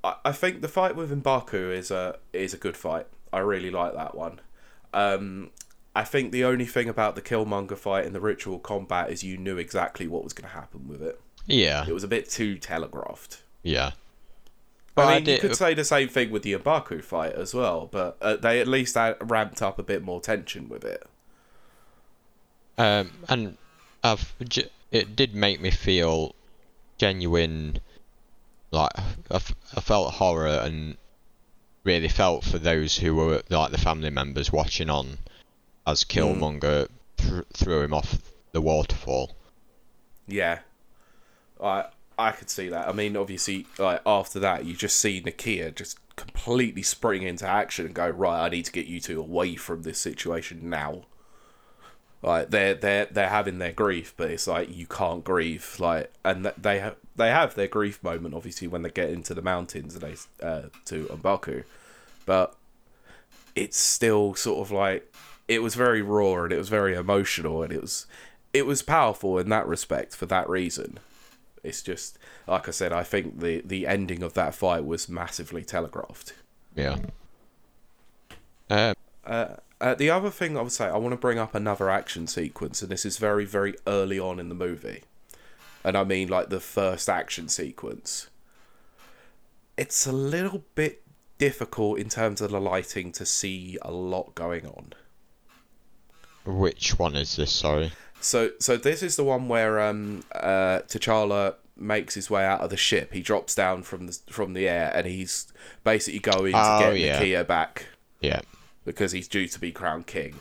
I, 0.04 0.16
I 0.26 0.32
think 0.32 0.62
the 0.62 0.68
fight 0.68 0.96
with 0.96 1.12
Mbaku 1.12 1.76
is 1.76 1.92
a 1.92 2.18
is 2.32 2.54
a 2.54 2.58
good 2.58 2.78
fight. 2.78 3.08
I 3.32 3.40
really 3.40 3.72
like 3.72 3.94
that 3.96 4.14
one. 4.16 4.40
Um, 4.94 5.50
I 5.96 6.04
think 6.04 6.32
the 6.32 6.44
only 6.44 6.66
thing 6.66 6.88
about 6.88 7.16
the 7.16 7.22
Killmonger 7.22 7.78
fight 7.78 8.06
and 8.06 8.14
the 8.16 8.20
ritual 8.20 8.60
combat 8.60 9.10
is 9.12 9.24
you 9.24 9.38
knew 9.38 9.58
exactly 9.58 10.08
what 10.08 10.24
was 10.24 10.34
going 10.34 10.48
to 10.50 10.56
happen 10.56 10.88
with 10.88 11.02
it. 11.02 11.20
Yeah, 11.48 11.86
It 11.88 11.94
was 11.94 12.04
a 12.04 12.08
bit 12.08 12.30
too 12.30 12.58
telegraphed. 12.58 13.42
yeah. 13.64 13.92
But 14.96 15.08
I 15.08 15.16
mean, 15.16 15.26
you 15.26 15.40
could 15.40 15.56
say 15.56 15.74
the 15.74 15.84
same 15.84 16.08
thing 16.08 16.30
with 16.30 16.44
the 16.44 16.54
Mbaku 16.54 17.04
fight 17.04 17.34
as 17.34 17.54
well, 17.54 17.90
but 17.92 18.18
uh, 18.22 18.36
they 18.36 18.60
at 18.60 18.68
least 18.68 18.96
ramped 19.22 19.62
up 19.62 19.80
a 19.80 19.84
bit 19.84 20.04
more 20.04 20.22
tension 20.22 20.70
with 20.70 20.86
it. 20.86 21.04
Um, 22.78 23.12
and 23.28 23.58
I've, 24.04 24.34
it 24.92 25.16
did 25.16 25.34
make 25.34 25.62
me 25.62 25.72
feel 25.72 26.36
genuine, 26.98 27.80
like 28.72 28.92
I, 29.32 29.36
f- 29.36 29.56
I 29.76 29.82
felt 29.82 30.14
horror 30.14 30.60
and 30.64 30.98
really 31.84 32.08
felt 32.08 32.44
for 32.44 32.60
those 32.60 32.98
who 32.98 33.16
were 33.16 33.42
like 33.50 33.72
the 33.72 33.78
family 33.78 34.10
members 34.10 34.52
watching 34.52 34.90
on 34.90 35.18
as 35.86 36.04
Killmonger 36.04 36.88
th- 37.18 37.44
threw 37.54 37.82
him 37.82 37.94
off 37.94 38.20
the 38.52 38.62
waterfall. 38.62 39.36
Yeah, 40.28 40.60
I 41.62 41.86
I 42.24 42.32
could 42.32 42.50
see 42.50 42.70
that. 42.70 42.88
I 42.88 42.92
mean, 42.92 43.18
obviously, 43.18 43.68
like 43.78 44.02
after 44.06 44.40
that, 44.40 44.66
you 44.66 44.76
just 44.76 44.98
see 44.98 45.22
Nakia 45.22 45.74
just 45.74 45.98
completely 46.16 46.84
spring 46.84 47.24
into 47.24 47.48
action 47.48 47.86
and 47.86 47.96
go 47.96 48.10
right. 48.10 48.46
I 48.46 48.50
need 48.50 48.66
to 48.66 48.72
get 48.72 48.86
you 48.86 49.00
two 49.00 49.20
away 49.20 49.56
from 49.56 49.84
this 49.84 50.00
situation 50.00 50.70
now. 50.70 51.04
Like 52.22 52.52
they're 52.52 52.74
they're 52.74 53.06
they're 53.08 53.30
having 53.30 53.58
their 53.60 53.74
grief, 53.74 54.14
but 54.16 54.32
it's 54.32 54.48
like 54.48 54.74
you 54.74 54.88
can't 54.88 55.24
grieve. 55.24 55.76
Like, 55.80 56.12
and 56.24 56.44
th- 56.44 56.56
they 56.58 56.80
have 56.80 56.96
they 57.16 57.30
have 57.30 57.56
their 57.56 57.68
grief 57.68 58.02
moment 58.02 58.34
obviously 58.34 58.68
when 58.68 58.82
they 58.82 58.90
get 58.90 59.10
into 59.10 59.34
the 59.34 59.42
mountains 59.42 59.96
and 59.96 60.04
they 60.04 60.46
uh, 60.46 60.64
to 60.86 61.06
Mbaku, 61.06 61.64
but 62.26 62.56
it's 63.56 63.78
still 63.78 64.34
sort 64.36 64.66
of 64.66 64.72
like 64.72 65.14
it 65.48 65.62
was 65.62 65.76
very 65.76 66.02
raw 66.02 66.44
and 66.44 66.54
it 66.54 66.58
was 66.58 66.70
very 66.70 66.96
emotional 66.96 67.62
and 67.62 67.74
it 67.74 67.82
was 67.82 68.06
it 68.54 68.66
was 68.66 68.82
powerful 68.82 69.38
in 69.38 69.50
that 69.50 69.68
respect 69.68 70.16
for 70.16 70.26
that 70.28 70.50
reason. 70.50 71.00
It's 71.64 71.82
just 71.82 72.20
like 72.48 72.68
I 72.68 72.72
said, 72.72 72.92
I 72.94 73.04
think 73.04 73.40
the 73.40 73.62
the 73.66 73.88
ending 73.88 74.24
of 74.24 74.34
that 74.34 74.56
fight 74.56 74.86
was 74.86 75.08
massively 75.10 75.64
telegraphed. 75.64 76.34
Yeah. 76.76 76.98
Um, 78.70 78.94
Uh, 79.26 79.56
uh, 79.80 79.96
the 79.96 80.10
other 80.10 80.30
thing 80.30 80.58
I 80.58 80.62
would 80.62 80.72
say, 80.72 80.86
I 80.86 80.98
want 80.98 81.14
to 81.14 81.18
bring 81.18 81.40
up 81.40 81.56
another 81.56 81.90
action 81.90 82.28
sequence, 82.28 82.82
and 82.82 82.92
this 82.92 83.06
is 83.06 83.18
very, 83.18 83.46
very 83.46 83.76
early 83.88 84.20
on 84.20 84.40
in 84.40 84.50
the 84.50 84.56
movie. 84.56 85.04
And 85.84 85.98
I 85.98 86.04
mean, 86.04 86.30
like, 86.30 86.50
the 86.50 86.60
first 86.60 87.10
action 87.10 87.48
sequence. 87.50 88.30
It's 89.78 90.06
a 90.08 90.12
little 90.12 90.64
bit 90.76 91.04
difficult 91.38 92.00
in 92.00 92.10
terms 92.10 92.42
of 92.42 92.52
the 92.52 92.62
lighting 92.62 93.12
to 93.14 93.26
see 93.26 93.78
a 93.82 93.92
lot 93.92 94.36
going 94.36 94.66
on. 94.68 94.94
which 96.46 96.98
one 97.00 97.16
is 97.16 97.36
this? 97.36 97.52
Sorry. 97.52 97.92
So, 98.24 98.52
so 98.60 98.78
this 98.78 99.04
is 99.04 99.16
the 99.16 99.24
one 99.24 99.48
where 99.48 99.80
um, 99.82 100.24
uh, 100.34 100.80
T'Challa 100.88 101.56
makes 101.76 102.14
his 102.16 102.30
way 102.30 102.46
out 102.46 102.62
of 102.62 102.70
the 102.70 102.78
ship. 102.78 103.14
He 103.14 103.22
drops 103.22 103.54
down 103.56 103.84
from 103.84 104.08
the 104.08 104.18
from 104.30 104.54
the 104.54 104.68
air, 104.70 104.92
and 104.96 105.06
he's 105.06 105.52
basically 105.84 106.20
going 106.20 106.54
Oh, 106.56 106.80
to 106.92 106.98
get 106.98 107.00
yeah. 107.00 107.20
Nakia 107.44 107.48
back 107.48 107.88
Yeah. 108.22 108.42
because 108.86 109.12
he's 109.12 109.28
due 109.28 109.48
to 109.48 109.60
be 109.60 109.72
crowned 109.72 110.08
king. 110.08 110.36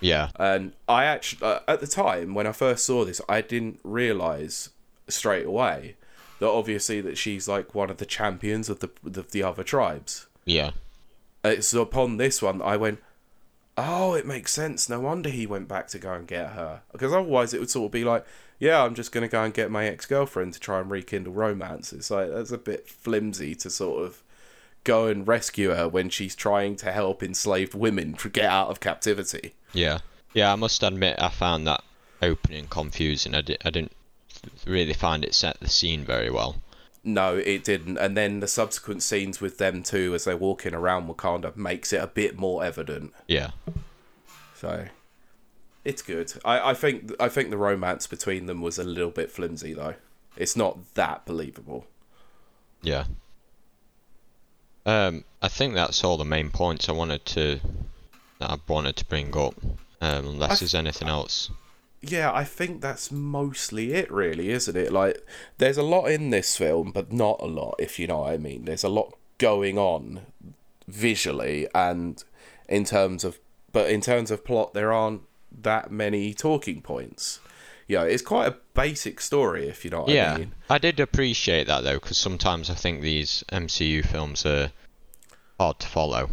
Yeah. 0.00 0.30
And 0.36 0.72
I 0.88 1.04
actually, 1.04 1.46
uh, 1.46 1.60
at 1.68 1.80
the 1.80 1.86
time 1.86 2.34
when 2.34 2.46
I 2.46 2.52
first 2.52 2.84
saw 2.84 3.04
this, 3.04 3.20
I 3.28 3.40
didn't 3.40 3.80
realize 3.84 4.70
straight 5.08 5.46
away 5.46 5.96
that 6.40 6.48
obviously 6.48 7.00
that 7.00 7.18
she's 7.18 7.48
like 7.48 7.74
one 7.74 7.90
of 7.90 7.96
the 7.98 8.06
champions 8.06 8.68
of 8.68 8.80
the 8.80 8.90
of 9.04 9.30
the 9.32 9.42
other 9.42 9.64
tribes. 9.64 10.26
Yeah. 10.44 10.70
It's 11.44 11.72
upon 11.72 12.16
this 12.16 12.42
one 12.42 12.58
that 12.58 12.64
I 12.64 12.76
went, 12.76 13.00
Oh, 13.80 14.14
it 14.14 14.26
makes 14.26 14.52
sense. 14.52 14.88
No 14.88 14.98
wonder 14.98 15.30
he 15.30 15.46
went 15.46 15.68
back 15.68 15.86
to 15.88 16.00
go 16.00 16.12
and 16.12 16.26
get 16.26 16.50
her. 16.50 16.82
Because 16.90 17.12
otherwise, 17.12 17.54
it 17.54 17.60
would 17.60 17.70
sort 17.70 17.86
of 17.86 17.92
be 17.92 18.02
like, 18.02 18.26
yeah, 18.58 18.82
I'm 18.82 18.96
just 18.96 19.12
going 19.12 19.22
to 19.22 19.30
go 19.30 19.44
and 19.44 19.54
get 19.54 19.70
my 19.70 19.86
ex 19.86 20.04
girlfriend 20.04 20.54
to 20.54 20.60
try 20.60 20.80
and 20.80 20.90
rekindle 20.90 21.32
romance. 21.32 21.92
It's 21.92 22.10
like, 22.10 22.28
that's 22.28 22.50
a 22.50 22.58
bit 22.58 22.88
flimsy 22.88 23.54
to 23.54 23.70
sort 23.70 24.04
of 24.04 24.24
go 24.82 25.06
and 25.06 25.28
rescue 25.28 25.70
her 25.70 25.88
when 25.88 26.08
she's 26.08 26.34
trying 26.34 26.74
to 26.76 26.90
help 26.90 27.22
enslaved 27.22 27.74
women 27.74 28.14
to 28.14 28.28
get 28.28 28.46
out 28.46 28.68
of 28.68 28.80
captivity. 28.80 29.54
Yeah. 29.72 29.98
Yeah, 30.34 30.52
I 30.52 30.56
must 30.56 30.82
admit, 30.82 31.16
I 31.20 31.28
found 31.28 31.66
that 31.68 31.84
opening 32.20 32.66
confusing. 32.66 33.34
I, 33.34 33.42
di- 33.42 33.58
I 33.64 33.70
didn't 33.70 33.92
really 34.66 34.92
find 34.92 35.24
it 35.24 35.34
set 35.34 35.60
the 35.60 35.68
scene 35.68 36.04
very 36.04 36.30
well. 36.30 36.56
No, 37.08 37.36
it 37.36 37.64
didn't. 37.64 37.96
And 37.96 38.14
then 38.18 38.40
the 38.40 38.46
subsequent 38.46 39.02
scenes 39.02 39.40
with 39.40 39.56
them 39.56 39.82
too, 39.82 40.14
as 40.14 40.24
they're 40.24 40.36
walking 40.36 40.74
around 40.74 41.08
Wakanda, 41.08 41.56
makes 41.56 41.90
it 41.90 42.02
a 42.02 42.06
bit 42.06 42.38
more 42.38 42.62
evident. 42.62 43.14
Yeah. 43.26 43.52
So 44.54 44.88
it's 45.86 46.02
good. 46.02 46.34
I, 46.44 46.70
I 46.70 46.74
think 46.74 47.12
I 47.18 47.30
think 47.30 47.48
the 47.48 47.56
romance 47.56 48.06
between 48.06 48.44
them 48.44 48.60
was 48.60 48.78
a 48.78 48.84
little 48.84 49.10
bit 49.10 49.30
flimsy 49.30 49.72
though. 49.72 49.94
It's 50.36 50.54
not 50.54 50.94
that 50.94 51.24
believable. 51.24 51.86
Yeah. 52.82 53.04
Um, 54.84 55.24
I 55.40 55.48
think 55.48 55.74
that's 55.74 56.04
all 56.04 56.18
the 56.18 56.24
main 56.26 56.50
points 56.50 56.90
I 56.90 56.92
wanted 56.92 57.24
to 57.26 57.60
that 58.38 58.50
I 58.50 58.56
wanted 58.68 58.96
to 58.96 59.04
bring 59.06 59.34
up. 59.36 59.54
Um, 60.00 60.26
unless 60.26 60.52
I- 60.52 60.56
there's 60.56 60.74
anything 60.74 61.08
else. 61.08 61.50
Yeah, 62.00 62.32
I 62.32 62.44
think 62.44 62.80
that's 62.80 63.10
mostly 63.10 63.92
it, 63.92 64.10
really, 64.10 64.50
isn't 64.50 64.76
it? 64.76 64.92
Like, 64.92 65.26
there's 65.58 65.78
a 65.78 65.82
lot 65.82 66.06
in 66.06 66.30
this 66.30 66.56
film, 66.56 66.92
but 66.92 67.12
not 67.12 67.40
a 67.40 67.46
lot, 67.46 67.74
if 67.78 67.98
you 67.98 68.06
know 68.06 68.20
what 68.20 68.32
I 68.32 68.36
mean. 68.36 68.64
There's 68.64 68.84
a 68.84 68.88
lot 68.88 69.16
going 69.38 69.78
on 69.78 70.20
visually 70.86 71.68
and 71.74 72.22
in 72.68 72.84
terms 72.84 73.24
of, 73.24 73.38
but 73.72 73.90
in 73.90 74.00
terms 74.00 74.30
of 74.30 74.44
plot, 74.44 74.74
there 74.74 74.92
aren't 74.92 75.22
that 75.50 75.90
many 75.90 76.34
talking 76.34 76.82
points. 76.82 77.40
Yeah, 77.86 78.02
it's 78.02 78.22
quite 78.22 78.46
a 78.46 78.56
basic 78.74 79.20
story, 79.20 79.66
if 79.66 79.84
you 79.84 79.90
know 79.90 80.02
what 80.02 80.10
yeah, 80.10 80.34
I 80.34 80.38
mean. 80.38 80.52
I 80.68 80.78
did 80.78 81.00
appreciate 81.00 81.66
that 81.66 81.82
though, 81.82 81.98
because 81.98 82.18
sometimes 82.18 82.70
I 82.70 82.74
think 82.74 83.00
these 83.00 83.42
MCU 83.50 84.04
films 84.04 84.44
are 84.44 84.70
hard 85.58 85.78
to 85.80 85.86
follow. 85.86 86.30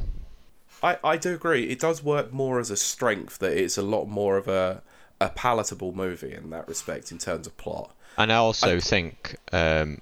I, 0.83 0.97
I 1.03 1.17
do 1.17 1.33
agree. 1.33 1.69
It 1.69 1.79
does 1.79 2.03
work 2.03 2.33
more 2.33 2.59
as 2.59 2.69
a 2.69 2.77
strength 2.77 3.39
that 3.39 3.53
it's 3.53 3.77
a 3.77 3.81
lot 3.81 4.05
more 4.05 4.37
of 4.37 4.47
a 4.47 4.83
a 5.21 5.29
palatable 5.29 5.93
movie 5.93 6.33
in 6.33 6.49
that 6.49 6.67
respect 6.67 7.11
in 7.11 7.17
terms 7.17 7.47
of 7.47 7.55
plot. 7.57 7.95
And 8.17 8.31
I 8.31 8.35
also 8.35 8.79
think 8.79 9.35
um, 9.51 10.01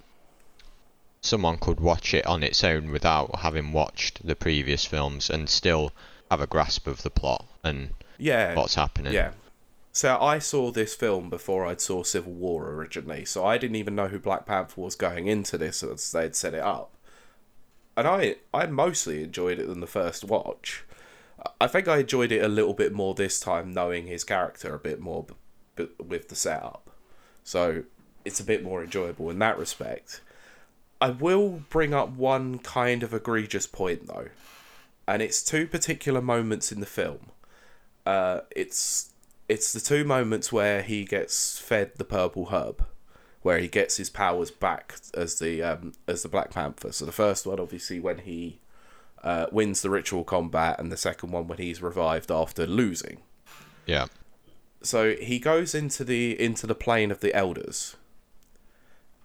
someone 1.20 1.58
could 1.58 1.80
watch 1.80 2.14
it 2.14 2.26
on 2.26 2.42
its 2.42 2.62
own 2.62 2.90
without 2.90 3.40
having 3.40 3.72
watched 3.72 4.26
the 4.26 4.36
previous 4.36 4.84
films 4.84 5.30
and 5.30 5.48
still 5.48 5.92
have 6.30 6.40
a 6.40 6.46
grasp 6.46 6.86
of 6.86 7.02
the 7.02 7.10
plot 7.10 7.46
and 7.62 7.90
Yeah. 8.18 8.54
what's 8.54 8.74
happening. 8.74 9.12
Yeah. 9.12 9.32
So 9.92 10.20
I 10.20 10.40
saw 10.40 10.72
this 10.72 10.94
film 10.94 11.30
before 11.30 11.64
I'd 11.66 11.80
saw 11.80 12.02
Civil 12.02 12.32
War 12.32 12.70
originally, 12.72 13.24
so 13.24 13.46
I 13.46 13.58
didn't 13.58 13.76
even 13.76 13.94
know 13.94 14.08
who 14.08 14.18
Black 14.18 14.44
Panther 14.44 14.80
was 14.80 14.96
going 14.96 15.28
into 15.28 15.56
this 15.56 15.84
as 15.84 16.10
they'd 16.10 16.34
set 16.34 16.52
it 16.54 16.60
up. 16.62 16.90
And 17.96 18.08
I 18.08 18.36
I 18.52 18.66
mostly 18.66 19.22
enjoyed 19.22 19.60
it 19.60 19.68
than 19.68 19.78
the 19.78 19.86
first 19.86 20.24
watch. 20.24 20.82
I 21.60 21.66
think 21.66 21.88
I 21.88 21.98
enjoyed 21.98 22.32
it 22.32 22.42
a 22.42 22.48
little 22.48 22.74
bit 22.74 22.92
more 22.92 23.14
this 23.14 23.40
time, 23.40 23.72
knowing 23.72 24.06
his 24.06 24.24
character 24.24 24.74
a 24.74 24.78
bit 24.78 25.00
more 25.00 25.24
b- 25.24 25.34
b- 25.76 26.04
with 26.04 26.28
the 26.28 26.36
setup. 26.36 26.90
So 27.42 27.84
it's 28.24 28.40
a 28.40 28.44
bit 28.44 28.62
more 28.62 28.82
enjoyable 28.82 29.30
in 29.30 29.38
that 29.40 29.58
respect. 29.58 30.20
I 31.00 31.10
will 31.10 31.64
bring 31.68 31.92
up 31.92 32.10
one 32.10 32.58
kind 32.58 33.02
of 33.02 33.12
egregious 33.12 33.66
point 33.66 34.06
though, 34.06 34.28
and 35.06 35.20
it's 35.20 35.42
two 35.42 35.66
particular 35.66 36.22
moments 36.22 36.72
in 36.72 36.80
the 36.80 36.86
film. 36.86 37.30
Uh, 38.06 38.40
it's 38.50 39.10
it's 39.48 39.72
the 39.72 39.80
two 39.80 40.04
moments 40.04 40.52
where 40.52 40.82
he 40.82 41.04
gets 41.04 41.58
fed 41.58 41.92
the 41.96 42.04
purple 42.04 42.46
herb, 42.46 42.84
where 43.42 43.58
he 43.58 43.68
gets 43.68 43.98
his 43.98 44.08
powers 44.08 44.50
back 44.50 44.96
as 45.12 45.38
the 45.38 45.62
um, 45.62 45.92
as 46.08 46.22
the 46.22 46.28
Black 46.28 46.50
Panther. 46.50 46.92
So 46.92 47.04
the 47.04 47.12
first 47.12 47.46
one, 47.46 47.60
obviously, 47.60 48.00
when 48.00 48.18
he 48.18 48.60
uh, 49.24 49.46
wins 49.50 49.82
the 49.82 49.90
ritual 49.90 50.22
combat, 50.22 50.78
and 50.78 50.92
the 50.92 50.96
second 50.96 51.32
one 51.32 51.48
when 51.48 51.58
he's 51.58 51.82
revived 51.82 52.30
after 52.30 52.66
losing. 52.66 53.22
Yeah. 53.86 54.06
So 54.82 55.14
he 55.14 55.38
goes 55.38 55.74
into 55.74 56.04
the 56.04 56.38
into 56.40 56.66
the 56.66 56.74
plane 56.74 57.10
of 57.10 57.20
the 57.20 57.34
elders, 57.34 57.96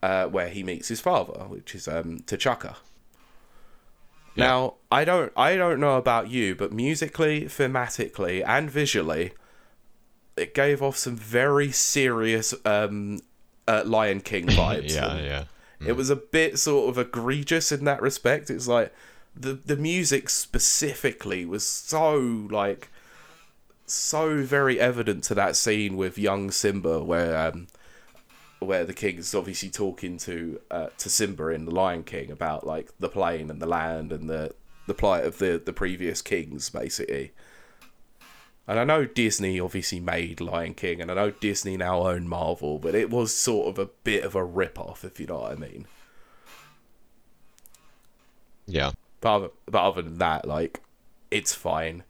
uh, 0.02 0.26
where 0.28 0.48
he 0.50 0.64
meets 0.64 0.88
his 0.88 1.02
father, 1.02 1.44
which 1.48 1.76
is 1.76 1.88
um, 1.88 2.20
T'Chaka. 2.26 2.78
Yeah. 4.36 4.46
Now 4.48 4.74
I 4.90 5.04
don't 5.04 5.34
I 5.36 5.58
don't 5.58 5.82
know 5.82 5.98
about 5.98 6.30
you, 6.30 6.56
but 6.56 6.72
musically, 6.72 7.42
thematically, 7.42 8.42
and 8.48 8.72
visually, 8.72 9.34
it 10.38 10.54
gave 10.56 10.82
off 10.82 10.96
some 10.96 11.18
very 11.18 11.72
serious 11.72 12.54
um, 12.64 13.20
uh, 13.68 13.84
Lion 13.86 14.22
King 14.22 14.48
vibes. 14.48 14.96
yeah, 14.96 15.12
And 15.12 15.26
yeah. 15.26 15.44
It 15.86 15.96
was 15.96 16.10
a 16.10 16.16
bit 16.16 16.58
sort 16.60 16.90
of 16.90 16.98
egregious 16.98 17.72
in 17.72 17.86
that 17.86 18.02
respect. 18.02 18.50
It's 18.50 18.68
like 18.68 18.94
the 19.36 19.54
the 19.54 19.76
music 19.76 20.30
specifically 20.30 21.46
was 21.46 21.64
so 21.64 22.16
like 22.50 22.90
so 23.86 24.44
very 24.44 24.80
evident 24.80 25.24
to 25.24 25.36
that 25.36 25.56
scene 25.56 25.98
with 25.98 26.18
young 26.18 26.52
Simba 26.52 27.04
where 27.04 27.36
um 27.38 27.68
where 28.60 28.84
the 28.84 28.94
king's 28.94 29.34
obviously 29.34 29.70
talking 29.70 30.18
to 30.18 30.60
uh, 30.70 30.88
to 30.98 31.10
Simba 31.10 31.48
in 31.50 31.66
the 31.66 31.72
Lion 31.72 32.04
King 32.04 32.30
about 32.30 32.68
like 32.68 32.92
the 33.00 33.10
plane 33.10 33.50
and 33.50 33.62
the 33.62 33.66
land 33.66 34.12
and 34.12 34.30
the 34.30 34.54
the 34.88 34.94
plight 34.94 35.26
of 35.26 35.38
the 35.38 35.62
the 35.64 35.74
previous 35.74 36.22
kings 36.22 36.70
basically. 36.70 37.32
And 38.68 38.78
I 38.78 38.84
know 38.84 39.06
Disney 39.06 39.60
obviously 39.60 40.00
made 40.00 40.40
Lion 40.40 40.76
King, 40.76 41.02
and 41.02 41.10
I 41.10 41.16
know 41.16 41.32
Disney 41.32 41.76
now 41.76 42.02
own 42.08 42.28
Marvel, 42.28 42.78
but 42.78 42.94
it 42.94 43.10
was 43.10 43.34
sort 43.34 43.68
of 43.68 43.80
a 43.80 43.90
bit 44.04 44.24
of 44.24 44.36
a 44.36 44.44
rip 44.44 44.78
off, 44.80 45.04
if 45.04 45.20
you 45.20 45.26
know 45.26 45.40
what 45.40 45.54
I 45.54 45.56
mean. 45.56 45.88
Yeah. 48.68 48.92
But 49.22 49.36
other, 49.36 49.50
but 49.66 49.82
other 49.84 50.02
than 50.02 50.18
that, 50.20 50.48
like, 50.48 50.82
it's 51.32 51.54
fine. 51.54 52.04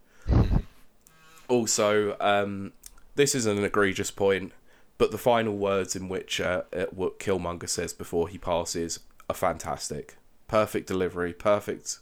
also, 1.48 2.16
um, 2.20 2.72
this 3.16 3.34
is 3.34 3.46
an 3.46 3.62
egregious 3.62 4.10
point, 4.10 4.52
but 4.98 5.10
the 5.10 5.18
final 5.18 5.56
words 5.56 5.96
in 5.96 6.08
which 6.08 6.40
uh, 6.40 6.62
uh, 6.72 6.86
what 6.90 7.18
Killmonger 7.18 7.68
says 7.68 7.92
before 7.92 8.28
he 8.28 8.38
passes 8.38 9.00
are 9.28 9.34
fantastic. 9.34 10.16
Perfect 10.46 10.86
delivery, 10.86 11.32
perfect 11.32 11.98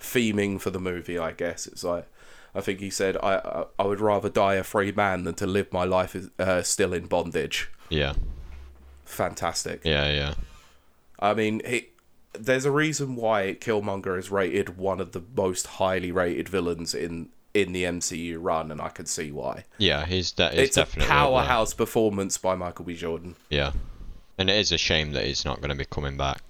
theming 0.00 0.60
for 0.60 0.70
the 0.70 0.80
movie. 0.80 1.18
I 1.18 1.32
guess 1.32 1.66
it's 1.66 1.84
like 1.84 2.06
I 2.54 2.60
think 2.60 2.80
he 2.80 2.90
said, 2.90 3.16
"I 3.22 3.36
I, 3.36 3.64
I 3.78 3.86
would 3.86 4.00
rather 4.00 4.28
die 4.28 4.54
a 4.54 4.64
free 4.64 4.92
man 4.92 5.24
than 5.24 5.34
to 5.34 5.46
live 5.46 5.72
my 5.72 5.84
life 5.84 6.16
uh, 6.38 6.62
still 6.62 6.92
in 6.92 7.06
bondage." 7.06 7.70
Yeah. 7.88 8.14
Fantastic. 9.04 9.82
Yeah, 9.84 10.10
yeah. 10.10 10.34
I 11.18 11.34
mean, 11.34 11.60
he, 11.64 11.88
there's 12.32 12.64
a 12.64 12.70
reason 12.70 13.14
why 13.16 13.56
Killmonger 13.60 14.18
is 14.18 14.30
rated 14.30 14.76
one 14.78 15.00
of 15.00 15.12
the 15.12 15.22
most 15.36 15.66
highly 15.66 16.10
rated 16.12 16.48
villains 16.48 16.94
in 16.94 17.28
in 17.54 17.72
the 17.72 17.84
MCU 17.84 18.38
run, 18.40 18.70
and 18.70 18.80
I 18.80 18.88
can 18.88 19.04
see 19.04 19.30
why. 19.30 19.64
Yeah, 19.76 20.06
he's 20.06 20.32
de- 20.32 20.62
It's 20.62 20.76
a 20.78 20.80
definitely 20.80 21.08
there. 21.08 21.16
powerhouse 21.18 21.74
performance 21.74 22.38
by 22.38 22.54
Michael 22.54 22.86
B. 22.86 22.94
Jordan. 22.96 23.36
Yeah. 23.50 23.72
And 24.38 24.48
it 24.48 24.56
is 24.56 24.72
a 24.72 24.78
shame 24.78 25.12
that 25.12 25.26
he's 25.26 25.44
not 25.44 25.60
going 25.60 25.68
to 25.68 25.74
be 25.76 25.84
coming 25.84 26.16
back. 26.16 26.40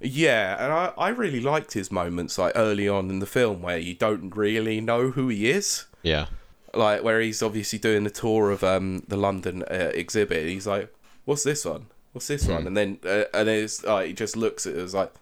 Yeah, 0.00 0.56
and 0.62 0.72
I, 0.72 0.92
I 0.96 1.08
really 1.08 1.40
liked 1.40 1.72
his 1.72 1.90
moments 1.90 2.38
like 2.38 2.52
early 2.54 2.88
on 2.88 3.10
in 3.10 3.18
the 3.20 3.26
film 3.26 3.62
where 3.62 3.78
you 3.78 3.94
don't 3.94 4.34
really 4.36 4.80
know 4.80 5.10
who 5.10 5.28
he 5.28 5.50
is. 5.50 5.86
Yeah. 6.02 6.26
Like 6.72 7.02
where 7.02 7.20
he's 7.20 7.42
obviously 7.42 7.78
doing 7.78 8.04
the 8.04 8.10
tour 8.10 8.50
of 8.50 8.62
um 8.62 9.04
the 9.08 9.16
London 9.16 9.62
uh, 9.70 9.90
exhibit. 9.94 10.46
He's 10.48 10.66
like, 10.66 10.92
"What's 11.24 11.44
this 11.44 11.64
one? 11.64 11.86
What's 12.14 12.28
this 12.28 12.46
one?" 12.46 12.66
And 12.66 12.76
then 12.76 12.98
uh, 13.04 13.24
and 13.34 13.48
then 13.48 13.64
it's 13.64 13.84
like 13.84 14.06
he 14.06 14.12
just 14.14 14.36
looks 14.36 14.66
at 14.66 14.74
it 14.74 14.94
like, 14.94 15.12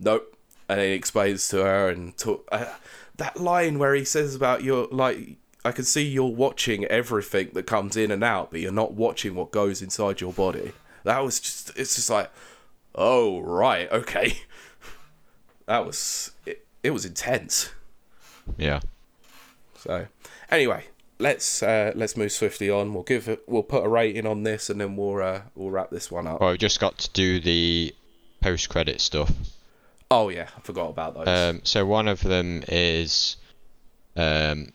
"Nope," 0.00 0.36
and 0.68 0.80
then 0.80 0.88
he 0.88 0.94
explains 0.94 1.46
to 1.50 1.58
her 1.58 1.88
and 1.88 2.16
talk, 2.16 2.48
uh, 2.50 2.74
that 3.16 3.36
line 3.40 3.78
where 3.78 3.94
he 3.94 4.04
says 4.04 4.34
about 4.34 4.64
your 4.64 4.88
like. 4.90 5.36
I 5.66 5.72
can 5.72 5.84
see 5.84 6.02
you're 6.02 6.26
watching 6.26 6.84
everything 6.86 7.50
that 7.54 7.66
comes 7.66 7.96
in 7.96 8.10
and 8.10 8.22
out, 8.22 8.50
but 8.50 8.60
you're 8.60 8.70
not 8.70 8.92
watching 8.92 9.34
what 9.34 9.50
goes 9.50 9.80
inside 9.80 10.20
your 10.20 10.32
body. 10.34 10.72
That 11.04 11.24
was 11.24 11.40
just, 11.40 11.72
it's 11.74 11.94
just 11.94 12.10
like, 12.10 12.30
oh, 12.94 13.40
right, 13.40 13.90
okay. 13.92 14.38
That 15.66 15.86
was, 15.86 16.32
it, 16.44 16.66
it 16.82 16.90
was 16.90 17.06
intense. 17.06 17.70
Yeah. 18.58 18.80
So, 19.78 20.08
anyway, 20.50 20.84
let's 21.18 21.62
uh, 21.62 21.92
let's 21.94 22.16
move 22.16 22.32
swiftly 22.32 22.70
on. 22.70 22.92
We'll 22.94 23.02
give 23.04 23.28
it, 23.28 23.42
we'll 23.46 23.62
put 23.62 23.84
a 23.84 23.88
rating 23.88 24.26
on 24.26 24.42
this, 24.42 24.70
and 24.70 24.80
then 24.80 24.96
we'll 24.96 25.22
uh, 25.22 25.42
we'll 25.54 25.70
wrap 25.70 25.90
this 25.90 26.10
one 26.10 26.26
up. 26.26 26.40
Well, 26.40 26.50
we've 26.50 26.58
just 26.58 26.80
got 26.80 26.98
to 26.98 27.10
do 27.10 27.40
the 27.40 27.94
post 28.40 28.68
credit 28.68 29.00
stuff. 29.00 29.32
Oh 30.10 30.28
yeah, 30.28 30.48
I 30.56 30.60
forgot 30.60 30.90
about 30.90 31.14
those. 31.14 31.26
Um, 31.28 31.60
so 31.64 31.84
one 31.86 32.08
of 32.08 32.22
them 32.22 32.62
is 32.68 33.36
um, 34.16 34.72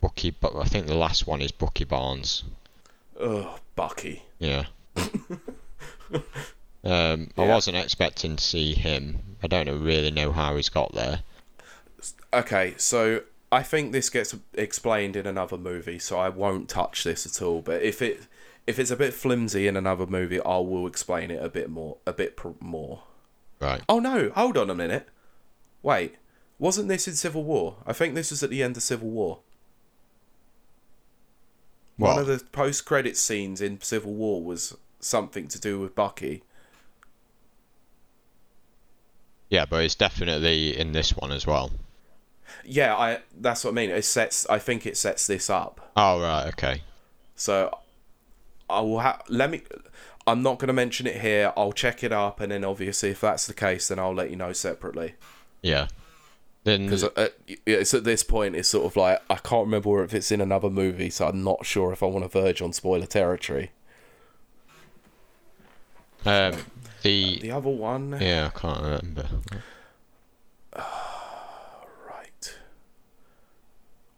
Bucky, 0.00 0.30
but 0.30 0.54
I 0.56 0.64
think 0.64 0.86
the 0.86 0.94
last 0.94 1.26
one 1.26 1.40
is 1.40 1.52
Bucky 1.52 1.84
Barnes. 1.84 2.44
oh, 3.20 3.58
Bucky. 3.76 4.22
Yeah. 4.38 4.64
um, 4.96 6.20
I 6.84 7.44
Yeah. 7.44 7.48
wasn't 7.54 7.76
expecting 7.76 8.36
to 8.36 8.42
see 8.44 8.74
him. 8.74 9.36
I 9.42 9.46
don't 9.46 9.68
really 9.82 10.10
know 10.10 10.32
how 10.32 10.56
he's 10.56 10.68
got 10.68 10.92
there. 10.94 11.20
Okay, 12.34 12.74
so 12.78 13.22
I 13.52 13.62
think 13.62 13.92
this 13.92 14.08
gets 14.08 14.34
explained 14.54 15.14
in 15.14 15.26
another 15.26 15.58
movie, 15.58 15.98
so 15.98 16.18
I 16.18 16.30
won't 16.30 16.70
touch 16.70 17.04
this 17.04 17.26
at 17.26 17.42
all. 17.42 17.60
But 17.60 17.82
if 17.82 18.00
it 18.00 18.26
if 18.66 18.78
it's 18.78 18.90
a 18.90 18.96
bit 18.96 19.12
flimsy 19.12 19.68
in 19.68 19.76
another 19.76 20.06
movie, 20.06 20.40
I 20.40 20.56
will 20.56 20.86
explain 20.86 21.30
it 21.30 21.44
a 21.44 21.50
bit 21.50 21.68
more. 21.68 21.98
A 22.06 22.14
bit 22.14 22.34
pr- 22.34 22.48
more. 22.60 23.02
Right. 23.60 23.82
Oh 23.90 23.98
no! 23.98 24.30
Hold 24.34 24.56
on 24.56 24.70
a 24.70 24.74
minute. 24.74 25.06
Wait, 25.82 26.14
wasn't 26.58 26.88
this 26.88 27.06
in 27.06 27.14
Civil 27.14 27.44
War? 27.44 27.76
I 27.86 27.92
think 27.92 28.14
this 28.14 28.30
was 28.30 28.42
at 28.42 28.48
the 28.48 28.62
end 28.62 28.78
of 28.78 28.82
Civil 28.82 29.10
War. 29.10 29.40
What? 31.98 32.16
One 32.16 32.18
of 32.20 32.26
the 32.26 32.42
post 32.52 32.86
credit 32.86 33.18
scenes 33.18 33.60
in 33.60 33.82
Civil 33.82 34.14
War 34.14 34.42
was 34.42 34.76
something 34.98 35.46
to 35.48 35.60
do 35.60 35.78
with 35.78 35.94
Bucky. 35.94 36.42
Yeah, 39.50 39.66
but 39.66 39.84
it's 39.84 39.94
definitely 39.94 40.78
in 40.78 40.92
this 40.92 41.14
one 41.14 41.32
as 41.32 41.46
well. 41.46 41.70
Yeah, 42.64 42.94
I. 42.94 43.20
That's 43.38 43.64
what 43.64 43.70
I 43.70 43.74
mean. 43.74 43.90
It 43.90 44.04
sets. 44.04 44.46
I 44.48 44.58
think 44.58 44.86
it 44.86 44.96
sets 44.96 45.26
this 45.26 45.50
up. 45.50 45.90
Oh 45.96 46.20
right, 46.20 46.48
okay. 46.48 46.82
So 47.34 47.76
I 48.68 48.80
will 48.80 49.00
have. 49.00 49.22
Let 49.28 49.50
me. 49.50 49.62
I'm 50.26 50.42
not 50.42 50.58
going 50.58 50.68
to 50.68 50.72
mention 50.72 51.06
it 51.06 51.20
here. 51.20 51.52
I'll 51.56 51.72
check 51.72 52.04
it 52.04 52.12
up, 52.12 52.40
and 52.40 52.52
then 52.52 52.64
obviously, 52.64 53.10
if 53.10 53.20
that's 53.20 53.46
the 53.46 53.54
case, 53.54 53.88
then 53.88 53.98
I'll 53.98 54.14
let 54.14 54.30
you 54.30 54.36
know 54.36 54.52
separately. 54.52 55.14
Yeah. 55.62 55.88
Then 56.64 56.84
Because 56.84 57.08
it's 57.66 57.92
at 57.92 58.04
this 58.04 58.22
point, 58.22 58.54
it's 58.54 58.68
sort 58.68 58.86
of 58.86 58.94
like 58.94 59.20
I 59.28 59.34
can't 59.34 59.66
remember 59.66 60.04
if 60.04 60.14
it's 60.14 60.30
in 60.30 60.40
another 60.40 60.70
movie, 60.70 61.10
so 61.10 61.26
I'm 61.26 61.42
not 61.42 61.66
sure 61.66 61.92
if 61.92 62.02
I 62.04 62.06
want 62.06 62.24
to 62.24 62.28
verge 62.28 62.62
on 62.62 62.72
spoiler 62.72 63.06
territory. 63.06 63.72
um, 66.24 66.56
the 67.02 67.40
The 67.40 67.50
other 67.50 67.68
one, 67.68 68.16
yeah, 68.20 68.50
I 68.54 68.58
can't 68.58 68.80
remember. 68.80 69.28
right? 72.08 72.54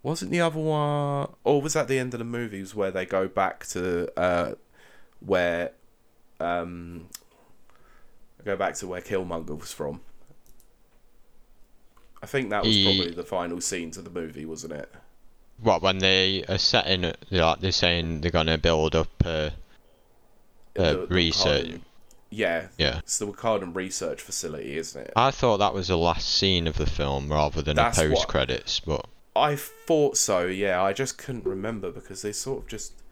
Wasn't 0.05 0.31
the 0.31 0.41
other 0.43 0.61
one, 0.61 1.31
or 1.45 1.61
was 1.63 1.73
that 1.73 1.89
the 1.89 1.99
end 1.99 2.13
of 2.15 2.19
the 2.19 2.25
movies 2.27 2.75
where 2.75 2.91
they 2.91 3.07
go 3.07 3.27
back 3.27 3.67
to 3.69 4.07
uh, 4.21 4.55
where, 5.21 5.73
um, 6.39 7.09
go 8.45 8.55
back 8.55 8.75
to 8.77 8.87
where 8.87 9.01
Killmonger 9.01 9.59
was 9.59 9.73
from? 9.73 10.03
I 12.23 12.27
think 12.27 12.51
that 12.51 12.65
was 12.65 12.77
probably 12.83 13.11
the 13.13 13.25
final 13.25 13.61
scenes 13.63 13.97
of 13.97 14.05
the 14.05 14.11
movie, 14.11 14.45
wasn't 14.45 14.75
it? 14.75 14.93
What 15.61 15.81
when 15.81 15.99
they 15.99 16.45
are 16.51 16.59
setting, 16.59 17.05
it- 17.05 17.25
like 17.31 17.61
they're 17.61 17.73
saying 17.73 18.21
they're 18.21 18.31
gonna 18.31 18.59
build 18.59 18.95
up 18.95 19.09
uh, 19.25 19.29
uh, 19.29 19.51
The- 20.75 21.07
the 21.09 21.15
research. 21.15 21.67
Wakandan- 21.67 21.81
yeah, 22.29 22.67
Yeah. 22.77 22.99
it's 22.99 23.19
the 23.19 23.27
Wakandan 23.29 23.75
research 23.75 24.21
facility, 24.21 24.77
isn't 24.77 25.01
it? 25.01 25.13
I 25.17 25.31
thought 25.31 25.59
that 25.59 25.73
was 25.73 25.89
the 25.89 25.97
last 25.97 26.29
scene 26.29 26.67
of 26.67 26.77
the 26.77 26.87
film 26.87 27.33
rather 27.33 27.63
than 27.63 27.77
That's 27.77 27.97
a 27.99 28.09
what- 28.09 28.17
post 28.17 28.29
credits, 28.29 28.81
but 28.81 29.07
I 29.37 29.57
thought 29.57 30.17
so, 30.17 30.47
yeah. 30.47 30.83
I 30.83 30.93
just 30.93 31.19
couldn't 31.19 31.45
remember 31.45 31.91
because 31.91 32.23
they 32.23 32.33
sort 32.33 32.63
of 32.63 32.69
just 32.69 33.03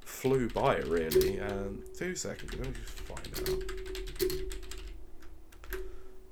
flew 0.00 0.48
by 0.48 0.78
really. 0.78 1.40
Um, 1.40 1.82
two 1.96 2.16
seconds, 2.16 2.52
let 2.54 2.66
me 2.66 2.74
just 2.82 3.00
find 3.00 3.48
out. 3.48 3.62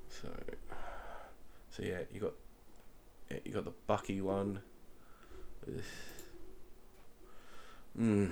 So, 0.08 0.28
so 1.70 1.82
yeah, 1.82 2.00
you 2.12 2.20
got, 2.20 2.32
yeah, 3.30 3.38
you 3.44 3.52
got 3.52 3.64
the 3.64 3.74
Bucky 3.86 4.20
one. 4.20 4.60
Hmm. 7.96 8.26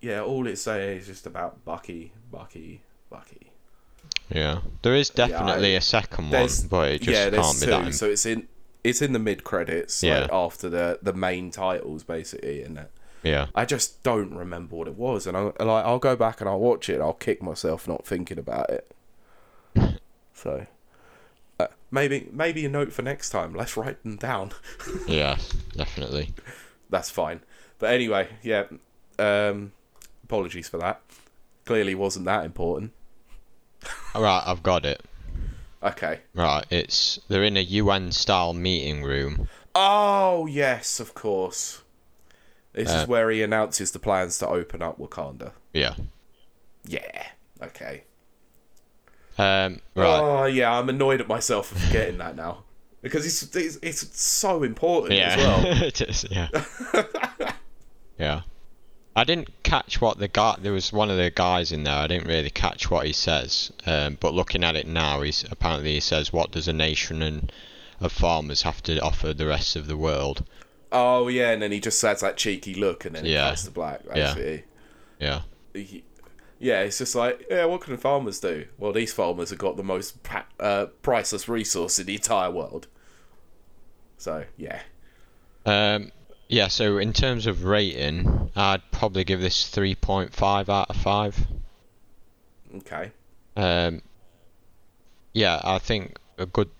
Yeah, 0.00 0.20
all 0.20 0.46
it 0.46 0.56
says 0.56 1.00
is 1.00 1.06
just 1.06 1.26
about 1.26 1.64
Bucky, 1.64 2.12
Bucky, 2.30 2.82
Bucky. 3.08 3.53
Yeah, 4.30 4.60
there 4.82 4.94
is 4.94 5.10
Yeah, 5.14 5.26
definitely 5.28 5.74
I- 5.74 5.78
a 5.78 5.80
second 5.80 6.30
one, 6.30 6.48
but 6.70 6.92
it 6.92 7.02
just 7.02 7.10
yeah, 7.18 7.30
can't 7.30 7.60
be 7.60 7.66
two. 7.66 7.70
that. 7.70 7.86
im- 7.86 7.92
So 7.92 8.06
it's 8.10 8.26
in 8.26 8.48
it's 8.82 9.00
in 9.00 9.12
the 9.12 9.18
mid 9.18 9.44
credits, 9.44 10.02
Yeah. 10.02 10.20
like 10.20 10.32
after 10.32 10.68
the 10.68 10.98
the 11.02 11.12
main 11.12 11.50
titles, 11.50 12.02
basically, 12.04 12.62
and 12.62 12.76
that. 12.76 12.90
yeah, 13.22 13.46
I 13.54 13.64
just 13.64 14.02
don't 14.02 14.34
remember 14.34 14.76
what 14.76 14.88
it 14.88 14.94
was, 14.96 15.26
and 15.26 15.36
I 15.36 15.40
like 15.42 15.84
I'll 15.84 15.98
go 15.98 16.16
back 16.16 16.40
and 16.40 16.48
I'll 16.48 16.60
watch 16.60 16.88
it. 16.88 16.94
and 16.94 17.02
I'll 17.02 17.12
kick 17.14 17.42
myself 17.42 17.86
not 17.88 18.06
thinking 18.06 18.38
about 18.38 18.70
it. 18.70 18.90
So, 20.36 20.66
uh, 21.60 21.68
maybe 21.92 22.28
maybe 22.32 22.64
a 22.66 22.68
note 22.68 22.92
for 22.92 23.02
next 23.02 23.30
time. 23.30 23.54
Let's 23.54 23.76
write 23.76 24.02
them 24.02 24.16
down. 24.16 24.50
yeah, 25.06 25.38
definitely. 25.76 26.34
That's 26.90 27.08
fine. 27.08 27.40
But 27.78 27.92
anyway, 27.94 28.28
yeah. 28.42 28.64
Um, 29.18 29.72
apologies 30.24 30.68
for 30.68 30.78
that. 30.78 31.00
Clearly 31.64 31.94
wasn't 31.94 32.24
that 32.26 32.44
important. 32.44 32.92
All 34.14 34.22
right, 34.22 34.42
I've 34.46 34.62
got 34.62 34.84
it. 34.84 35.02
Okay. 35.82 36.20
Right, 36.34 36.64
it's 36.70 37.18
they're 37.28 37.44
in 37.44 37.56
a 37.56 37.60
UN 37.60 38.12
style 38.12 38.54
meeting 38.54 39.02
room. 39.02 39.48
Oh 39.74 40.46
yes, 40.46 41.00
of 41.00 41.14
course. 41.14 41.82
This 42.72 42.90
Uh, 42.90 43.02
is 43.02 43.08
where 43.08 43.30
he 43.30 43.42
announces 43.42 43.92
the 43.92 43.98
plans 43.98 44.38
to 44.38 44.48
open 44.48 44.82
up 44.82 44.98
Wakanda. 44.98 45.52
Yeah. 45.72 45.94
Yeah. 46.84 47.26
Okay. 47.62 48.04
Um, 49.36 49.80
right. 49.94 50.20
Oh 50.20 50.44
yeah, 50.46 50.78
I'm 50.78 50.88
annoyed 50.88 51.20
at 51.20 51.28
myself 51.28 51.68
for 51.68 51.76
forgetting 51.76 52.18
that 52.18 52.36
now 52.36 52.64
because 53.02 53.26
it's 53.26 53.54
it's, 53.54 53.78
it's 53.82 54.20
so 54.20 54.62
important 54.62 55.18
yeah. 55.18 55.34
as 55.34 55.36
well. 55.36 55.60
it 55.82 56.00
is, 56.00 56.24
yeah. 56.30 56.48
yeah. 58.18 58.40
I 59.16 59.24
didn't 59.24 59.62
catch 59.62 60.00
what 60.00 60.18
the 60.18 60.28
guy. 60.28 60.56
There 60.60 60.72
was 60.72 60.92
one 60.92 61.10
of 61.10 61.16
the 61.16 61.30
guys 61.30 61.70
in 61.72 61.84
there. 61.84 61.94
I 61.94 62.06
didn't 62.08 62.26
really 62.26 62.50
catch 62.50 62.90
what 62.90 63.06
he 63.06 63.12
says. 63.12 63.70
Um, 63.86 64.18
but 64.20 64.34
looking 64.34 64.64
at 64.64 64.74
it 64.76 64.86
now, 64.88 65.20
he's 65.22 65.44
apparently 65.50 65.94
he 65.94 66.00
says, 66.00 66.32
"What 66.32 66.50
does 66.50 66.66
a 66.68 66.72
nation 66.72 67.22
and 67.22 67.52
of 68.00 68.10
farmers 68.12 68.62
have 68.62 68.82
to 68.84 68.98
offer 69.00 69.32
the 69.32 69.46
rest 69.46 69.76
of 69.76 69.86
the 69.86 69.96
world?" 69.96 70.44
Oh 70.90 71.28
yeah, 71.28 71.50
and 71.50 71.62
then 71.62 71.70
he 71.72 71.80
just 71.80 72.00
has 72.02 72.20
that 72.20 72.36
cheeky 72.36 72.74
look, 72.74 73.04
and 73.04 73.14
then 73.14 73.24
Yeah. 73.24 73.46
it 73.46 73.50
cuts 73.50 73.64
to 73.64 73.70
black. 73.70 74.00
Yeah. 74.14 74.58
Yeah. 75.20 75.40
He- 75.72 76.04
yeah, 76.60 76.80
it's 76.82 76.98
just 76.98 77.14
like, 77.14 77.44
yeah, 77.50 77.64
what 77.66 77.82
can 77.82 77.96
farmers 77.98 78.40
do? 78.40 78.66
Well, 78.78 78.92
these 78.92 79.12
farmers 79.12 79.50
have 79.50 79.58
got 79.58 79.76
the 79.76 79.82
most 79.82 80.22
pa- 80.22 80.46
uh, 80.58 80.86
priceless 81.02 81.46
resource 81.48 81.98
in 81.98 82.06
the 82.06 82.14
entire 82.14 82.50
world. 82.50 82.86
So 84.16 84.44
yeah, 84.56 84.80
Um, 85.66 86.10
yeah. 86.48 86.68
So 86.68 86.98
in 86.98 87.12
terms 87.12 87.46
of 87.46 87.64
rating, 87.64 88.50
I'd 88.56 88.82
probably 88.90 89.24
give 89.24 89.40
this 89.40 89.68
three 89.68 89.94
point 89.94 90.34
five 90.34 90.68
out 90.68 90.90
of 90.90 90.96
five. 90.96 91.46
okay, 92.76 93.12
Um, 93.56 94.02
yeah, 95.32 95.60
I 95.64 95.78
think 95.78 96.18
a 96.38 96.46
good, 96.46 96.70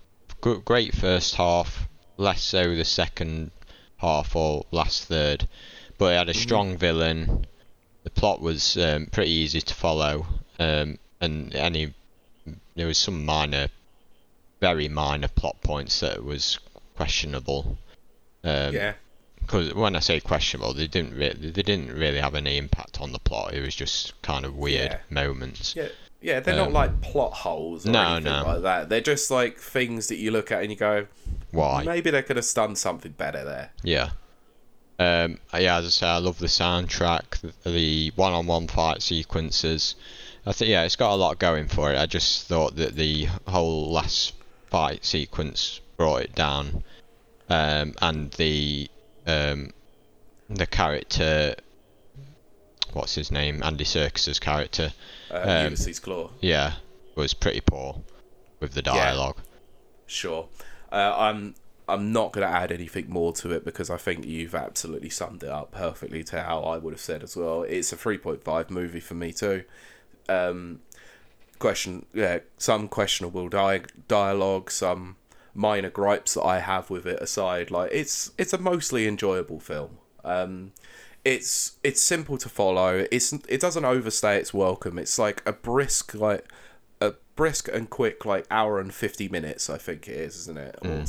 good, 0.41 0.65
great 0.65 0.95
first 0.95 1.35
half. 1.35 1.87
Less 2.17 2.41
so 2.41 2.75
the 2.75 2.85
second 2.85 3.51
half 3.97 4.35
or 4.35 4.65
last 4.71 5.05
third, 5.05 5.47
but 5.97 6.13
it 6.13 6.17
had 6.17 6.29
a 6.29 6.33
strong 6.33 6.77
villain. 6.77 7.45
The 8.03 8.09
plot 8.09 8.39
was 8.39 8.77
um, 8.77 9.07
pretty 9.07 9.31
easy 9.31 9.59
to 9.59 9.73
follow, 9.73 10.25
um, 10.59 10.97
and 11.19 11.53
any 11.55 11.93
there 12.75 12.87
was 12.87 12.97
some 12.97 13.25
minor, 13.25 13.67
very 14.61 14.87
minor 14.87 15.27
plot 15.27 15.61
points 15.61 15.99
that 16.01 16.23
was 16.23 16.59
questionable. 16.95 17.77
Um, 18.43 18.73
yeah, 18.73 18.93
because 19.45 19.73
when 19.73 19.95
I 19.95 19.99
say 19.99 20.19
questionable, 20.19 20.73
they 20.73 20.87
didn't 20.87 21.13
re- 21.15 21.33
they 21.33 21.61
didn't 21.63 21.91
really 21.93 22.19
have 22.19 22.35
any 22.35 22.57
impact 22.57 22.99
on 23.01 23.11
the 23.11 23.19
plot. 23.19 23.53
It 23.53 23.61
was 23.61 23.75
just 23.75 24.19
kind 24.21 24.45
of 24.45 24.55
weird 24.55 24.91
Yeah. 24.91 24.97
moments. 25.09 25.75
yeah, 25.75 25.87
yeah. 26.21 26.39
They're 26.39 26.55
not 26.55 26.67
Um, 26.67 26.73
like 26.73 27.01
plot 27.01 27.33
holes 27.33 27.85
or 27.87 27.91
no, 27.91 28.01
anything 28.15 28.31
no. 28.33 28.43
like 28.45 28.61
that. 28.63 28.89
They're 28.89 29.01
just 29.01 29.29
like 29.31 29.59
things 29.59 30.07
that 30.07 30.17
you 30.17 30.31
look 30.31 30.51
at 30.51 30.61
and 30.61 30.71
you 30.71 30.77
go, 30.77 31.07
Why? 31.51 31.83
maybe 31.83 32.09
they 32.11 32.23
could 32.23 32.35
have 32.37 32.53
done 32.53 32.75
something 32.75 33.11
better 33.13 33.43
there. 33.43 33.71
Yeah. 33.83 34.09
Um, 34.97 35.39
yeah, 35.53 35.77
as 35.77 35.85
I 35.85 35.89
say, 35.89 36.07
I 36.07 36.17
love 36.19 36.39
the 36.39 36.47
soundtrack, 36.47 37.41
the, 37.63 37.69
the 37.69 38.11
one-on-one 38.15 38.67
fight 38.69 39.01
sequences. 39.01 39.95
I 40.45 40.53
think 40.53 40.69
yeah, 40.69 40.83
it's 40.83 40.95
got 40.95 41.11
a 41.11 41.15
lot 41.15 41.37
going 41.37 41.67
for 41.67 41.91
it. 41.91 41.97
I 41.97 42.05
just 42.05 42.47
thought 42.47 42.75
that 42.77 42.95
the 42.95 43.27
whole 43.47 43.91
last 43.91 44.33
fight 44.69 45.03
sequence 45.03 45.81
brought 45.97 46.21
it 46.21 46.35
down, 46.35 46.83
um, 47.49 47.93
and 48.01 48.31
the 48.33 48.89
um, 49.25 49.71
the 50.49 50.65
character, 50.67 51.55
what's 52.93 53.15
his 53.15 53.31
name, 53.31 53.61
Andy 53.63 53.83
Serkis's 53.85 54.39
character, 54.39 54.93
Uh, 55.31 55.41
Um, 55.45 55.63
Ulysses 55.65 55.99
Klaue. 55.99 56.31
yeah, 56.41 56.73
was 57.15 57.33
pretty 57.33 57.61
poor 57.61 58.01
with 58.59 58.73
the 58.73 58.81
dialogue. 58.81 59.37
Sure. 60.05 60.47
Uh, 60.91 61.13
I'm 61.17 61.55
I'm 61.87 62.11
not 62.11 62.31
going 62.33 62.47
to 62.47 62.51
add 62.51 62.71
anything 62.71 63.07
more 63.11 63.31
to 63.33 63.51
it 63.51 63.63
because 63.63 63.91
I 63.91 63.97
think 63.97 64.25
you've 64.25 64.55
absolutely 64.55 65.09
summed 65.11 65.43
it 65.43 65.49
up 65.49 65.71
perfectly 65.71 66.23
to 66.25 66.41
how 66.41 66.61
I 66.63 66.77
would 66.79 66.93
have 66.93 66.99
said 67.01 67.21
as 67.21 67.35
well. 67.37 67.61
It's 67.61 67.93
a 67.93 67.95
3.5 67.95 68.71
movie 68.71 68.99
for 68.99 69.13
me 69.13 69.31
too. 69.31 69.65
Um, 70.27 70.79
question, 71.59 72.07
yeah, 72.11 72.39
some 72.57 72.87
questionable 72.87 73.49
di- 73.49 73.83
dialogue, 74.07 74.71
some 74.71 75.17
minor 75.55 75.89
gripes 75.89 76.35
that 76.35 76.43
I 76.43 76.59
have 76.59 76.89
with 76.89 77.07
it 77.07 77.19
aside. 77.21 77.71
Like 77.71 77.89
it's 77.91 78.31
it's 78.37 78.53
a 78.53 78.57
mostly 78.57 79.07
enjoyable 79.07 79.59
film. 79.59 79.97
Um, 80.23 80.73
it's 81.23 81.77
it's 81.83 82.01
simple 82.01 82.37
to 82.37 82.49
follow. 82.49 83.05
It's 83.11 83.33
it 83.33 83.61
doesn't 83.61 83.85
overstay 83.85 84.37
its 84.37 84.53
welcome. 84.53 84.99
It's 84.99 85.17
like 85.17 85.41
a 85.45 85.53
brisk 85.53 86.13
like 86.13 86.51
a 87.01 87.13
brisk 87.35 87.69
and 87.73 87.89
quick, 87.89 88.25
like 88.25 88.45
hour 88.51 88.79
and 88.79 88.93
fifty 88.93 89.27
minutes. 89.27 89.69
I 89.69 89.77
think 89.77 90.07
it 90.07 90.17
is, 90.17 90.35
isn't 90.35 90.57
it? 90.57 90.77
Or 90.83 91.05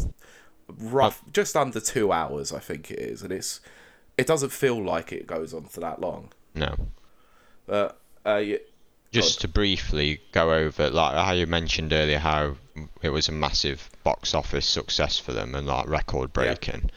rough, 0.78 1.22
just 1.32 1.56
under 1.56 1.80
two 1.80 2.12
hours. 2.12 2.52
I 2.52 2.60
think 2.60 2.90
it 2.90 2.98
is, 2.98 3.22
and 3.22 3.32
it's 3.32 3.60
it 4.16 4.26
doesn't 4.26 4.52
feel 4.52 4.82
like 4.82 5.12
it 5.12 5.26
goes 5.26 5.52
on 5.52 5.64
for 5.64 5.80
that 5.80 6.00
long. 6.00 6.32
No. 6.54 6.74
But 7.66 8.00
uh, 8.24 8.36
yeah, 8.36 8.58
Just 9.22 9.40
to 9.42 9.48
briefly 9.48 10.20
go 10.32 10.52
over, 10.52 10.90
like 10.90 11.14
how 11.14 11.32
you 11.32 11.46
mentioned 11.46 11.92
earlier, 11.92 12.18
how 12.18 12.56
it 13.02 13.10
was 13.10 13.28
a 13.28 13.32
massive 13.32 13.90
box 14.04 14.34
office 14.34 14.66
success 14.66 15.18
for 15.18 15.32
them 15.32 15.54
and 15.54 15.66
like 15.66 15.88
record 15.88 16.32
breaking. 16.32 16.90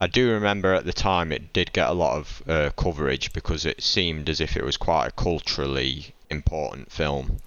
I 0.00 0.06
do 0.06 0.30
remember 0.30 0.74
at 0.74 0.84
the 0.84 0.92
time 0.92 1.32
it 1.32 1.52
did 1.52 1.72
get 1.72 1.88
a 1.88 1.94
lot 1.94 2.16
of 2.16 2.42
uh, 2.46 2.70
coverage 2.76 3.32
because 3.32 3.64
it 3.64 3.82
seemed 3.82 4.28
as 4.28 4.40
if 4.40 4.56
it 4.56 4.64
was 4.64 4.76
quite 4.76 5.06
a 5.06 5.10
culturally 5.12 6.14
important 6.28 6.92
film. 6.92 7.38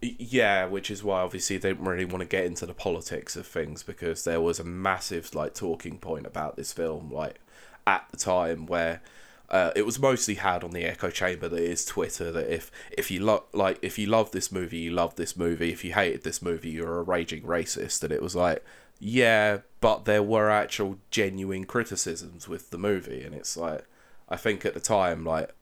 Yeah, 0.00 0.66
which 0.66 0.90
is 0.90 1.02
why 1.02 1.20
obviously 1.20 1.58
they 1.58 1.70
didn't 1.70 1.86
really 1.86 2.04
want 2.04 2.20
to 2.20 2.26
get 2.26 2.44
into 2.44 2.66
the 2.66 2.74
politics 2.74 3.36
of 3.36 3.46
things 3.46 3.82
because 3.82 4.24
there 4.24 4.40
was 4.40 4.58
a 4.58 4.64
massive 4.64 5.34
like 5.34 5.54
talking 5.54 5.98
point 5.98 6.26
about 6.26 6.56
this 6.56 6.72
film 6.72 7.10
like 7.10 7.40
at 7.86 8.06
the 8.10 8.16
time 8.16 8.66
where 8.66 9.00
uh, 9.50 9.70
it 9.76 9.84
was 9.84 9.98
mostly 9.98 10.34
had 10.34 10.64
on 10.64 10.70
the 10.70 10.84
echo 10.84 11.10
chamber 11.10 11.48
that 11.48 11.62
is 11.62 11.84
Twitter 11.84 12.32
that 12.32 12.52
if 12.52 12.70
if 12.90 13.10
you 13.10 13.20
lo- 13.20 13.44
like 13.52 13.78
if 13.82 13.98
you 13.98 14.06
love 14.06 14.30
this 14.30 14.50
movie 14.50 14.78
you 14.78 14.90
love 14.90 15.16
this 15.16 15.36
movie. 15.36 15.70
If 15.70 15.84
you 15.84 15.92
hated 15.92 16.22
this 16.22 16.42
movie 16.42 16.70
you're 16.70 16.98
a 16.98 17.02
raging 17.02 17.42
racist. 17.42 18.02
And 18.02 18.12
it 18.12 18.22
was 18.22 18.34
like 18.34 18.64
yeah 19.00 19.58
but 19.80 20.06
there 20.06 20.22
were 20.22 20.50
actual 20.50 20.98
genuine 21.10 21.64
criticisms 21.64 22.48
with 22.48 22.70
the 22.70 22.78
movie. 22.78 23.22
And 23.22 23.34
it's 23.34 23.56
like 23.56 23.84
I 24.28 24.36
think 24.36 24.64
at 24.64 24.74
the 24.74 24.80
time 24.80 25.24
like 25.24 25.54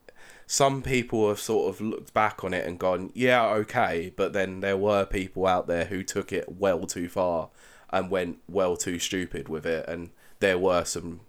some 0.46 0.82
people 0.82 1.28
have 1.28 1.40
sort 1.40 1.74
of 1.74 1.80
looked 1.80 2.12
back 2.12 2.44
on 2.44 2.52
it 2.52 2.66
and 2.66 2.78
gone, 2.78 3.10
yeah, 3.14 3.42
okay, 3.46 4.12
but 4.14 4.34
then 4.34 4.60
there 4.60 4.76
were 4.76 5.06
people 5.06 5.46
out 5.46 5.66
there 5.66 5.86
who 5.86 6.02
took 6.02 6.30
it 6.30 6.58
well 6.58 6.86
too 6.86 7.08
far 7.08 7.48
and 7.90 8.10
went 8.10 8.38
well 8.48 8.76
too 8.76 8.98
stupid 8.98 9.48
with 9.48 9.64
it, 9.64 9.88
and 9.88 10.10
there 10.40 10.58
were 10.58 10.84
some 10.84 11.20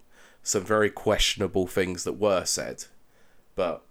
some 0.43 0.63
very 0.63 0.89
questionable 0.89 1.65
things 1.67 2.03
that 2.03 2.13
were 2.13 2.45
said, 2.45 2.85
but 3.55 3.81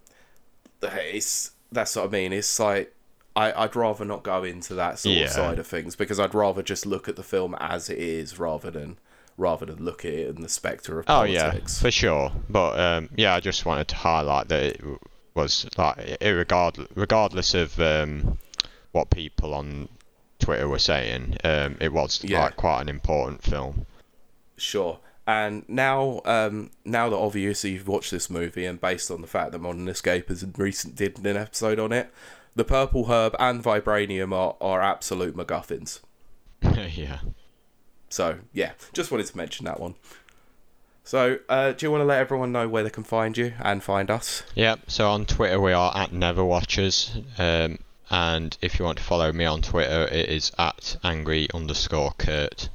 it's 0.82 1.52
that's 1.70 1.96
what 1.96 2.06
I 2.06 2.08
mean. 2.08 2.32
It's 2.32 2.58
like 2.60 2.94
I 3.34 3.52
I'd 3.52 3.74
rather 3.76 4.04
not 4.04 4.22
go 4.22 4.44
into 4.44 4.74
that 4.74 4.98
sort 4.98 5.14
Yeah. 5.16 5.24
of 5.24 5.30
side 5.30 5.58
of 5.58 5.66
things 5.66 5.96
because 5.96 6.20
I'd 6.20 6.34
rather 6.34 6.62
just 6.62 6.84
look 6.86 7.08
at 7.08 7.16
the 7.16 7.22
film 7.22 7.54
as 7.58 7.88
it 7.88 7.98
is 7.98 8.38
rather 8.38 8.70
than 8.70 8.98
rather 9.38 9.64
than 9.66 9.82
look 9.82 10.04
at 10.04 10.12
it 10.12 10.36
in 10.36 10.42
the 10.42 10.48
spectre 10.48 10.98
of 11.00 11.06
Oh 11.08 11.22
yeah, 11.22 11.50
politics. 11.50 11.80
for 11.80 11.90
sure. 11.90 12.32
But 12.50 12.78
um, 12.78 13.08
yeah, 13.16 13.34
I 13.34 13.40
just 13.40 13.64
wanted 13.64 13.88
to 13.88 13.96
highlight 13.96 14.48
that 14.48 14.62
it 14.62 14.80
was 15.34 15.66
like 15.78 15.96
irregardless, 16.20 16.88
regardless 16.94 17.54
of 17.54 17.80
um, 17.80 18.38
what 18.92 19.08
people 19.08 19.54
on 19.54 19.88
Twitter 20.38 20.68
were 20.68 20.78
saying, 20.78 21.38
um, 21.44 21.78
it 21.80 21.92
was 21.94 22.22
Yeah. 22.22 22.42
like 22.42 22.56
quite 22.56 22.82
an 22.82 22.90
important 22.90 23.42
film. 23.42 23.86
Sure. 24.58 24.98
And 25.32 25.66
now, 25.66 26.20
um, 26.26 26.70
now 26.84 27.08
that 27.08 27.16
obviously 27.16 27.70
you've 27.70 27.88
watched 27.88 28.10
this 28.10 28.28
movie, 28.28 28.66
and 28.66 28.78
based 28.78 29.10
on 29.10 29.22
the 29.22 29.26
fact 29.26 29.52
that 29.52 29.60
Modern 29.60 29.86
Escapers 29.86 30.46
recent 30.58 30.94
did 30.94 31.24
an 31.24 31.38
episode 31.38 31.78
on 31.78 31.90
it, 31.90 32.12
the 32.54 32.64
Purple 32.64 33.06
Herb 33.06 33.34
and 33.38 33.64
Vibranium 33.64 34.34
are, 34.34 34.56
are 34.60 34.82
absolute 34.82 35.34
MacGuffins. 35.34 36.00
yeah. 36.62 37.20
So 38.10 38.40
yeah, 38.52 38.72
just 38.92 39.10
wanted 39.10 39.26
to 39.26 39.36
mention 39.38 39.64
that 39.64 39.80
one. 39.80 39.94
So, 41.02 41.38
uh, 41.48 41.72
do 41.72 41.86
you 41.86 41.90
want 41.90 42.02
to 42.02 42.06
let 42.06 42.20
everyone 42.20 42.52
know 42.52 42.68
where 42.68 42.84
they 42.84 42.90
can 42.90 43.02
find 43.02 43.36
you 43.36 43.54
and 43.58 43.82
find 43.82 44.10
us? 44.10 44.42
Yep. 44.54 44.80
So 44.90 45.08
on 45.08 45.24
Twitter 45.24 45.58
we 45.58 45.72
are 45.72 45.96
at 45.96 46.10
Neverwatchers, 46.10 47.24
um, 47.38 47.78
and 48.10 48.58
if 48.60 48.78
you 48.78 48.84
want 48.84 48.98
to 48.98 49.04
follow 49.04 49.32
me 49.32 49.46
on 49.46 49.62
Twitter, 49.62 50.06
it 50.12 50.28
is 50.28 50.52
at 50.58 50.98
angry 51.02 51.48
underscore 51.54 52.12
Kurt. 52.18 52.68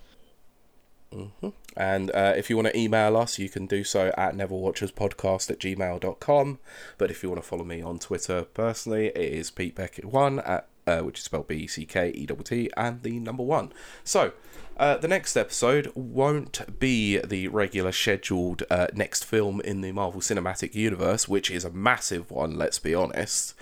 And 1.77 2.09
uh, 2.15 2.33
if 2.35 2.49
you 2.49 2.55
want 2.57 2.69
to 2.69 2.77
email 2.77 3.15
us, 3.15 3.37
you 3.37 3.49
can 3.49 3.67
do 3.67 3.83
so 3.83 4.11
at 4.17 4.35
neverwatcherspodcast 4.35 5.51
at 5.51 5.59
gmail.com. 5.59 6.59
But 6.97 7.11
if 7.11 7.21
you 7.21 7.29
want 7.29 7.41
to 7.41 7.47
follow 7.47 7.63
me 7.63 7.83
on 7.83 7.99
Twitter 7.99 8.45
personally, 8.55 9.07
it 9.09 9.17
is 9.17 9.51
Pete 9.51 9.75
Beckett1, 9.75 10.49
at, 10.49 10.67
uh, 10.87 11.01
which 11.01 11.19
is 11.19 11.25
spelled 11.25 11.47
B 11.47 11.55
E 11.55 11.67
C 11.67 11.85
K 11.85 12.09
E 12.09 12.25
T 12.25 12.35
T, 12.43 12.69
and 12.75 13.03
the 13.03 13.19
number 13.19 13.43
one. 13.43 13.71
So, 14.03 14.33
uh, 14.77 14.97
the 14.97 15.07
next 15.07 15.37
episode 15.37 15.91
won't 15.93 16.79
be 16.79 17.19
the 17.19 17.47
regular 17.49 17.91
scheduled 17.91 18.63
uh, 18.71 18.87
next 18.95 19.23
film 19.23 19.61
in 19.61 19.81
the 19.81 19.91
Marvel 19.91 20.21
Cinematic 20.21 20.73
Universe, 20.73 21.27
which 21.27 21.51
is 21.51 21.63
a 21.63 21.69
massive 21.69 22.31
one, 22.31 22.57
let's 22.57 22.79
be 22.79 22.95
honest. 22.95 23.53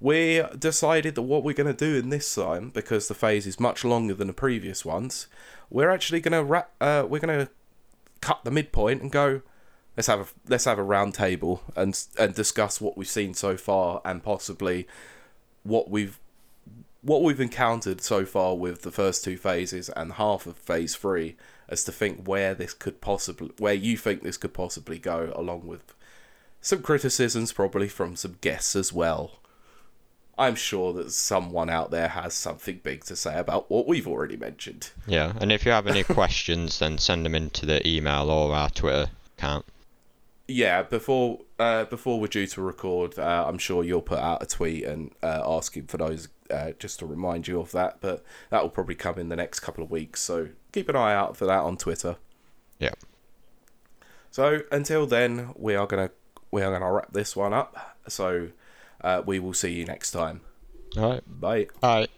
We 0.00 0.42
decided 0.58 1.14
that 1.14 1.22
what 1.22 1.44
we're 1.44 1.54
going 1.54 1.72
to 1.72 1.86
do 1.86 1.96
in 1.96 2.08
this 2.08 2.34
time, 2.34 2.70
because 2.70 3.06
the 3.06 3.14
phase 3.14 3.46
is 3.46 3.60
much 3.60 3.84
longer 3.84 4.14
than 4.14 4.26
the 4.26 4.32
previous 4.32 4.84
ones, 4.84 5.28
we're 5.68 5.90
actually 5.90 6.20
going 6.20 6.32
to 6.32 6.42
ra- 6.42 6.64
uh, 6.80 7.04
we're 7.06 7.20
going 7.20 7.46
to 7.46 7.50
cut 8.20 8.40
the 8.44 8.50
midpoint 8.50 9.02
and 9.02 9.10
go 9.10 9.42
let's 9.96 10.06
have 10.06 10.20
a 10.20 10.26
let's 10.48 10.64
have 10.64 10.78
a 10.78 10.82
round 10.82 11.14
table 11.14 11.62
and 11.76 12.06
and 12.18 12.34
discuss 12.34 12.80
what 12.80 12.96
we've 12.96 13.08
seen 13.08 13.34
so 13.34 13.56
far 13.56 14.00
and 14.04 14.22
possibly 14.22 14.86
what 15.62 15.90
we've 15.90 16.18
what 17.02 17.22
we've 17.22 17.40
encountered 17.40 18.00
so 18.00 18.24
far 18.24 18.56
with 18.56 18.82
the 18.82 18.90
first 18.90 19.24
two 19.24 19.36
phases 19.36 19.88
and 19.90 20.12
half 20.12 20.46
of 20.46 20.56
phase 20.56 20.94
3 20.96 21.34
as 21.68 21.82
to 21.84 21.92
think 21.92 22.26
where 22.26 22.54
this 22.54 22.74
could 22.74 23.00
possibly 23.00 23.50
where 23.58 23.74
you 23.74 23.96
think 23.96 24.22
this 24.22 24.36
could 24.36 24.54
possibly 24.54 24.98
go 24.98 25.32
along 25.34 25.66
with 25.66 25.94
some 26.60 26.82
criticisms 26.82 27.52
probably 27.52 27.88
from 27.88 28.16
some 28.16 28.36
guests 28.40 28.76
as 28.76 28.92
well 28.92 29.39
I'm 30.40 30.54
sure 30.54 30.94
that 30.94 31.12
someone 31.12 31.68
out 31.68 31.90
there 31.90 32.08
has 32.08 32.32
something 32.32 32.80
big 32.82 33.04
to 33.04 33.14
say 33.14 33.38
about 33.38 33.70
what 33.70 33.86
we've 33.86 34.08
already 34.08 34.38
mentioned. 34.38 34.90
Yeah, 35.06 35.34
and 35.38 35.52
if 35.52 35.66
you 35.66 35.72
have 35.72 35.86
any 35.86 36.02
questions, 36.18 36.78
then 36.78 36.96
send 36.96 37.26
them 37.26 37.34
into 37.34 37.66
the 37.66 37.86
email 37.86 38.30
or 38.30 38.54
our 38.54 38.70
Twitter 38.70 39.10
account. 39.36 39.66
Yeah, 40.48 40.82
before 40.82 41.40
uh, 41.58 41.84
before 41.84 42.18
we're 42.18 42.26
due 42.26 42.46
to 42.46 42.62
record, 42.62 43.18
uh, 43.18 43.44
I'm 43.46 43.58
sure 43.58 43.84
you'll 43.84 44.00
put 44.00 44.18
out 44.18 44.42
a 44.42 44.46
tweet 44.46 44.84
and 44.84 45.12
uh, 45.22 45.42
asking 45.44 45.88
for 45.88 45.98
those 45.98 46.28
uh, 46.50 46.70
just 46.78 46.98
to 47.00 47.06
remind 47.06 47.46
you 47.46 47.60
of 47.60 47.70
that. 47.72 47.98
But 48.00 48.24
that 48.48 48.62
will 48.62 48.70
probably 48.70 48.94
come 48.94 49.18
in 49.18 49.28
the 49.28 49.36
next 49.36 49.60
couple 49.60 49.84
of 49.84 49.90
weeks, 49.90 50.22
so 50.22 50.48
keep 50.72 50.88
an 50.88 50.96
eye 50.96 51.14
out 51.14 51.36
for 51.36 51.44
that 51.44 51.60
on 51.60 51.76
Twitter. 51.76 52.16
Yeah. 52.78 52.94
So 54.30 54.62
until 54.72 55.06
then, 55.06 55.50
we 55.54 55.74
are 55.74 55.86
gonna 55.86 56.10
we 56.50 56.62
are 56.62 56.72
gonna 56.72 56.90
wrap 56.90 57.12
this 57.12 57.36
one 57.36 57.52
up. 57.52 57.98
So 58.08 58.48
uh, 59.02 59.22
we 59.24 59.38
will 59.38 59.54
see 59.54 59.72
you 59.72 59.84
next 59.84 60.10
time. 60.12 60.40
All 60.96 61.10
right. 61.10 61.40
Bye. 61.40 61.68
Bye. 61.80 62.08